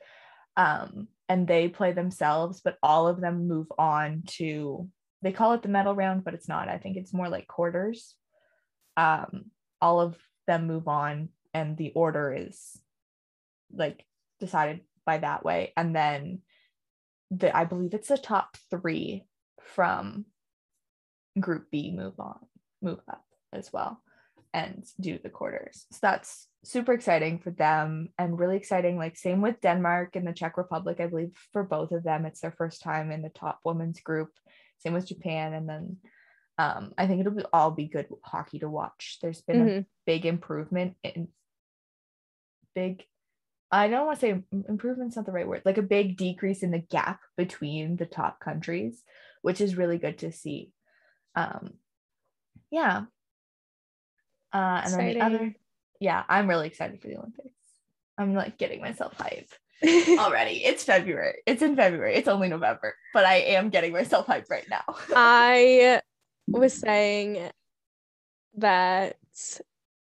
um, 0.58 1.08
and 1.30 1.48
they 1.48 1.68
play 1.70 1.94
themselves, 1.94 2.62
but 2.64 2.78
all 2.84 3.08
of 3.08 3.22
them 3.22 3.48
move 3.48 3.68
on 3.78 4.24
to 4.28 4.90
they 5.22 5.32
call 5.32 5.54
it 5.54 5.62
the 5.62 5.70
medal 5.70 5.96
round, 5.96 6.24
but 6.26 6.34
it's 6.34 6.50
not. 6.50 6.68
I 6.68 6.78
think 6.78 6.98
it's 6.98 7.14
more 7.14 7.30
like 7.30 7.48
quarters. 7.48 8.16
um 8.98 9.46
all 9.82 10.00
of 10.00 10.18
them 10.48 10.68
move 10.68 10.88
on 10.88 11.30
and 11.54 11.78
the 11.78 11.92
order 11.96 12.34
is 12.34 12.78
like 13.74 14.06
decided 14.40 14.82
by 15.06 15.18
that 15.18 15.44
way 15.44 15.74
and 15.76 15.96
then 15.96 16.42
the 17.32 17.56
i 17.56 17.66
believe 17.66 17.94
it's 17.94 18.08
the 18.10 18.18
top 18.18 18.56
three 18.70 19.26
from 19.62 20.26
group 21.40 21.70
b 21.72 21.92
move 21.96 22.20
on 22.20 22.40
move 22.82 23.00
up 23.10 23.26
as 23.52 23.72
well 23.74 24.02
and 24.54 24.86
do 25.00 25.18
the 25.22 25.30
quarters. 25.30 25.86
So 25.92 26.00
that's 26.02 26.48
super 26.64 26.94
exciting 26.94 27.40
for 27.40 27.52
them 27.52 28.10
and 28.18 28.38
really 28.40 28.58
exciting. 28.58 28.98
Like 28.98 29.18
same 29.18 29.42
with 29.42 29.60
denmark 29.62 30.16
and 30.16 30.28
the 30.28 30.34
czech 30.34 30.58
republic 30.58 31.00
i 31.00 31.08
believe 31.08 31.32
for 31.52 31.64
both 31.64 31.92
of 31.92 32.04
them 32.04 32.26
it's 32.26 32.42
their 32.42 32.52
first 32.52 32.82
time 32.82 33.12
in 33.12 33.22
the 33.22 33.30
top 33.30 33.60
women's 33.66 34.00
group. 34.02 34.30
Same 34.80 34.94
with 34.94 35.08
japan 35.08 35.54
and 35.54 35.68
then 35.68 35.98
um, 36.58 36.94
i 36.98 37.08
think 37.08 37.20
it'll 37.22 37.34
be, 37.34 37.44
all 37.52 37.72
be 37.72 37.88
good 37.88 38.08
hockey 38.24 38.60
to 38.60 38.70
watch. 38.70 39.18
There's 39.22 39.42
been 39.42 39.62
a 39.62 39.64
Mhm. 39.66 39.86
big 40.06 40.26
improvement 40.26 40.96
in 41.04 41.30
big 42.76 43.04
i 43.72 43.88
don't 43.88 44.06
want 44.06 44.20
to 44.20 44.26
say 44.26 44.44
improvement's 44.68 45.16
not 45.16 45.26
the 45.26 45.32
right 45.32 45.48
word 45.48 45.62
like 45.64 45.78
a 45.78 45.84
big 45.84 46.18
decrease 46.18 46.64
in 46.64 46.72
the 46.72 46.80
gap 46.80 47.20
between 47.38 47.96
the 47.98 48.06
top 48.06 48.40
countries 48.40 49.04
which 49.42 49.62
is 49.62 49.76
really 49.78 49.98
good 49.98 50.18
to 50.20 50.32
see. 50.32 50.72
Um 51.36 51.74
yeah 52.72 53.06
uh 54.54 54.82
and 54.86 54.94
then 54.94 55.14
the 55.14 55.22
other 55.22 55.56
yeah 56.00 56.24
i'm 56.30 56.48
really 56.48 56.68
excited 56.68 57.02
for 57.02 57.08
the 57.08 57.18
olympics 57.18 57.50
i'm 58.18 58.34
like 58.34 58.58
getting 58.58 58.82
myself 58.82 59.16
hyped 59.18 59.54
already 60.20 60.64
it's 60.64 60.84
february 60.84 61.36
it's 61.46 61.62
in 61.62 61.76
february 61.76 62.16
it's 62.16 62.28
only 62.28 62.48
november 62.48 62.96
but 63.14 63.26
i 63.26 63.36
am 63.36 63.70
getting 63.70 63.92
myself 63.92 64.26
hyped 64.28 64.50
right 64.50 64.68
now 64.70 64.84
I 65.16 66.02
was 66.48 66.74
saying 66.74 67.50
that 68.56 69.16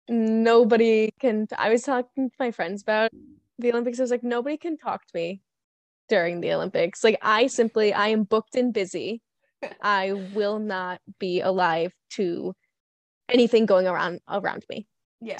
nobody 0.08 1.10
can. 1.20 1.46
I 1.56 1.70
was 1.70 1.82
talking 1.82 2.30
to 2.30 2.36
my 2.38 2.50
friends 2.50 2.82
about 2.82 3.10
the 3.58 3.72
Olympics. 3.72 3.98
I 3.98 4.02
was 4.02 4.10
like, 4.10 4.24
nobody 4.24 4.56
can 4.56 4.76
talk 4.76 5.06
to 5.06 5.12
me 5.14 5.42
during 6.08 6.40
the 6.40 6.52
Olympics. 6.52 7.04
Like, 7.04 7.18
I 7.22 7.46
simply, 7.46 7.92
I 7.92 8.08
am 8.08 8.24
booked 8.24 8.56
and 8.56 8.72
busy. 8.72 9.22
I 9.82 10.12
will 10.34 10.58
not 10.58 11.00
be 11.18 11.40
alive 11.40 11.92
to 12.10 12.54
anything 13.28 13.66
going 13.66 13.86
around 13.86 14.20
around 14.28 14.64
me. 14.70 14.86
yeah. 15.20 15.38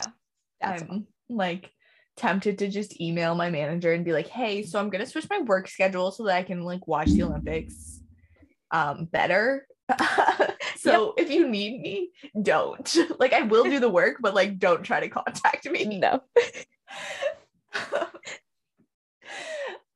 That's 0.61 0.82
i'm 0.82 1.07
like 1.28 1.70
tempted 2.16 2.59
to 2.59 2.68
just 2.68 3.01
email 3.01 3.35
my 3.35 3.51
manager 3.51 3.93
and 3.93 4.05
be 4.05 4.12
like 4.12 4.28
hey 4.28 4.62
so 4.62 4.78
i'm 4.78 4.89
gonna 4.89 5.05
switch 5.07 5.26
my 5.28 5.41
work 5.41 5.66
schedule 5.68 6.11
so 6.12 6.24
that 6.24 6.37
i 6.37 6.43
can 6.43 6.62
like 6.62 6.87
watch 6.87 7.09
the 7.09 7.22
olympics 7.24 8.01
um 8.70 9.07
better. 9.07 9.66
So 10.76 11.14
if 11.16 11.30
you 11.30 11.49
need 11.49 11.80
me 11.80 12.11
don't. 12.41 12.97
Like 13.18 13.32
i 13.32 13.41
will 13.43 13.64
do 13.64 13.80
the 13.80 13.89
work 13.89 14.16
but 14.20 14.35
like 14.35 14.59
don't 14.59 14.82
try 14.82 15.01
to 15.01 15.09
contact 15.09 15.68
me. 15.70 15.99
No. 15.99 16.20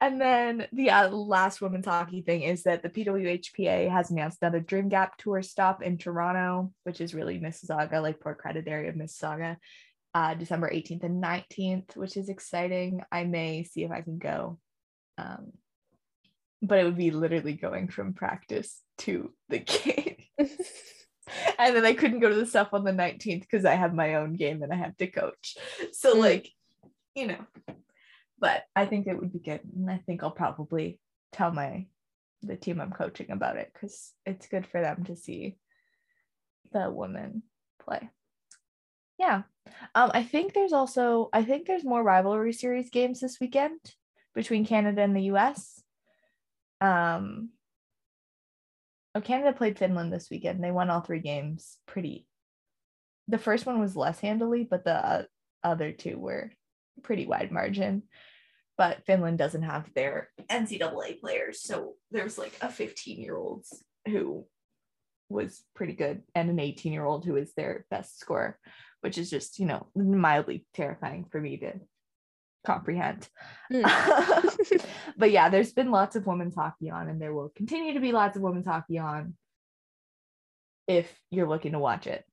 and 0.01 0.21
then 0.21 0.67
the 0.73 0.91
uh, 0.91 1.09
last 1.09 1.61
women's 1.61 1.87
hockey 1.87 2.23
thing 2.23 2.43
is 2.43 2.63
that 2.63 2.83
the 2.83 2.89
PWHPA 2.89 3.91
has 3.91 4.11
announced 4.11 4.39
another 4.41 4.61
Dream 4.61 4.89
Gap 4.89 5.17
tour 5.19 5.43
stop 5.43 5.83
in 5.83 5.99
Toronto, 5.99 6.73
which 6.85 7.01
is 7.01 7.15
really 7.15 7.41
Mississauga, 7.41 8.01
like 8.01 8.21
Port 8.21 8.39
Credit 8.39 8.67
area 8.69 8.91
of 8.91 8.97
Mississauga, 8.97 9.57
uh, 10.15 10.35
December 10.35 10.71
18th 10.71 11.05
and 11.05 11.23
19th, 11.23 11.97
which 11.97 12.17
is 12.17 12.29
exciting. 12.29 13.03
I 13.11 13.25
may 13.25 13.65
see 13.65 13.83
if 13.85 13.91
I 13.91 14.03
can 14.03 14.19
go. 14.19 14.59
Um, 15.17 15.53
but 16.63 16.79
it 16.79 16.85
would 16.85 16.97
be 16.97 17.11
literally 17.11 17.55
going 17.55 17.89
from 17.89 18.15
practice 18.15 18.81
to 18.99 19.33
the 19.49 19.59
game. 19.59 20.17
and 21.59 21.77
then 21.77 21.85
I 21.85 21.95
couldn't 21.95 22.21
go 22.21 22.29
to 22.29 22.35
the 22.35 22.47
stuff 22.47 22.69
on 22.73 22.85
the 22.85 22.93
19th 22.93 23.41
because 23.41 23.65
I 23.65 23.75
have 23.75 23.95
my 23.95 24.15
own 24.15 24.35
game 24.35 24.63
and 24.63 24.73
I 24.73 24.77
have 24.77 24.97
to 24.99 25.07
coach. 25.09 25.57
So, 25.93 26.15
Mm. 26.15 26.19
like, 26.21 26.51
you 27.15 27.27
know, 27.27 27.45
but 28.41 28.65
I 28.75 28.87
think 28.87 29.07
it 29.07 29.19
would 29.19 29.33
be 29.33 29.39
good. 29.39 29.61
And 29.77 29.91
I 29.91 29.99
think 29.99 30.23
I'll 30.23 30.31
probably 30.31 31.01
tell 31.33 31.51
my 31.51 31.87
the 32.43 32.57
team 32.57 32.81
I'm 32.81 32.93
coaching 32.93 33.31
about 33.31 33.57
it 33.57 33.71
because 33.73 34.13
it's 34.25 34.47
good 34.47 34.67
for 34.67 34.81
them 34.81 35.05
to 35.05 35.17
see 35.17 35.57
the 36.73 36.91
women 36.91 37.43
play. 37.85 38.09
Yeah. 39.19 39.43
Um, 39.95 40.13
I 40.15 40.23
think 40.23 40.55
there's 40.55 40.73
also 40.73 41.29
I 41.33 41.43
think 41.43 41.67
there's 41.67 41.85
more 41.85 42.03
rivalry 42.03 42.53
series 42.53 42.91
games 42.91 43.21
this 43.21 43.39
weekend 43.41 43.81
between 44.35 44.65
Canada 44.65 45.03
and 45.03 45.17
the 45.17 45.33
US. 45.33 45.83
Um 46.81 47.51
oh, 49.15 49.21
Canada 49.21 49.53
played 49.53 49.79
Finland 49.79 50.13
this 50.13 50.29
weekend. 50.31 50.63
They 50.63 50.71
won 50.71 50.91
all 50.91 51.01
three 51.01 51.21
games 51.21 51.79
pretty. 51.87 52.27
The 53.27 53.39
first 53.39 53.67
one 53.67 53.81
was 53.81 53.97
less 53.97 54.21
handily, 54.21 54.65
but 54.65 54.85
the 54.85 54.95
uh, 54.95 55.23
other 55.63 55.93
two 55.93 56.19
were 56.19 56.53
pretty 57.03 57.27
wide 57.27 57.53
margin. 57.53 58.05
But 58.79 59.05
Finland 59.05 59.39
doesn't 59.39 59.63
have 59.63 59.93
their 59.95 60.31
NCAA 60.49 61.21
players, 61.21 61.61
so 61.61 61.95
there's 62.11 62.39
like 62.39 62.57
a 62.63 62.71
15 62.71 63.21
year 63.21 63.37
old 63.37 63.67
who 64.07 64.47
was 65.29 65.63
pretty 65.75 65.93
good 65.93 66.23
and 66.35 66.49
an 66.49 66.59
18 66.59 66.93
year 66.93 67.05
old 67.05 67.25
who 67.25 67.37
is 67.37 67.53
their 67.55 67.85
best 67.91 68.19
scorer, 68.19 68.59
which 69.01 69.19
is 69.19 69.29
just 69.29 69.59
you 69.59 69.67
know 69.67 69.89
mildly 69.95 70.67
terrifying 70.75 71.27
for 71.31 71.41
me 71.41 71.59
to 71.59 71.73
comprehend. 72.65 73.29
Mm. 73.73 74.85
but 75.17 75.31
yeah, 75.31 75.49
there's 75.49 75.73
been 75.73 75.91
lots 75.91 76.17
of 76.17 76.27
women's 76.27 76.55
hockey 76.55 76.91
on, 76.91 77.09
and 77.09 77.21
there 77.21 77.35
will 77.35 77.51
continue 77.57 77.95
to 77.95 78.01
be 78.01 78.13
lots 78.13 78.37
of 78.37 78.43
women's 78.43 78.67
hockey 78.67 78.99
on 78.99 79.35
if 80.87 81.13
you're 81.31 81.49
looking 81.49 81.73
to 81.73 81.79
watch 81.79 82.07
it. 82.07 82.25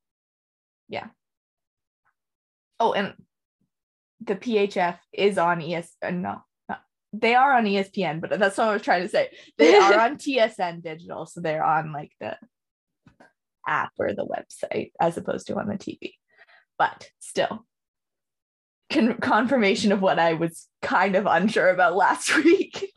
Yeah. 0.87 1.07
Oh, 2.79 2.93
and 2.93 3.13
the 4.21 4.35
PHF 4.35 4.97
is 5.13 5.37
on 5.37 5.61
ES. 5.61 5.91
Uh, 6.01 6.11
no, 6.11 6.41
no, 6.69 6.75
they 7.13 7.35
are 7.35 7.53
on 7.53 7.65
ESPN, 7.65 8.21
but 8.21 8.37
that's 8.39 8.57
what 8.57 8.67
I 8.67 8.73
was 8.73 8.81
trying 8.81 9.03
to 9.03 9.09
say. 9.09 9.29
They 9.57 9.75
are 9.77 9.99
on 9.99 10.17
TSN 10.17 10.83
digital, 10.83 11.25
so 11.25 11.41
they're 11.41 11.63
on 11.63 11.91
like 11.91 12.11
the 12.19 12.37
app 13.67 13.91
or 13.97 14.13
the 14.13 14.25
website 14.25 14.91
as 14.99 15.17
opposed 15.17 15.47
to 15.47 15.57
on 15.57 15.67
the 15.67 15.75
TV. 15.75 16.13
But 16.77 17.09
still, 17.19 17.65
con- 18.91 19.17
confirmation 19.19 19.91
of 19.91 20.01
what 20.01 20.19
I 20.19 20.33
was 20.33 20.67
kind 20.81 21.15
of 21.15 21.25
unsure 21.25 21.69
about 21.69 21.95
last 21.95 22.35
week. 22.43 22.93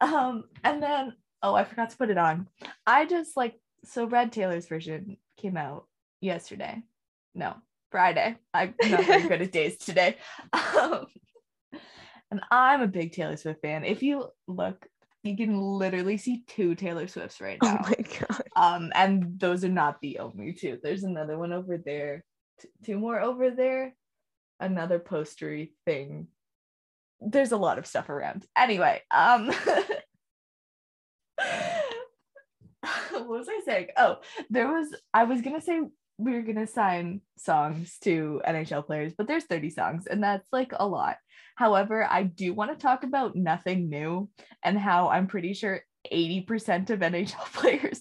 um, 0.00 0.44
and 0.64 0.82
then 0.82 1.14
oh, 1.42 1.54
I 1.54 1.64
forgot 1.64 1.90
to 1.90 1.96
put 1.96 2.10
it 2.10 2.18
on. 2.18 2.48
I 2.86 3.06
just 3.06 3.36
like 3.36 3.54
so 3.84 4.06
Red 4.06 4.32
Taylor's 4.32 4.66
version 4.66 5.16
came 5.36 5.56
out 5.56 5.86
yesterday. 6.20 6.82
No, 7.34 7.54
Friday. 7.90 8.36
I'm 8.52 8.74
not 8.84 9.04
very 9.04 9.28
good 9.28 9.42
at 9.42 9.52
days 9.52 9.76
today. 9.78 10.16
Um, 10.78 11.06
and 12.30 12.40
I'm 12.50 12.82
a 12.82 12.88
big 12.88 13.12
Taylor 13.12 13.36
Swift 13.36 13.62
fan. 13.62 13.84
If 13.84 14.02
you 14.02 14.28
look, 14.48 14.86
you 15.22 15.36
can 15.36 15.58
literally 15.60 16.16
see 16.16 16.42
two 16.46 16.74
Taylor 16.74 17.06
Swifts 17.08 17.40
right 17.40 17.58
now. 17.62 17.68
Oh 17.68 17.74
now. 17.74 17.88
my 17.88 18.04
god. 18.18 18.42
Um, 18.56 18.92
and 18.94 19.38
those 19.38 19.64
are 19.64 19.68
not 19.68 20.00
the 20.00 20.18
only 20.18 20.52
two. 20.52 20.78
There's 20.82 21.04
another 21.04 21.38
one 21.38 21.52
over 21.52 21.78
there, 21.78 22.24
t- 22.60 22.68
two 22.84 22.98
more 22.98 23.20
over 23.20 23.50
there, 23.50 23.94
another 24.60 24.98
postery 24.98 25.72
thing. 25.84 26.28
There's 27.20 27.52
a 27.52 27.56
lot 27.56 27.78
of 27.78 27.86
stuff 27.86 28.08
around. 28.08 28.44
Anyway, 28.56 29.02
um, 29.10 29.46
what 33.10 33.28
was 33.28 33.48
I 33.48 33.60
saying? 33.64 33.88
Oh, 33.96 34.16
there 34.50 34.68
was. 34.68 34.94
I 35.14 35.24
was 35.24 35.40
gonna 35.40 35.60
say 35.60 35.80
we 36.18 36.32
were 36.32 36.42
gonna 36.42 36.66
sign 36.66 37.20
songs 37.36 37.98
to 38.00 38.40
NHL 38.46 38.86
players, 38.86 39.12
but 39.16 39.26
there's 39.26 39.44
30 39.44 39.70
songs, 39.70 40.06
and 40.06 40.22
that's 40.22 40.48
like 40.52 40.72
a 40.74 40.86
lot. 40.86 41.16
However, 41.56 42.06
I 42.08 42.22
do 42.22 42.52
want 42.52 42.70
to 42.70 42.76
talk 42.76 43.02
about 43.02 43.34
nothing 43.34 43.88
new 43.88 44.28
and 44.62 44.78
how 44.78 45.08
I'm 45.08 45.26
pretty 45.26 45.54
sure 45.54 45.82
80% 46.12 46.90
of 46.90 47.00
NHL 47.00 47.52
players 47.54 48.00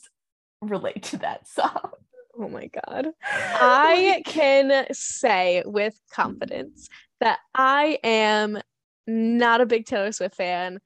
relate 0.62 1.04
to 1.04 1.18
that 1.18 1.48
song. 1.48 1.92
Oh 2.38 2.50
my 2.50 2.68
god. 2.68 3.08
I 3.24 4.22
can 4.26 4.88
say 4.92 5.64
with 5.66 6.00
confidence 6.12 6.90
that 7.22 7.40
I 7.54 7.98
am 8.04 8.60
not 9.08 9.62
a 9.62 9.66
big 9.66 9.86
Taylor 9.86 10.12
Swift 10.12 10.36
fan. 10.36 10.80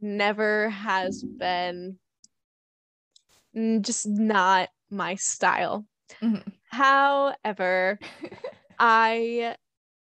Never 0.00 0.70
has 0.70 1.22
been. 1.22 1.98
Just 3.54 4.06
not 4.06 4.68
my 4.90 5.16
style. 5.16 5.86
Mhm. 6.20 6.52
However, 6.70 7.98
I 8.78 9.56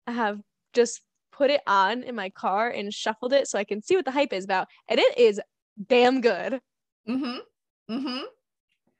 have 0.07 0.39
just 0.73 1.01
put 1.31 1.49
it 1.49 1.61
on 1.67 2.03
in 2.03 2.15
my 2.15 2.29
car 2.29 2.69
and 2.69 2.93
shuffled 2.93 3.33
it 3.33 3.47
so 3.47 3.59
I 3.59 3.63
can 3.63 3.81
see 3.81 3.95
what 3.95 4.05
the 4.05 4.11
hype 4.11 4.33
is 4.33 4.43
about, 4.45 4.67
and 4.87 4.99
it 4.99 5.17
is 5.17 5.41
damn 5.87 6.21
good. 6.21 6.59
Mm-hmm. 7.07 7.93
Mm-hmm. 7.93 8.23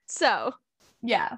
So, 0.07 0.53
Yeah. 1.01 1.37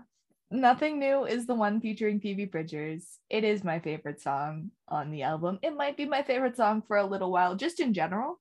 Nothing 0.51 0.97
New 0.99 1.25
is 1.25 1.45
the 1.45 1.53
one 1.53 1.79
featuring 1.79 2.19
Phoebe 2.19 2.45
Bridgers. 2.45 3.19
It 3.29 3.43
is 3.43 3.63
my 3.63 3.79
favorite 3.79 4.19
song 4.19 4.71
on 4.87 5.11
the 5.11 5.21
album. 5.21 5.59
It 5.61 5.75
might 5.75 5.95
be 5.95 6.05
my 6.05 6.23
favorite 6.23 6.57
song 6.57 6.81
for 6.87 6.97
a 6.97 7.05
little 7.05 7.31
while, 7.31 7.55
just 7.55 7.79
in 7.79 7.93
general, 7.93 8.39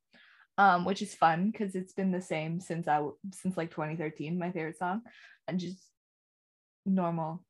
um, 0.57 0.87
which 0.87 1.03
is 1.03 1.15
fun 1.15 1.51
because 1.51 1.75
it's 1.75 1.93
been 1.93 2.11
the 2.11 2.23
same 2.23 2.61
since 2.61 2.89
I 2.89 3.07
since 3.35 3.59
like 3.59 3.71
2013. 3.71 4.39
My 4.39 4.51
favorite 4.53 4.79
song, 4.79 5.03
and 5.47 5.61
just 5.61 5.85
normal 6.89 7.43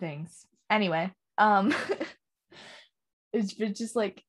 things. 0.00 0.46
Anyway, 0.70 1.10
um 1.38 1.74
it's 3.32 3.52
just 3.52 3.96
like 3.96 4.22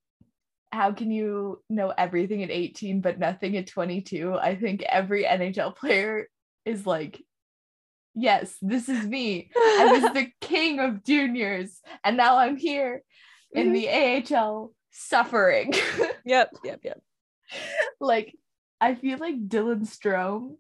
how 0.72 0.91
can 0.91 1.09
you 1.09 1.61
know 1.70 1.93
everything 1.97 2.43
at 2.43 2.51
18 2.51 3.01
but 3.01 3.20
nothing 3.20 3.55
at 3.57 3.68
22? 3.68 4.34
I 4.34 4.55
think 4.55 4.84
every 4.84 5.24
NHL 5.24 5.76
player 5.76 6.28
is 6.66 6.86
like 6.86 7.22
yes, 8.16 8.55
this 8.61 8.88
is 8.88 9.05
me. 9.05 9.51
I 9.55 9.89
was 9.91 10.13
the 10.13 10.28
king 10.41 10.80
of 10.80 11.03
juniors 11.03 11.82
and 12.03 12.18
now 12.18 12.38
I'm 12.38 12.57
here 12.57 13.03
in 13.53 13.74
the 13.74 13.89
AHL 13.89 14.74
suffering. 14.91 15.74
Yep, 16.28 16.55
yep, 16.63 16.80
yep. 16.84 17.01
like 17.99 18.34
I 18.82 18.95
feel 18.95 19.20
like 19.20 19.47
Dylan 19.47 19.88
Strome, 19.88 20.55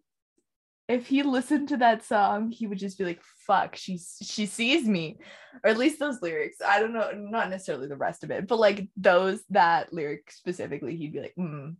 if 0.87 1.07
he 1.07 1.23
listened 1.23 1.69
to 1.69 1.77
that 1.77 2.03
song, 2.03 2.51
he 2.51 2.67
would 2.67 2.77
just 2.77 2.97
be 2.97 3.05
like, 3.05 3.21
fuck, 3.47 3.75
she's 3.75 4.17
she 4.21 4.45
sees 4.45 4.87
me. 4.87 5.17
Or 5.63 5.69
at 5.71 5.77
least 5.77 5.99
those 5.99 6.21
lyrics. 6.21 6.57
I 6.65 6.79
don't 6.79 6.93
know, 6.93 7.11
not 7.13 7.49
necessarily 7.49 7.87
the 7.87 7.95
rest 7.95 8.23
of 8.23 8.31
it, 8.31 8.47
but 8.47 8.59
like 8.59 8.87
those 8.95 9.41
that 9.49 9.91
lyric 9.91 10.31
specifically, 10.31 10.95
he'd 10.95 11.13
be 11.13 11.21
like, 11.21 11.33
mm, 11.37 11.75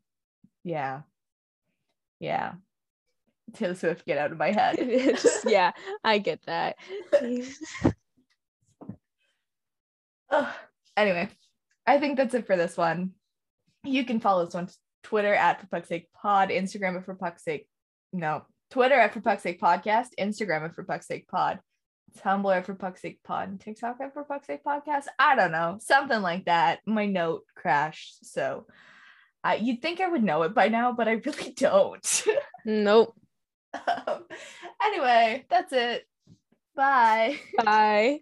yeah. 0.64 1.02
Yeah. 2.20 2.54
Taylor 3.54 3.76
Swift, 3.76 4.06
get 4.08 4.18
out 4.18 4.32
of 4.32 4.40
my 4.40 4.52
head. 4.52 4.78
Just- 4.80 5.48
yeah, 5.50 5.72
I 6.04 6.18
get 6.18 6.40
that. 6.48 6.76
Ugh. 10.32 10.54
Anyway, 10.98 11.30
I 11.86 12.00
think 12.00 12.18
that's 12.18 12.34
it 12.34 12.48
for 12.48 12.56
this 12.58 12.76
one. 12.76 13.12
You 13.84 14.04
can 14.06 14.20
follow 14.20 14.48
us 14.48 14.56
on 14.56 14.70
Twitter 15.04 15.34
at 15.36 15.62
For 15.62 15.68
Puck's 15.68 15.90
Sake 15.90 16.08
Pod, 16.20 16.50
Instagram 16.50 16.98
at 16.98 17.06
For 17.06 17.14
Puck's 17.14 17.44
Sake. 17.44 17.68
No, 18.12 18.46
Twitter 18.76 18.96
at 18.96 19.14
For 19.14 19.22
Puck's 19.22 19.44
Sake 19.44 19.62
Podcast, 19.62 20.08
Instagram 20.20 20.66
at 20.66 20.76
For 20.76 20.84
Puck's 20.84 21.08
Sake 21.08 21.30
Pod, 21.30 21.62
Tumblr 22.20 22.54
at 22.54 22.66
For 22.66 22.76
Puck's 22.76 23.02
Sake 23.02 23.22
Pod, 23.24 23.48
and 23.48 23.58
TikTok 23.58 24.02
at 24.02 24.14
For 24.14 24.26
Puck's 24.26 24.48
Sake 24.48 24.66
Podcast. 24.66 25.06
I 25.18 25.38
don't 25.38 25.54
know, 25.54 25.78
something 25.80 26.22
like 26.22 26.44
that. 26.44 26.80
My 26.86 27.06
note 27.06 27.44
crashed, 27.56 28.26
so 28.26 28.68
uh, 29.46 29.56
you'd 29.58 29.82
think 29.82 30.02
I 30.02 30.10
would 30.10 30.26
know 30.26 30.44
it 30.44 30.54
by 30.54 30.68
now, 30.68 30.92
but 30.92 31.08
I 31.08 31.14
really 31.14 31.52
don't. 31.56 32.24
nope. 32.66 33.16
um, 33.74 34.26
anyway, 34.84 35.46
that's 35.50 35.72
it. 35.72 36.06
Bye. 36.76 37.40
Bye. 37.64 38.20